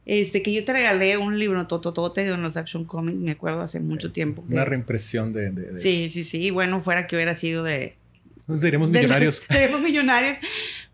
Este, 0.04 0.42
que 0.42 0.52
yo 0.52 0.64
te 0.64 0.72
regalé 0.72 1.16
un 1.16 1.38
libro 1.38 1.66
tototote 1.66 2.24
de 2.24 2.36
los 2.36 2.56
Action 2.56 2.84
Comics, 2.84 3.18
me 3.18 3.32
acuerdo 3.32 3.62
hace 3.62 3.80
mucho 3.80 4.12
tiempo. 4.12 4.44
Una 4.48 4.64
reimpresión 4.64 5.32
de, 5.32 5.50
de, 5.50 5.76
Sí, 5.76 6.10
sí, 6.10 6.24
sí. 6.24 6.50
Bueno, 6.50 6.80
fuera 6.80 7.06
que 7.06 7.16
hubiera 7.16 7.34
sido 7.34 7.62
de. 7.62 7.96
Seríamos 8.58 8.90
millonarios. 8.90 9.42
seríamos 9.48 9.80
millonarios. 9.80 10.36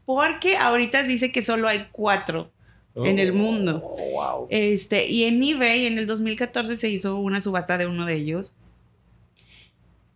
Porque 0.05 0.57
ahorita 0.57 1.03
dice 1.03 1.33
que 1.33 1.43
solo 1.43 1.67
hay 1.67 1.89
cuatro 1.91 2.53
en 2.97 3.19
el 3.19 3.33
mundo. 3.33 3.83
Oh, 3.85 4.11
wow. 4.13 4.47
Este, 4.51 5.07
y 5.07 5.25
en 5.25 5.43
eBay 5.43 5.87
en 5.87 5.99
el 5.99 6.07
2014 6.07 6.77
se 6.77 6.89
hizo 6.89 7.17
una 7.17 7.41
subasta 7.41 7.79
de 7.79 7.87
uno 7.87 8.07
de 8.07 8.15
ellos. 8.15 8.57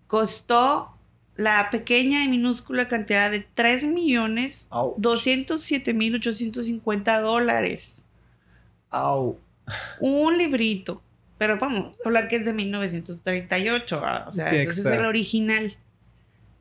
Costó 0.06 0.94
la 1.36 1.70
pequeña 1.70 2.24
y 2.24 2.28
minúscula 2.28 2.88
cantidad 2.88 3.30
de 3.30 3.46
3 3.54 3.84
millones 3.84 4.68
207 4.96 5.94
mil 5.94 6.16
850 6.16 7.20
dólares. 7.20 8.06
Un 10.00 10.38
librito. 10.38 11.02
Pero 11.38 11.56
vamos 11.56 11.96
a 12.04 12.08
hablar 12.08 12.26
que 12.26 12.36
es 12.36 12.44
de 12.44 12.52
1938, 12.52 14.02
O 14.26 14.32
sea, 14.32 14.50
ese 14.50 14.80
es 14.80 14.86
el 14.86 15.04
original. 15.04 15.76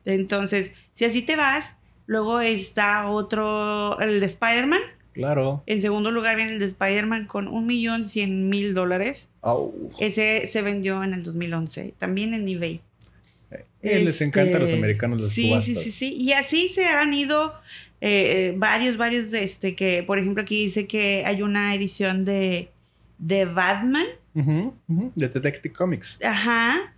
Entonces, 0.04 0.72
si 0.92 1.04
así 1.04 1.22
te 1.22 1.34
vas, 1.34 1.74
luego 2.06 2.40
está 2.40 3.08
otro, 3.08 3.98
el 4.00 4.20
de 4.20 4.26
Spider-Man. 4.26 4.80
Claro. 5.18 5.64
En 5.66 5.82
segundo 5.82 6.12
lugar 6.12 6.36
viene 6.36 6.52
el 6.52 6.58
de 6.60 6.66
Spider-Man 6.66 7.26
con 7.26 7.48
un 7.48 7.66
millón 7.66 8.04
cien 8.04 8.48
mil 8.48 8.72
dólares. 8.72 9.32
Ese 9.98 10.46
se 10.46 10.62
vendió 10.62 11.02
en 11.02 11.12
el 11.12 11.24
2011, 11.24 11.94
también 11.98 12.34
en 12.34 12.46
eBay. 12.46 12.80
Eh, 13.82 14.04
les 14.04 14.20
encanta 14.20 14.58
a 14.58 14.60
los 14.60 14.70
este, 14.70 14.78
americanos 14.78 15.20
las 15.20 15.30
sí, 15.30 15.52
Sí, 15.60 15.74
sí, 15.74 15.90
sí. 15.90 16.14
Y 16.14 16.32
así 16.32 16.68
se 16.68 16.86
han 16.86 17.12
ido 17.12 17.52
eh, 18.00 18.54
varios, 18.56 18.96
varios, 18.96 19.32
de 19.32 19.42
este, 19.42 19.74
que, 19.74 20.04
por 20.04 20.20
ejemplo, 20.20 20.42
aquí 20.44 20.62
dice 20.62 20.86
que 20.86 21.24
hay 21.26 21.42
una 21.42 21.74
edición 21.74 22.24
de, 22.24 22.70
de 23.18 23.44
Batman. 23.44 24.06
De 24.34 25.28
Detective 25.28 25.74
Comics. 25.74 26.20
Ajá. 26.22 26.94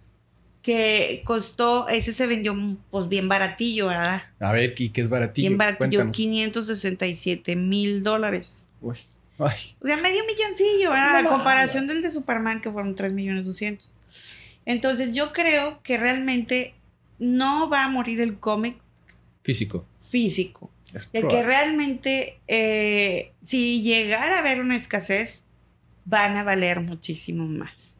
Que 0.62 1.22
costó, 1.24 1.88
ese 1.88 2.12
se 2.12 2.26
vendió 2.26 2.54
pues 2.90 3.08
bien 3.08 3.28
baratillo, 3.28 3.86
¿verdad? 3.86 4.22
A 4.40 4.52
ver, 4.52 4.74
¿y 4.76 4.90
qué 4.90 5.00
es 5.00 5.08
baratillo? 5.08 5.48
Bien 5.48 5.58
baratillo, 5.58 6.10
567 6.10 7.56
mil 7.56 8.02
dólares. 8.02 8.68
Uy. 8.82 8.98
Ay. 9.38 9.74
O 9.80 9.86
sea, 9.86 9.96
medio 9.96 10.22
milloncillo, 10.26 10.90
¿verdad? 10.90 11.16
a 11.16 11.28
comparación 11.28 11.86
del 11.86 12.02
de 12.02 12.10
Superman, 12.10 12.60
que 12.60 12.70
fueron 12.70 12.94
3 12.94 13.12
millones 13.12 13.46
200. 13.46 13.90
Entonces 14.66 15.14
yo 15.14 15.32
creo 15.32 15.82
que 15.82 15.96
realmente 15.96 16.74
no 17.18 17.68
va 17.70 17.84
a 17.84 17.88
morir 17.88 18.20
el 18.20 18.38
cómic 18.38 18.76
físico. 19.42 19.86
Físico. 19.98 20.70
de 21.12 21.26
que 21.26 21.42
realmente 21.42 22.38
eh, 22.48 23.32
si 23.40 23.82
llegara 23.82 24.36
a 24.36 24.38
haber 24.40 24.60
una 24.60 24.76
escasez, 24.76 25.44
van 26.04 26.36
a 26.36 26.42
valer 26.42 26.80
muchísimo 26.80 27.46
más. 27.46 27.99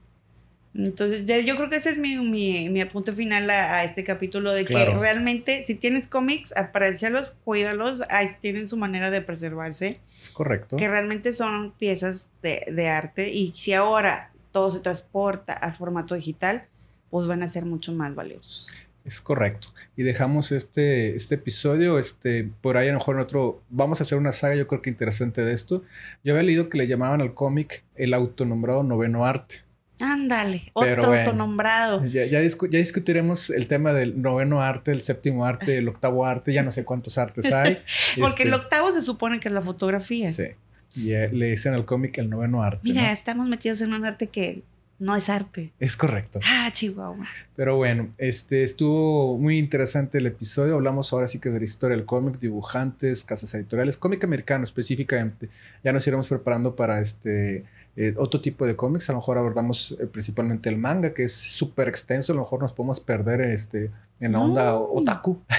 Entonces, 0.74 1.24
yo 1.44 1.56
creo 1.56 1.68
que 1.68 1.76
ese 1.76 1.90
es 1.90 1.98
mi, 1.98 2.80
apunte 2.80 3.12
final 3.12 3.50
a, 3.50 3.82
este 3.84 4.04
capítulo, 4.04 4.52
de 4.52 4.64
que 4.64 4.84
realmente 4.84 5.64
si 5.64 5.74
tienes 5.74 6.06
cómics, 6.06 6.56
aprecialos, 6.56 7.32
cuídalos, 7.44 8.02
ahí 8.08 8.28
tienen 8.40 8.66
su 8.66 8.76
manera 8.76 9.10
de 9.10 9.20
preservarse. 9.20 10.00
Es 10.16 10.30
correcto. 10.30 10.76
Que 10.76 10.88
realmente 10.88 11.32
son 11.32 11.72
piezas 11.72 12.30
de, 12.42 12.64
de 12.72 12.88
arte 12.88 13.30
y 13.30 13.52
si 13.54 13.72
ahora 13.72 14.30
todo 14.52 14.70
se 14.70 14.80
transporta 14.80 15.52
al 15.52 15.74
formato 15.74 16.14
digital, 16.14 16.64
pues 17.10 17.26
van 17.26 17.42
a 17.42 17.46
ser 17.46 17.64
mucho 17.64 17.92
más 17.92 18.14
valiosos. 18.14 18.86
Es 19.04 19.20
correcto. 19.20 19.68
Y 19.96 20.02
dejamos 20.02 20.52
este, 20.52 21.16
este 21.16 21.36
episodio, 21.36 21.98
este, 21.98 22.48
por 22.60 22.76
ahí 22.76 22.88
a 22.88 22.92
lo 22.92 22.98
mejor 22.98 23.16
en 23.16 23.22
otro, 23.22 23.62
vamos 23.70 24.00
a 24.00 24.04
hacer 24.04 24.18
una 24.18 24.32
saga 24.32 24.54
yo 24.54 24.66
creo 24.66 24.82
que 24.82 24.90
interesante 24.90 25.42
de 25.42 25.52
esto. 25.52 25.82
Yo 26.22 26.34
había 26.34 26.44
leído 26.44 26.68
que 26.68 26.78
le 26.78 26.86
llamaban 26.86 27.20
al 27.20 27.34
cómic 27.34 27.84
el 27.96 28.14
autonombrado 28.14 28.82
noveno 28.82 29.24
arte. 29.24 29.62
Ándale, 30.01 30.70
otro 30.72 31.14
autonombrado. 31.14 32.05
Ya, 32.07 32.24
ya, 32.24 32.40
discutiremos 32.40 33.51
el 33.51 33.66
tema 33.66 33.92
del 33.92 34.20
noveno 34.20 34.61
arte, 34.62 34.92
el 34.92 35.03
séptimo 35.03 35.44
arte, 35.44 35.78
el 35.78 35.88
octavo 35.88 36.26
arte, 36.26 36.53
ya 36.53 36.62
no 36.62 36.70
sé 36.70 36.84
cuántos 36.84 37.18
artes 37.18 37.51
hay. 37.53 37.78
Porque 38.20 38.44
el 38.44 38.51
este, 38.51 38.61
octavo 38.61 38.92
se 38.92 39.03
supone 39.03 39.40
que 39.40 39.48
es 39.48 39.55
la 39.55 39.62
fotografía. 39.62 40.30
Sí. 40.30 40.48
Y 40.96 41.12
eh, 41.12 41.30
le 41.32 41.51
dicen 41.51 41.74
al 41.74 41.84
cómic 41.84 42.18
el 42.18 42.28
noveno 42.28 42.62
arte. 42.62 42.80
Mira, 42.82 43.12
estamos 43.12 43.48
metidos 43.48 43.80
en 43.80 43.92
un 43.92 44.05
arte 44.05 44.26
que 44.26 44.62
no 45.01 45.16
es 45.16 45.30
arte. 45.30 45.72
Es 45.80 45.96
correcto. 45.96 46.40
Ah, 46.44 46.68
Chihuahua. 46.70 47.26
Pero 47.57 47.76
bueno, 47.76 48.11
este 48.18 48.62
estuvo 48.62 49.38
muy 49.38 49.59
interesante 49.59 50.18
el 50.18 50.26
episodio. 50.26 50.74
Hablamos 50.74 51.12
ahora 51.12 51.26
sí 51.26 51.40
que 51.40 51.48
de 51.48 51.59
la 51.59 51.64
historia 51.64 51.96
del 51.96 52.05
cómic, 52.05 52.38
dibujantes, 52.38 53.24
casas 53.24 53.53
editoriales, 53.55 53.96
cómic 53.96 54.22
americano 54.24 54.64
específicamente. 54.64 55.48
Ya 55.82 55.92
nos 55.92 56.07
iremos 56.07 56.28
preparando 56.28 56.76
para 56.76 57.01
este 57.01 57.64
eh, 57.97 58.14
otro 58.16 58.41
tipo 58.41 58.66
de 58.66 58.76
cómics. 58.76 59.09
A 59.11 59.12
lo 59.12 59.18
mejor 59.18 59.38
abordamos 59.38 59.97
eh, 60.01 60.07
principalmente 60.07 60.68
el 60.68 60.76
manga, 60.78 61.12
que 61.12 61.24
es 61.24 61.32
súper 61.34 61.88
extenso. 61.88 62.32
A 62.32 62.36
lo 62.36 62.43
mejor 62.43 62.61
nos 62.61 62.72
podemos 62.72 63.01
perder 63.01 63.41
este, 63.41 63.91
en 64.20 64.32
la 64.32 64.41
onda 64.41 64.74
otaku. 64.76 65.41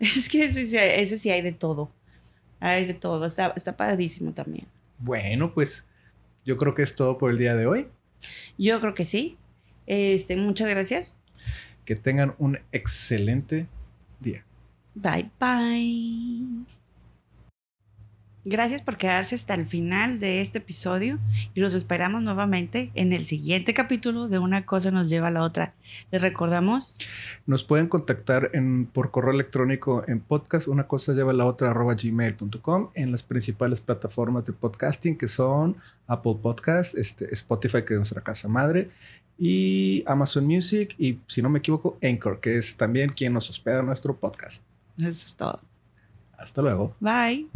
Es 0.00 0.28
que 0.28 0.44
ese, 0.44 0.62
ese, 1.00 1.18
sí 1.18 1.28
hay 1.28 1.42
de 1.42 1.50
todo. 1.50 1.90
Hay 2.60 2.84
de 2.84 2.94
todo. 2.94 3.26
Está, 3.26 3.52
está 3.56 3.76
padrísimo 3.76 4.32
también. 4.32 4.68
Bueno, 4.98 5.52
pues 5.52 5.88
yo 6.44 6.56
creo 6.56 6.72
que 6.72 6.82
es 6.82 6.94
todo 6.94 7.18
por 7.18 7.32
el 7.32 7.38
día 7.38 7.56
de 7.56 7.66
hoy. 7.66 7.88
Yo 8.56 8.80
creo 8.80 8.94
que 8.94 9.04
sí. 9.04 9.36
Este, 9.86 10.36
muchas 10.36 10.68
gracias. 10.68 11.18
Que 11.84 11.96
tengan 11.96 12.34
un 12.38 12.60
excelente 12.70 13.66
día. 14.20 14.44
Bye 14.94 15.30
bye. 15.40 16.77
Gracias 18.50 18.80
por 18.80 18.96
quedarse 18.96 19.34
hasta 19.34 19.52
el 19.52 19.66
final 19.66 20.20
de 20.20 20.40
este 20.40 20.56
episodio 20.56 21.18
y 21.52 21.60
los 21.60 21.74
esperamos 21.74 22.22
nuevamente 22.22 22.90
en 22.94 23.12
el 23.12 23.26
siguiente 23.26 23.74
capítulo 23.74 24.26
de 24.28 24.38
Una 24.38 24.64
cosa 24.64 24.90
nos 24.90 25.10
lleva 25.10 25.28
a 25.28 25.30
la 25.30 25.42
otra. 25.42 25.74
Les 26.10 26.22
recordamos. 26.22 26.96
Nos 27.44 27.62
pueden 27.62 27.88
contactar 27.88 28.48
en, 28.54 28.86
por 28.86 29.10
correo 29.10 29.34
electrónico 29.34 30.02
en 30.08 30.20
podcast, 30.20 30.66
una 30.66 30.86
cosa 30.86 31.12
lleva 31.12 31.32
a 31.32 31.34
la 31.34 31.44
otra 31.44 31.72
arroba 31.72 31.94
gmail.com 31.94 32.88
en 32.94 33.12
las 33.12 33.22
principales 33.22 33.82
plataformas 33.82 34.46
de 34.46 34.54
podcasting 34.54 35.18
que 35.18 35.28
son 35.28 35.76
Apple 36.06 36.36
Podcast, 36.40 36.96
este, 36.96 37.30
Spotify 37.34 37.84
que 37.84 37.92
es 37.92 37.98
nuestra 37.98 38.22
casa 38.22 38.48
madre 38.48 38.88
y 39.38 40.02
Amazon 40.06 40.46
Music 40.46 40.94
y 40.96 41.18
si 41.26 41.42
no 41.42 41.50
me 41.50 41.58
equivoco 41.58 41.98
Anchor 42.02 42.40
que 42.40 42.56
es 42.56 42.78
también 42.78 43.12
quien 43.12 43.34
nos 43.34 43.50
hospeda 43.50 43.82
nuestro 43.82 44.16
podcast. 44.16 44.62
Eso 44.96 45.08
es 45.08 45.36
todo. 45.36 45.60
Hasta 46.38 46.62
luego. 46.62 46.94
Bye. 46.98 47.46